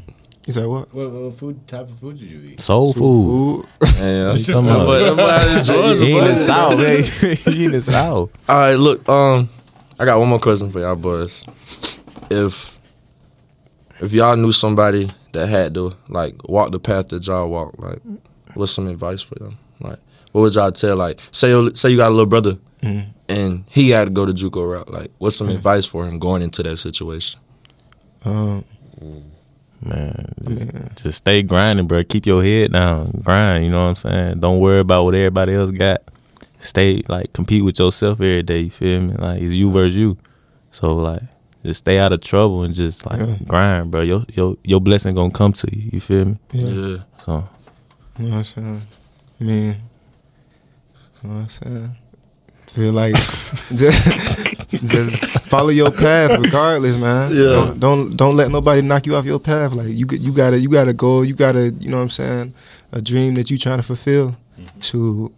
He 0.46 0.52
said 0.52 0.66
what? 0.68 0.94
What, 0.94 1.10
what 1.12 1.34
food 1.36 1.66
type 1.68 1.90
of 1.90 1.98
food 2.00 2.20
did 2.20 2.28
you 2.30 2.40
eat? 2.52 2.60
Soul 2.62 2.92
food. 2.94 3.66
Food. 3.82 4.00
man, 4.00 4.44
Come 4.44 4.68
on. 4.68 4.86
But- 4.86 5.16
but 5.16 5.30
I 5.30 5.60
enjoy 5.60 5.96
He 5.98 6.18
in 6.18 6.24
the 6.26 6.32
it, 6.32 6.46
south, 6.46 6.78
man. 6.78 7.04
He 7.54 7.66
in 7.66 7.72
the 7.72 7.82
south. 7.82 8.30
All 8.50 8.58
right, 8.58 8.76
look. 8.76 9.08
Um, 9.08 9.48
I 10.00 10.06
got 10.06 10.20
one 10.20 10.28
more 10.30 10.40
question 10.40 10.70
for 10.72 10.80
y'all 10.80 10.96
boys. 10.98 11.46
If 12.30 12.80
if 14.02 14.12
y'all 14.12 14.36
knew 14.36 14.52
somebody 14.52 15.10
that 15.32 15.48
had 15.48 15.74
to 15.76 15.94
like 16.10 16.36
walk 16.50 16.72
the 16.72 16.80
path 16.80 17.08
that 17.10 17.26
y'all 17.26 17.48
walk, 17.48 17.76
like, 17.78 18.00
what's 18.56 18.72
some 18.74 18.88
advice 18.88 19.22
for 19.22 19.36
them? 19.36 19.58
Like, 19.80 20.00
what 20.34 20.42
would 20.42 20.56
y'all 20.56 20.72
tell? 20.74 20.98
Like, 20.98 21.20
say 21.32 21.52
say 21.74 21.90
you 21.90 21.98
got 21.98 22.10
a 22.10 22.16
little 22.16 22.26
brother 22.26 22.58
Mhm. 22.82 23.06
and 23.30 23.64
he 23.70 23.92
had 23.92 24.06
to 24.06 24.12
go 24.12 24.26
to 24.26 24.34
JUCO 24.34 24.70
route. 24.74 24.92
Like, 24.92 25.12
what's 25.20 25.38
some 25.38 25.48
advice 25.50 25.86
for 25.86 26.06
him 26.06 26.20
going 26.20 26.42
into 26.42 26.64
that 26.64 26.78
situation? 26.78 27.40
Um, 28.26 28.66
Man, 29.86 30.34
just, 30.48 30.70
just 31.04 31.18
stay 31.20 31.44
grinding, 31.44 31.88
bro. 31.88 32.04
Keep 32.04 32.26
your 32.26 32.44
head 32.44 32.72
down. 32.72 33.22
Grind, 33.24 33.66
you 33.66 33.72
know 33.72 33.84
what 33.84 33.90
I'm 33.90 33.96
saying? 33.96 34.40
Don't 34.40 34.60
worry 34.60 34.80
about 34.80 35.04
what 35.06 35.16
everybody 35.16 35.54
else 35.54 35.72
got. 35.72 36.02
Stay, 36.60 37.04
like, 37.10 37.34
compete 37.34 37.64
with 37.66 37.78
yourself 37.80 38.20
every 38.22 38.42
day, 38.44 38.60
you 38.60 38.70
feel 38.70 39.02
me? 39.02 39.14
Like, 39.16 39.42
it's 39.42 39.54
you 39.54 39.70
versus 39.72 39.98
you. 39.98 40.18
So, 40.72 40.96
like, 40.96 41.22
just 41.66 41.80
stay 41.80 42.00
out 42.00 42.14
of 42.14 42.22
trouble 42.22 42.64
and 42.64 42.74
just, 42.74 43.06
like, 43.06 43.20
Yeah. 43.20 43.38
grind, 43.46 43.92
bro. 43.92 44.02
Your, 44.02 44.24
your, 44.34 44.56
your 44.64 44.80
blessing 44.80 45.16
gonna 45.16 45.32
come 45.32 45.52
to 45.54 45.68
you, 45.76 45.90
you 45.94 46.00
feel 46.00 46.26
me? 46.26 46.38
yeah. 46.54 46.68
Yeah, 46.70 46.98
So, 47.20 47.48
You 48.20 48.26
know 48.26 48.32
what 48.32 48.38
I'm 48.38 48.44
saying? 48.46 48.82
Man. 49.40 49.76
you 51.24 51.30
know 51.30 51.36
what 51.36 51.42
I'm 51.42 51.48
saying? 51.50 51.96
Feel 52.68 52.94
like 52.94 53.14
just, 53.76 54.63
just 54.80 55.16
follow 55.50 55.70
your 55.70 55.92
path 55.92 56.40
regardless, 56.40 56.96
man. 56.98 57.32
Yeah. 57.36 57.44
Don't, 57.44 57.80
don't 57.80 58.16
don't 58.18 58.36
let 58.36 58.52
nobody 58.52 58.82
knock 58.82 59.06
you 59.06 59.16
off 59.16 59.26
your 59.26 59.40
path. 59.40 59.74
Like 59.74 59.88
you 59.88 60.06
you 60.12 60.32
gotta 60.34 60.60
you 60.60 60.70
gotta 60.70 60.94
go. 60.94 61.22
You 61.22 61.34
gotta 61.34 61.72
you 61.80 61.90
know 61.90 61.98
what 61.98 62.04
I'm 62.04 62.10
saying? 62.10 62.54
A 62.92 63.02
dream 63.02 63.34
that 63.36 63.50
you 63.52 63.58
trying 63.58 63.78
to 63.78 63.84
fulfill. 63.84 64.36
To 64.82 65.32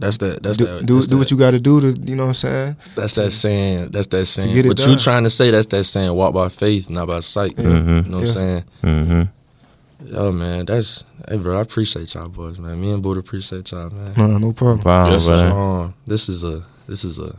that's 0.00 0.16
that. 0.18 0.42
That's 0.42 0.56
do 0.56 0.64
that. 0.66 0.86
do, 0.86 0.94
that's 0.96 1.06
do 1.06 1.14
that. 1.14 1.18
what 1.18 1.30
you 1.30 1.36
gotta 1.36 1.60
do 1.60 1.80
to 1.80 2.00
you 2.00 2.16
know 2.16 2.24
what 2.24 2.28
I'm 2.28 2.34
saying? 2.34 2.76
That's 2.96 3.14
that 3.14 3.30
saying. 3.30 3.90
That's 3.90 4.08
that 4.08 4.24
saying. 4.26 4.54
get 4.54 4.64
it 4.66 4.68
What 4.68 4.86
you 4.86 4.96
trying 4.96 5.24
to 5.24 5.30
say? 5.30 5.50
That's 5.50 5.66
that 5.68 5.84
saying. 5.84 6.12
Walk 6.14 6.34
by 6.34 6.48
faith, 6.48 6.90
not 6.90 7.06
by 7.06 7.20
sight. 7.20 7.54
Yeah. 7.56 7.64
Mhm. 7.64 8.04
You 8.06 8.10
know 8.10 8.16
what 8.18 8.24
Yeah. 8.24 8.28
I'm 8.28 8.34
saying? 8.34 8.64
mm-hmm. 8.82 9.22
Yo, 10.14 10.32
man, 10.32 10.66
that's 10.66 11.04
hey, 11.28 11.38
bro. 11.38 11.56
I 11.58 11.62
appreciate 11.62 12.12
y'all 12.14 12.28
boys, 12.28 12.58
man. 12.58 12.78
Me 12.80 12.90
and 12.92 13.02
Buddha 13.02 13.20
appreciate 13.20 13.70
y'all, 13.70 13.88
man. 13.90 14.12
No, 14.16 14.38
no 14.38 14.52
problem. 14.52 14.82
Wow, 14.84 15.10
Yes, 15.10 15.26
brother. 15.26 15.48
Um, 15.48 15.94
this 16.04 16.28
is 16.28 16.44
a 16.44 16.62
this 16.88 17.04
is 17.04 17.18
a 17.18 17.34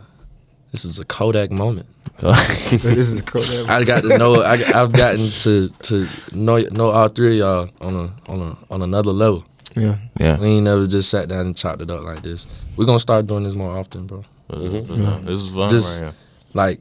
this 0.72 0.86
is 0.86 1.00
a 1.00 1.06
Kodak 1.06 1.52
moment. 1.52 1.88
this 2.20 2.86
is 2.86 3.22
Kodak. 3.22 3.70
I 3.70 3.84
got 3.84 4.04
to 4.04 4.18
know. 4.18 4.42
I, 4.42 4.54
I've 4.54 4.94
gotten 4.94 5.30
to 5.44 5.70
to 5.70 6.08
know 6.34 6.58
know 6.58 6.92
all 6.92 7.08
three 7.08 7.40
of 7.40 7.70
y'all 7.80 7.88
on 7.88 7.96
a 7.96 8.32
on 8.32 8.42
a 8.42 8.58
on 8.74 8.82
another 8.82 9.12
level. 9.12 9.46
Yeah. 9.76 9.98
yeah. 10.20 10.40
We 10.40 10.48
ain't 10.48 10.66
never 10.66 10.88
just 10.88 11.10
sat 11.10 11.28
down 11.28 11.48
and 11.48 11.58
chopped 11.58 11.82
it 11.82 11.90
up 11.92 12.04
like 12.04 12.24
this. 12.24 12.48
We're 12.78 12.86
gonna 12.86 13.00
start 13.00 13.28
doing 13.28 13.44
this 13.44 13.54
more 13.54 13.78
often, 13.78 14.08
bro. 14.08 14.24
This 14.50 14.64
is 14.64 14.90
mm-hmm. 14.90 15.56
fun 15.56 15.70
Just- 15.70 15.94
right 15.94 16.04
here. 16.06 16.14
Like, 16.54 16.80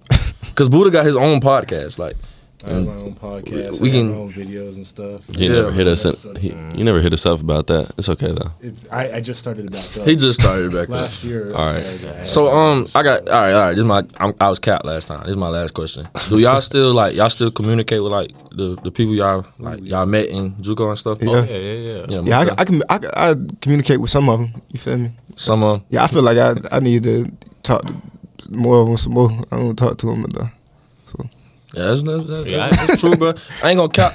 cause 0.54 0.68
Buddha 0.68 0.92
got 0.92 1.04
his 1.04 1.16
own 1.16 1.40
podcast. 1.40 1.98
Like, 1.98 2.14
I 2.66 2.70
have 2.70 2.86
my 2.86 2.92
own 2.94 3.14
podcast. 3.14 3.80
We 3.80 3.90
I 3.90 3.92
can- 3.92 4.10
my 4.10 4.16
own 4.16 4.32
videos 4.32 4.76
and 4.76 4.86
stuff. 4.86 5.26
he 5.34 5.46
Yeah. 5.46 5.52
never 5.52 5.70
hit 5.72 5.86
us. 5.86 6.04
In, 6.04 6.36
he, 6.36 6.48
you 6.76 6.84
never 6.84 7.00
hit 7.00 7.12
us 7.12 7.26
up 7.26 7.40
about 7.40 7.66
that. 7.66 7.90
It's 7.98 8.08
okay 8.08 8.32
though. 8.32 8.50
It's, 8.60 8.84
I, 8.90 9.12
I 9.16 9.20
just 9.20 9.40
started 9.40 9.66
it 9.66 9.72
back 9.72 9.84
up. 9.96 10.06
he 10.08 10.16
just 10.16 10.40
started 10.40 10.72
back 10.72 10.88
there. 10.88 10.96
last 11.02 11.22
year. 11.24 11.52
All 11.54 11.66
right. 11.66 11.84
I. 12.20 12.22
So 12.24 12.48
um, 12.50 12.86
I 12.94 13.02
got 13.02 13.28
all 13.28 13.40
right, 13.40 13.52
all 13.52 13.60
right. 13.60 13.70
This 13.72 13.80
is 13.80 13.84
my 13.84 14.02
I'm, 14.18 14.32
I 14.40 14.48
was 14.48 14.58
capped 14.58 14.84
last 14.84 15.08
time. 15.08 15.20
This 15.20 15.30
is 15.30 15.36
my 15.36 15.48
last 15.48 15.74
question. 15.74 16.08
Do 16.28 16.38
y'all 16.38 16.60
still 16.70 16.92
like 16.94 17.14
y'all 17.14 17.30
still 17.30 17.50
communicate 17.50 18.02
with 18.02 18.12
like 18.12 18.30
the 18.52 18.76
the 18.82 18.90
people 18.90 19.14
y'all 19.14 19.46
like 19.58 19.80
y'all 19.82 20.06
met 20.06 20.26
in 20.26 20.52
JUCO 20.56 20.88
and 20.88 20.98
stuff? 20.98 21.18
Yeah. 21.20 21.30
Oh, 21.30 21.44
yeah, 21.44 21.56
yeah, 21.56 21.72
yeah. 21.74 22.06
yeah. 22.08 22.20
Yeah. 22.24 22.38
I, 22.56 22.60
I 22.62 22.64
can 22.64 22.82
I, 22.88 23.00
I 23.14 23.34
communicate 23.60 24.00
with 24.00 24.10
some 24.10 24.28
of 24.28 24.40
them. 24.40 24.62
You 24.72 24.80
feel 24.80 24.96
me? 24.96 25.12
Some 25.36 25.62
of 25.62 25.80
'em. 25.80 25.86
Yeah, 25.90 26.04
I 26.04 26.06
feel 26.06 26.22
like 26.22 26.38
I 26.38 26.54
I 26.72 26.80
need 26.80 27.02
to 27.02 27.30
talk 27.62 27.82
to 27.84 27.94
more 28.50 28.78
of 28.80 28.86
them 28.86 28.96
some 28.96 29.12
more. 29.12 29.30
I 29.50 29.56
don't 29.58 29.76
talk 29.76 29.98
to 29.98 30.06
them 30.06 30.24
enough. 30.24 30.50
Yeah, 31.74 31.84
that's, 31.86 32.02
that's, 32.02 32.26
that's, 32.26 32.46
Yeah, 32.46 32.68
that's 32.70 33.00
true, 33.00 33.16
bro. 33.16 33.34
I 33.62 33.70
ain't 33.70 33.78
gonna 33.78 33.88
cap. 33.88 34.14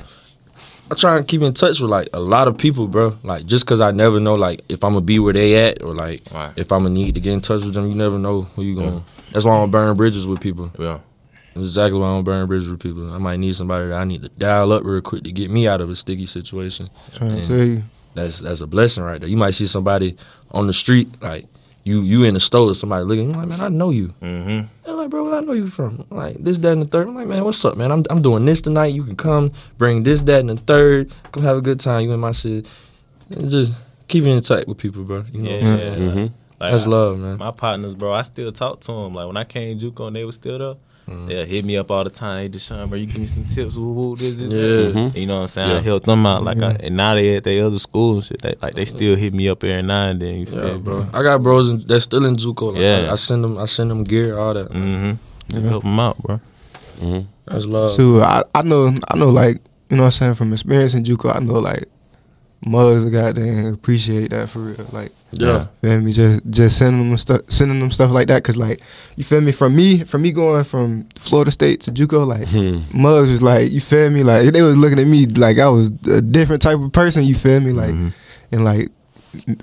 I 0.91 0.95
try 0.95 1.17
and 1.17 1.27
keep 1.27 1.41
in 1.43 1.53
touch 1.53 1.79
with 1.81 1.91
like 1.91 2.09
a 2.13 2.19
lot 2.19 2.47
of 2.47 2.57
people, 2.57 2.87
bro. 2.87 3.17
Like 3.23 3.45
just 3.45 3.65
cause 3.67 3.79
I 3.79 3.91
never 3.91 4.19
know 4.19 4.35
like 4.35 4.63
if 4.69 4.83
I'm 4.83 4.93
gonna 4.93 5.01
be 5.05 5.19
where 5.19 5.33
they 5.33 5.67
at 5.69 5.83
or 5.83 5.93
like 5.93 6.23
Right. 6.33 6.51
if 6.55 6.71
I'm 6.71 6.79
gonna 6.83 6.95
need 6.95 7.13
to 7.15 7.21
get 7.21 7.33
in 7.33 7.41
touch 7.41 7.63
with 7.63 7.73
them. 7.75 7.87
You 7.87 7.95
never 7.95 8.17
know 8.17 8.41
who 8.41 8.63
you 8.63 8.75
gonna. 8.75 9.03
That's 9.31 9.45
why 9.45 9.53
I 9.53 9.57
don't 9.59 9.69
burn 9.71 9.95
bridges 9.95 10.25
with 10.25 10.41
people. 10.41 10.71
Yeah. 10.79 10.99
That's 11.53 11.67
exactly 11.67 11.99
why 11.99 12.07
I 12.07 12.13
don't 12.15 12.23
burn 12.23 12.47
bridges 12.47 12.69
with 12.71 12.79
people. 12.79 13.13
I 13.13 13.17
might 13.19 13.37
need 13.39 13.55
somebody 13.55 13.87
that 13.89 13.97
I 13.97 14.03
need 14.03 14.23
to 14.23 14.29
dial 14.29 14.71
up 14.73 14.83
real 14.83 15.01
quick 15.01 15.23
to 15.25 15.31
get 15.31 15.51
me 15.51 15.67
out 15.67 15.81
of 15.81 15.89
a 15.91 15.95
sticky 15.95 16.25
situation. 16.25 16.89
trying 17.13 17.35
Yeah. 17.37 17.41
to 17.43 17.47
tell 17.47 17.65
you. 17.65 17.83
That's 18.15 18.39
that's 18.39 18.61
a 18.61 18.67
blessing 18.67 19.03
right 19.03 19.21
there. 19.21 19.29
You 19.29 19.37
might 19.37 19.51
see 19.53 19.67
somebody 19.67 20.15
on 20.51 20.65
the 20.65 20.73
street 20.73 21.09
like 21.21 21.45
you 21.83 22.01
you 22.01 22.23
in 22.23 22.33
the 22.33 22.39
store, 22.39 22.73
somebody 22.75 23.03
looking. 23.03 23.33
Like, 23.33 23.47
man, 23.47 23.61
I 23.61 23.69
know 23.69 23.89
you. 23.89 24.09
Mm-hmm. 24.21 24.67
They're 24.85 24.93
like, 24.95 25.09
bro, 25.09 25.23
where 25.23 25.35
I 25.35 25.41
know 25.41 25.53
you 25.53 25.67
from? 25.67 26.05
I'm 26.11 26.17
like 26.17 26.35
this, 26.37 26.57
that, 26.59 26.73
and 26.73 26.81
the 26.81 26.85
third. 26.85 27.07
I'm 27.07 27.15
like, 27.15 27.27
man, 27.27 27.43
what's 27.43 27.63
up, 27.65 27.77
man? 27.77 27.91
I'm 27.91 28.03
I'm 28.09 28.21
doing 28.21 28.45
this 28.45 28.61
tonight. 28.61 28.87
You 28.93 29.03
can 29.03 29.15
come, 29.15 29.51
bring 29.77 30.03
this, 30.03 30.21
that, 30.23 30.41
and 30.41 30.49
the 30.49 30.55
third. 30.57 31.11
Come 31.31 31.43
have 31.43 31.57
a 31.57 31.61
good 31.61 31.79
time. 31.79 32.03
You 32.03 32.11
in 32.11 32.19
my 32.19 32.31
shit. 32.31 32.67
And 33.31 33.49
just 33.49 33.73
keep 34.07 34.23
in 34.23 34.41
touch 34.41 34.65
with 34.67 34.77
people, 34.77 35.03
bro. 35.03 35.23
You 35.31 35.41
know, 35.41 35.49
Yeah, 35.51 35.55
what 35.63 35.71
I'm 35.73 35.79
yeah. 35.79 35.95
Mm-hmm. 35.95 36.19
Like, 36.59 36.71
that's 36.73 36.83
I- 36.83 36.89
love, 36.89 37.19
man. 37.19 37.37
My 37.37 37.51
partners, 37.51 37.95
bro, 37.95 38.11
I 38.13 38.23
still 38.23 38.51
talk 38.51 38.81
to 38.81 38.91
them. 38.91 39.13
Like 39.13 39.27
when 39.27 39.37
I 39.37 39.43
came 39.45 39.79
JUCO 39.79 40.07
and 40.07 40.15
they 40.15 40.25
was 40.25 40.35
still 40.35 40.57
there, 40.59 40.75
Mm. 41.09 41.27
they'll 41.27 41.45
hit 41.45 41.65
me 41.65 41.75
up 41.77 41.89
all 41.91 42.03
the 42.03 42.09
time. 42.09 42.43
Hey, 42.43 42.49
Deshon, 42.49 42.87
bro, 42.89 42.97
you 42.97 43.05
give 43.07 43.17
me 43.19 43.27
some 43.27 43.45
tips. 43.45 43.75
Woo, 43.75 43.91
woo, 43.93 44.15
this, 44.15 44.37
this, 44.37 44.51
Yeah. 44.51 44.91
that. 45.09 45.17
You 45.19 45.25
know 45.25 45.35
what 45.37 45.41
I'm 45.41 45.47
saying? 45.47 45.71
I 45.71 45.73
Yeah. 45.75 45.79
helped 45.81 46.05
them 46.05 46.25
out. 46.25 46.43
Like, 46.43 46.61
I, 46.61 46.71
and 46.79 46.95
now 46.97 47.15
they 47.15 47.35
at 47.37 47.43
their 47.43 47.65
other 47.65 47.79
school 47.79 48.15
and 48.15 48.23
shit. 48.23 48.41
They, 48.41 48.55
like 48.61 48.75
they 48.75 48.85
still 48.85 49.15
hit 49.15 49.33
me 49.33 49.49
up 49.49 49.63
every 49.63 49.81
now 49.81 50.09
and 50.09 50.21
then. 50.21 50.35
You 50.41 50.45
feel 50.45 50.65
Yeah, 50.67 50.73
me, 50.73 50.79
bro. 50.79 51.07
I 51.13 51.23
got 51.23 51.41
bros 51.41 51.69
in, 51.71 51.79
that's 51.79 52.03
still 52.03 52.25
in 52.25 52.35
JUCO. 52.35 52.73
Like, 52.73 52.81
Yeah. 52.81 53.07
I, 53.09 53.13
I 53.13 53.15
send 53.15 53.43
them, 53.43 53.57
I 53.57 53.65
send 53.65 53.89
them 53.91 54.03
gear, 54.03 54.37
all 54.37 54.53
that. 54.53 54.69
Mm-hmm. 54.69 55.67
Help 55.67 55.83
them 55.83 55.99
out, 55.99 56.17
bro. 56.21 56.39
That's 57.45 57.65
love. 57.65 57.91
So 57.93 58.21
I, 58.21 58.43
I 58.53 58.61
know 58.61 58.93
I 59.07 59.17
know 59.17 59.29
like 59.29 59.57
you 59.89 59.97
know 59.97 60.03
what 60.03 60.07
I'm 60.07 60.11
saying 60.11 60.33
from 60.35 60.53
experience 60.53 60.93
in 60.93 61.03
JUCO 61.03 61.35
I 61.35 61.39
know 61.39 61.53
like 61.59 61.85
Mugs 62.65 63.05
goddamn 63.05 63.73
appreciate 63.73 64.31
that 64.31 64.49
for 64.49 64.59
real. 64.59 64.85
Like 64.91 65.11
Yeah. 65.31 65.67
feel 65.81 66.01
me, 66.01 66.11
just 66.11 66.41
just 66.49 66.77
sending 66.77 67.07
them 67.07 67.17
stuff, 67.17 67.41
sending 67.47 67.79
them 67.79 67.89
stuff 67.89 68.11
like 68.11 68.27
that. 68.27 68.43
Cause 68.43 68.57
like 68.57 68.81
you 69.15 69.23
feel 69.23 69.39
me, 69.39 69.53
from 69.53 69.75
me, 69.75 70.03
from 70.03 70.23
me 70.23 70.31
going 70.31 70.65
from 70.65 71.07
Florida 71.15 71.51
State 71.51 71.81
to 71.81 71.91
JUCO, 71.91 72.27
like 72.27 72.49
hmm. 72.49 72.79
Mugs 72.99 73.31
was 73.31 73.41
like, 73.41 73.71
you 73.71 73.79
feel 73.79 74.09
me, 74.09 74.23
like 74.23 74.51
they 74.51 74.61
was 74.61 74.75
looking 74.75 74.99
at 74.99 75.07
me 75.07 75.25
like 75.25 75.57
I 75.57 75.69
was 75.69 75.89
a 76.07 76.21
different 76.21 76.61
type 76.61 76.79
of 76.79 76.91
person. 76.91 77.23
You 77.23 77.35
feel 77.35 77.61
me, 77.61 77.71
like 77.71 77.91
mm-hmm. 77.91 78.09
and 78.51 78.65
like 78.65 78.89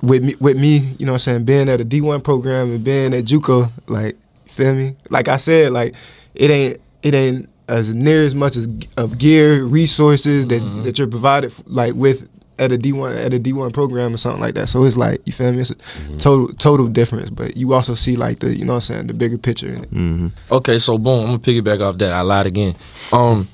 with 0.02 0.24
me, 0.24 0.34
with 0.40 0.58
me, 0.58 0.94
you 0.98 1.04
know 1.04 1.12
what 1.12 1.26
I'm 1.26 1.44
saying, 1.44 1.44
being 1.44 1.68
at 1.68 1.80
a 1.80 1.84
D1 1.84 2.24
program 2.24 2.70
and 2.70 2.84
being 2.84 3.12
at 3.12 3.24
JUCO, 3.24 3.70
like, 3.88 4.16
you 4.46 4.52
feel 4.52 4.74
me? 4.74 4.96
Like 5.10 5.28
I 5.28 5.36
said, 5.36 5.72
like 5.72 5.94
it 6.34 6.50
ain't 6.50 6.80
it 7.02 7.12
ain't 7.12 7.50
as 7.68 7.94
near 7.94 8.24
as 8.24 8.34
much 8.34 8.56
as 8.56 8.68
of 8.96 9.18
gear, 9.18 9.64
resources 9.64 10.46
that 10.46 10.62
mm-hmm. 10.62 10.84
that 10.84 10.98
you're 10.98 11.08
provided 11.08 11.52
like 11.66 11.94
with 11.94 12.28
at 12.58 12.72
a 12.72 12.78
D1 12.78 13.16
at 13.16 13.34
a 13.34 13.38
D1 13.38 13.72
program 13.72 14.14
or 14.14 14.16
something 14.16 14.40
like 14.40 14.54
that. 14.54 14.68
So 14.68 14.84
it's 14.84 14.96
like, 14.96 15.20
you 15.24 15.32
feel 15.32 15.52
me? 15.52 15.60
It's 15.60 15.70
a 15.70 16.18
total 16.18 16.48
total 16.54 16.86
difference, 16.86 17.30
but 17.30 17.56
you 17.56 17.72
also 17.72 17.94
see 17.94 18.16
like 18.16 18.40
the, 18.40 18.54
you 18.54 18.64
know 18.64 18.74
what 18.74 18.88
I'm 18.90 18.94
saying, 18.94 19.06
the 19.08 19.14
bigger 19.14 19.38
picture 19.38 19.68
in 19.68 19.84
it. 19.84 19.90
Mm-hmm. 19.90 20.28
Okay, 20.54 20.78
so 20.78 20.98
boom, 20.98 21.20
I'm 21.20 21.26
gonna 21.26 21.38
piggyback 21.38 21.80
off 21.80 21.98
that. 21.98 22.12
I 22.12 22.22
lied 22.22 22.46
again. 22.46 22.74
Um, 23.12 23.48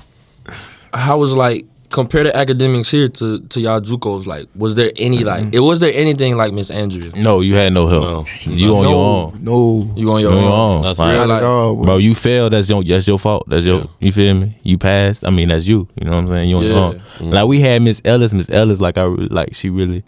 how 0.94 1.18
was 1.18 1.34
like 1.34 1.66
compare 1.92 2.24
the 2.24 2.36
academics 2.36 2.90
here 2.90 3.06
to 3.08 3.40
to 3.40 3.60
y'all 3.60 3.80
JUCOs? 3.80 4.26
Like, 4.26 4.48
was 4.56 4.74
there 4.74 4.90
any 4.96 5.18
mm-hmm. 5.18 5.26
like? 5.26 5.54
It 5.54 5.60
was 5.60 5.78
there 5.80 5.92
anything 5.94 6.36
like 6.36 6.52
Miss 6.52 6.70
Andrea? 6.70 7.12
No, 7.14 7.40
you 7.40 7.54
had 7.54 7.72
no 7.72 7.86
help. 7.86 8.04
No. 8.04 8.52
You 8.52 8.76
on 8.76 8.82
no, 8.82 8.90
your 8.90 8.98
own. 8.98 9.44
No. 9.44 9.94
You 9.96 10.12
on 10.12 10.20
You 10.20 10.28
your 10.28 10.32
on 10.32 10.42
your 10.44 10.52
own? 10.52 10.76
own. 10.78 10.82
That's 10.82 10.98
Like, 10.98 11.12
real. 11.16 11.26
Not 11.28 11.36
at 11.38 11.44
all. 11.44 11.76
bro, 11.76 11.96
you 11.98 12.14
failed. 12.14 12.52
That's 12.52 12.68
your 12.68 12.82
that's 12.82 13.06
your 13.06 13.18
fault. 13.18 13.48
That's 13.48 13.64
your 13.64 13.86
you 14.00 14.10
feel 14.10 14.34
me. 14.34 14.58
You 14.62 14.78
passed. 14.78 15.24
I 15.24 15.30
mean, 15.30 15.48
that's 15.48 15.66
you. 15.66 15.86
You 15.96 16.06
know 16.06 16.12
what 16.12 16.18
I'm 16.18 16.28
saying. 16.28 16.48
You 16.48 16.56
on 16.56 16.62
your 16.64 16.72
Yeah. 16.72 17.00
own. 17.20 17.30
Like 17.30 17.46
we 17.46 17.60
had 17.60 17.82
Miss 17.82 18.02
Ellis. 18.04 18.32
Miss 18.32 18.50
Ellis, 18.50 18.80
like 18.80 18.98
I 18.98 19.04
really, 19.04 19.28
like 19.28 19.54
she 19.54 19.70
really. 19.70 20.02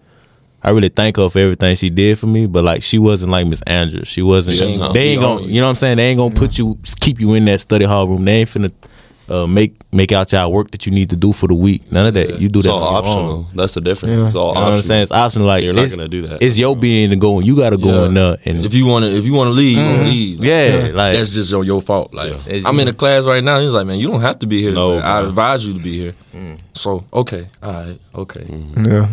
I 0.66 0.70
really 0.70 0.88
thank 0.88 1.18
her 1.18 1.28
for 1.28 1.38
everything 1.40 1.76
she 1.76 1.90
did 1.90 2.18
for 2.18 2.26
me, 2.26 2.46
but 2.46 2.64
like 2.64 2.82
she 2.82 2.98
wasn't 2.98 3.30
like 3.30 3.46
Miss 3.46 3.60
Andrews. 3.66 4.08
She 4.08 4.22
wasn't. 4.22 4.56
She 4.56 4.64
ain't 4.64 4.80
gonna 4.80 4.94
they 4.94 5.08
ain't 5.10 5.22
on 5.22 5.36
gonna. 5.36 5.46
you. 5.46 5.54
You 5.56 5.60
know 5.60 5.66
what 5.66 5.70
I'm 5.70 5.76
saying? 5.76 5.98
They 5.98 6.04
ain't 6.04 6.16
gonna 6.16 6.34
put 6.34 6.56
you, 6.56 6.78
keep 7.00 7.20
you 7.20 7.34
in 7.34 7.44
that 7.44 7.60
study 7.60 7.84
hall 7.84 8.08
room. 8.08 8.24
They 8.24 8.32
ain't 8.36 8.48
finna 8.48 8.72
uh, 9.28 9.46
make 9.46 9.74
make 9.92 10.12
out 10.12 10.30
y'all 10.32 10.52
work 10.52 10.70
that 10.72 10.84
you 10.86 10.92
need 10.92 11.08
to 11.10 11.16
do 11.16 11.32
for 11.32 11.46
the 11.48 11.54
week. 11.54 11.90
None 11.90 12.06
of 12.06 12.14
that. 12.14 12.28
Yeah. 12.30 12.36
You 12.36 12.48
do 12.48 12.58
It's 12.58 12.66
that 12.66 12.74
all 12.74 12.82
on 12.82 13.04
your 13.04 13.12
own. 13.12 13.18
optional. 13.24 13.46
That's 13.54 13.74
the 13.74 13.80
difference. 13.80 14.18
Yeah. 14.18 14.26
It's 14.26 14.34
all 14.34 14.48
You 14.48 14.54
know 14.54 14.60
optional. 14.60 14.70
what 14.72 14.76
I'm 14.76 14.82
saying? 14.86 15.02
It's 15.04 15.12
optional. 15.12 15.46
Like 15.46 15.64
You're 15.64 15.72
not 15.72 15.90
gonna 15.90 16.08
do 16.08 16.22
that. 16.28 16.42
It's 16.42 16.58
your 16.58 16.76
being 16.76 17.10
to 17.10 17.16
go, 17.16 17.38
and 17.38 17.46
you 17.46 17.56
got 17.56 17.70
to 17.70 17.78
go 17.78 18.00
Yeah. 18.02 18.06
in 18.06 18.14
there. 18.14 18.36
And 18.44 18.64
If 18.66 18.74
you 18.74 18.86
wanna 18.86 19.06
if 19.06 19.24
you 19.24 19.32
wanna 19.34 19.50
leave, 19.50 19.78
you 19.78 19.84
gonna 19.84 20.02
leave. 20.04 20.44
yeah, 20.44 20.90
like 20.94 21.16
That's 21.16 21.30
just 21.30 21.50
your, 21.50 21.64
your 21.64 21.80
fault. 21.80 22.12
Like 22.12 22.34
It's 22.46 22.66
I'm 22.66 22.74
you. 22.76 22.82
in 22.82 22.88
a 22.88 22.92
class 22.92 23.24
right 23.24 23.42
now. 23.42 23.60
He's 23.60 23.72
like, 23.72 23.86
man, 23.86 23.98
you 23.98 24.08
don't 24.08 24.20
have 24.20 24.38
to 24.40 24.46
be 24.46 24.60
here. 24.60 24.72
No, 24.72 24.98
I 24.98 25.20
advise 25.20 25.66
you 25.66 25.74
to 25.74 25.80
be 25.80 25.98
here. 25.98 26.14
Mm. 26.34 26.58
So 26.74 27.04
okay, 27.12 27.46
all 27.62 27.72
right, 27.72 27.98
okay. 28.14 28.44
Yeah. 28.76 29.08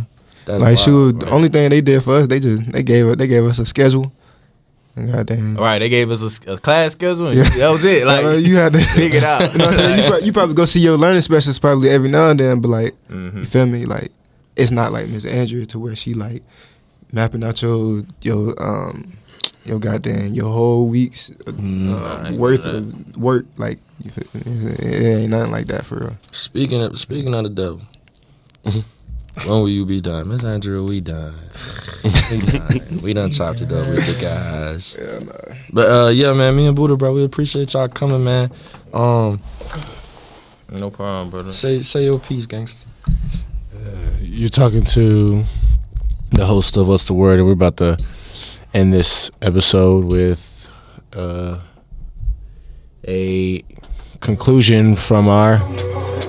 That's 0.46 0.62
like 0.62 0.78
she 0.80 0.90
was 0.90 1.14
wild, 1.14 1.20
the 1.22 1.30
only 1.30 1.50
thing 1.50 1.70
they 1.70 1.82
did 1.82 2.02
for 2.04 2.16
us, 2.16 2.28
they 2.28 2.40
just 2.40 2.70
they 2.72 2.82
gave 2.84 3.08
us 3.08 3.16
they 3.16 3.28
gave 3.28 3.46
us 3.46 3.60
a 3.60 3.66
schedule. 3.66 4.12
And 4.96 5.12
goddamn. 5.12 5.58
All 5.58 5.64
right, 5.64 5.80
they 5.80 5.88
gave 5.90 6.12
us 6.12 6.22
a, 6.46 6.54
a 6.54 6.58
class 6.58 6.92
schedule. 6.94 7.28
And 7.28 7.38
Yeah. 7.38 7.50
That 7.50 7.70
was 7.70 7.84
it. 7.86 8.06
Like 8.06 8.26
Uh, 8.26 8.30
you 8.32 8.58
had 8.58 8.74
to 8.74 8.80
figure 8.96 9.20
it 9.20 9.24
out. 9.24 9.52
You 9.54 9.58
know 9.60 9.66
what 9.68 9.74
I'm 9.76 9.80
saying? 9.80 10.04
You, 10.04 10.10
prob- 10.10 10.24
you 10.24 10.34
probably 10.34 10.56
go 10.56 10.66
see 10.66 10.80
your 10.82 10.98
learning 10.98 11.22
specialist 11.22 11.62
probably 11.62 11.90
every 11.90 12.10
now 12.10 12.30
and 12.30 12.40
then, 12.40 12.60
but 12.60 12.68
like, 12.70 12.96
Mm-hmm. 13.10 13.38
you 13.40 13.46
feel 13.46 13.66
me? 13.68 13.86
Like, 13.86 14.12
it's 14.58 14.72
not 14.72 14.92
like 14.92 15.08
Miss 15.08 15.26
Andrea 15.26 15.66
to 15.68 15.80
where 15.80 15.96
she 15.96 16.14
like 16.14 16.44
mapping 17.14 17.44
out 17.44 17.62
your 17.62 18.04
your 18.22 18.54
um 18.62 19.14
your 19.64 19.80
goddamn 19.80 20.34
your 20.34 20.52
whole 20.52 20.88
week's 20.90 21.30
uh, 21.48 21.52
Mm-hmm. 21.52 22.38
worth 22.38 22.66
of 22.66 23.16
work. 23.18 23.46
Like, 23.58 23.80
you 24.04 24.10
feel, 24.10 24.26
it, 24.34 24.80
it 24.80 25.22
ain't 25.22 25.30
nothing 25.32 25.52
like 25.52 25.68
that 25.68 25.86
for 25.86 26.00
real. 26.00 26.18
Speaking 26.32 26.82
of 26.82 26.98
speaking 27.00 27.34
of 27.34 27.44
the 27.44 27.50
devil, 27.50 27.82
when 29.36 29.48
will 29.48 29.70
you 29.70 29.86
be 29.86 30.02
done, 30.02 30.28
Miss 30.30 30.44
Andrea? 30.44 30.82
We 30.82 31.02
done. 31.02 31.34
we 32.32 32.40
done. 32.40 33.02
We 33.02 33.14
done 33.14 33.32
chopped 33.32 33.62
it 33.62 33.72
up 33.72 33.88
with 33.88 34.06
the 34.06 34.22
guys. 34.22 34.98
But 35.72 35.90
uh, 35.90 36.10
yeah, 36.10 36.34
man, 36.34 36.56
me 36.56 36.68
and 36.68 36.76
Buddha, 36.76 36.96
bro, 36.96 37.14
we 37.14 37.24
appreciate 37.24 37.74
y'all 37.74 37.88
coming, 37.88 38.24
man. 38.24 38.52
Um, 38.94 39.40
no 40.70 40.90
problem, 40.90 41.30
brother. 41.30 41.52
say 41.52 41.80
say 41.82 42.06
your 42.06 42.20
piece, 42.20 42.46
gangster. 42.46 42.90
You're 44.20 44.50
talking 44.50 44.84
to 44.86 45.44
the 46.32 46.46
host 46.46 46.78
of 46.78 46.88
What's 46.88 47.08
the 47.08 47.14
Word, 47.14 47.40
and 47.40 47.48
we're 47.48 47.54
about 47.54 47.78
to 47.78 47.98
end 48.74 48.94
this 48.94 49.32
episode 49.42 50.06
with 50.06 50.68
uh, 51.14 51.60
a 53.08 53.64
conclusion 54.22 54.96
from 54.96 55.28
our 55.28 55.58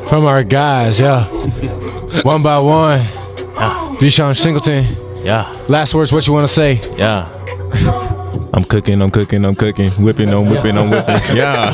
from 0.08 0.24
our 0.24 0.42
guys. 0.42 0.98
Yeah, 0.98 1.24
one 2.22 2.42
by 2.42 2.58
one. 2.58 3.00
Deshon 4.00 4.36
Singleton. 4.36 4.84
Yeah, 5.24 5.50
Last 5.68 5.94
words. 5.94 6.12
What 6.12 6.26
you 6.26 6.32
want 6.32 6.46
to 6.48 6.52
say? 6.52 6.80
yeah. 6.96 7.24
I'm 8.54 8.64
cooking. 8.64 9.00
I'm 9.00 9.10
cooking. 9.10 9.44
I'm 9.46 9.54
cooking. 9.54 9.90
Whipping. 9.92 10.28
I'm 10.30 10.46
whipping. 10.46 10.76
I'm 10.76 10.90
whipping. 10.90 11.14
Yeah. 11.36 11.70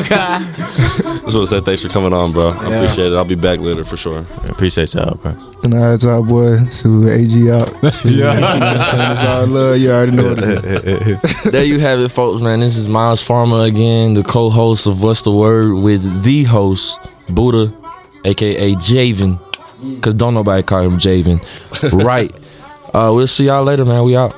Just 0.00 1.34
want 1.36 1.48
to 1.48 1.54
say 1.56 1.60
thanks 1.60 1.82
for 1.82 1.88
coming 1.88 2.12
on, 2.14 2.32
bro. 2.32 2.48
I 2.50 2.64
appreciate 2.74 3.12
it. 3.12 3.16
I'll 3.16 3.26
be 3.26 3.34
back 3.34 3.60
later 3.60 3.84
for 3.84 3.96
sure. 3.98 4.24
I 4.42 4.46
appreciate 4.46 4.94
y'all, 4.94 5.16
bro. 5.16 5.32
And 5.64 5.74
all 5.74 5.90
right, 5.90 6.02
y'all 6.02 6.22
boys, 6.22 6.80
who 6.80 7.08
AG 7.08 7.50
out. 7.50 7.68
yeah, 8.04 9.12
it's 9.12 9.20
all 9.22 9.26
I 9.42 9.44
love. 9.44 9.78
You 9.78 9.90
already 9.90 10.12
know 10.12 10.30
what 10.30 10.38
it 10.42 10.64
is. 10.64 11.42
there 11.52 11.64
you 11.64 11.78
have 11.80 12.00
it, 12.00 12.08
folks, 12.08 12.40
man. 12.40 12.60
This 12.60 12.76
is 12.76 12.88
Myles 12.88 13.20
Farmer 13.22 13.64
again, 13.64 14.14
the 14.14 14.22
co-host 14.22 14.86
of 14.86 15.02
What's 15.02 15.22
the 15.22 15.30
Word 15.32 15.74
with 15.74 16.22
the 16.24 16.44
host, 16.44 16.98
Buddha, 17.34 17.66
aka 18.24 18.74
Javen. 18.74 19.38
Cause 20.02 20.14
don't 20.14 20.34
nobody 20.34 20.62
call 20.62 20.82
him 20.82 20.94
Javen. 20.94 21.40
right. 22.04 22.32
Uh, 22.92 23.12
we'll 23.14 23.24
see 23.28 23.44
y'all 23.46 23.62
later, 23.62 23.84
man. 23.84 24.02
We 24.02 24.16
out. 24.16 24.34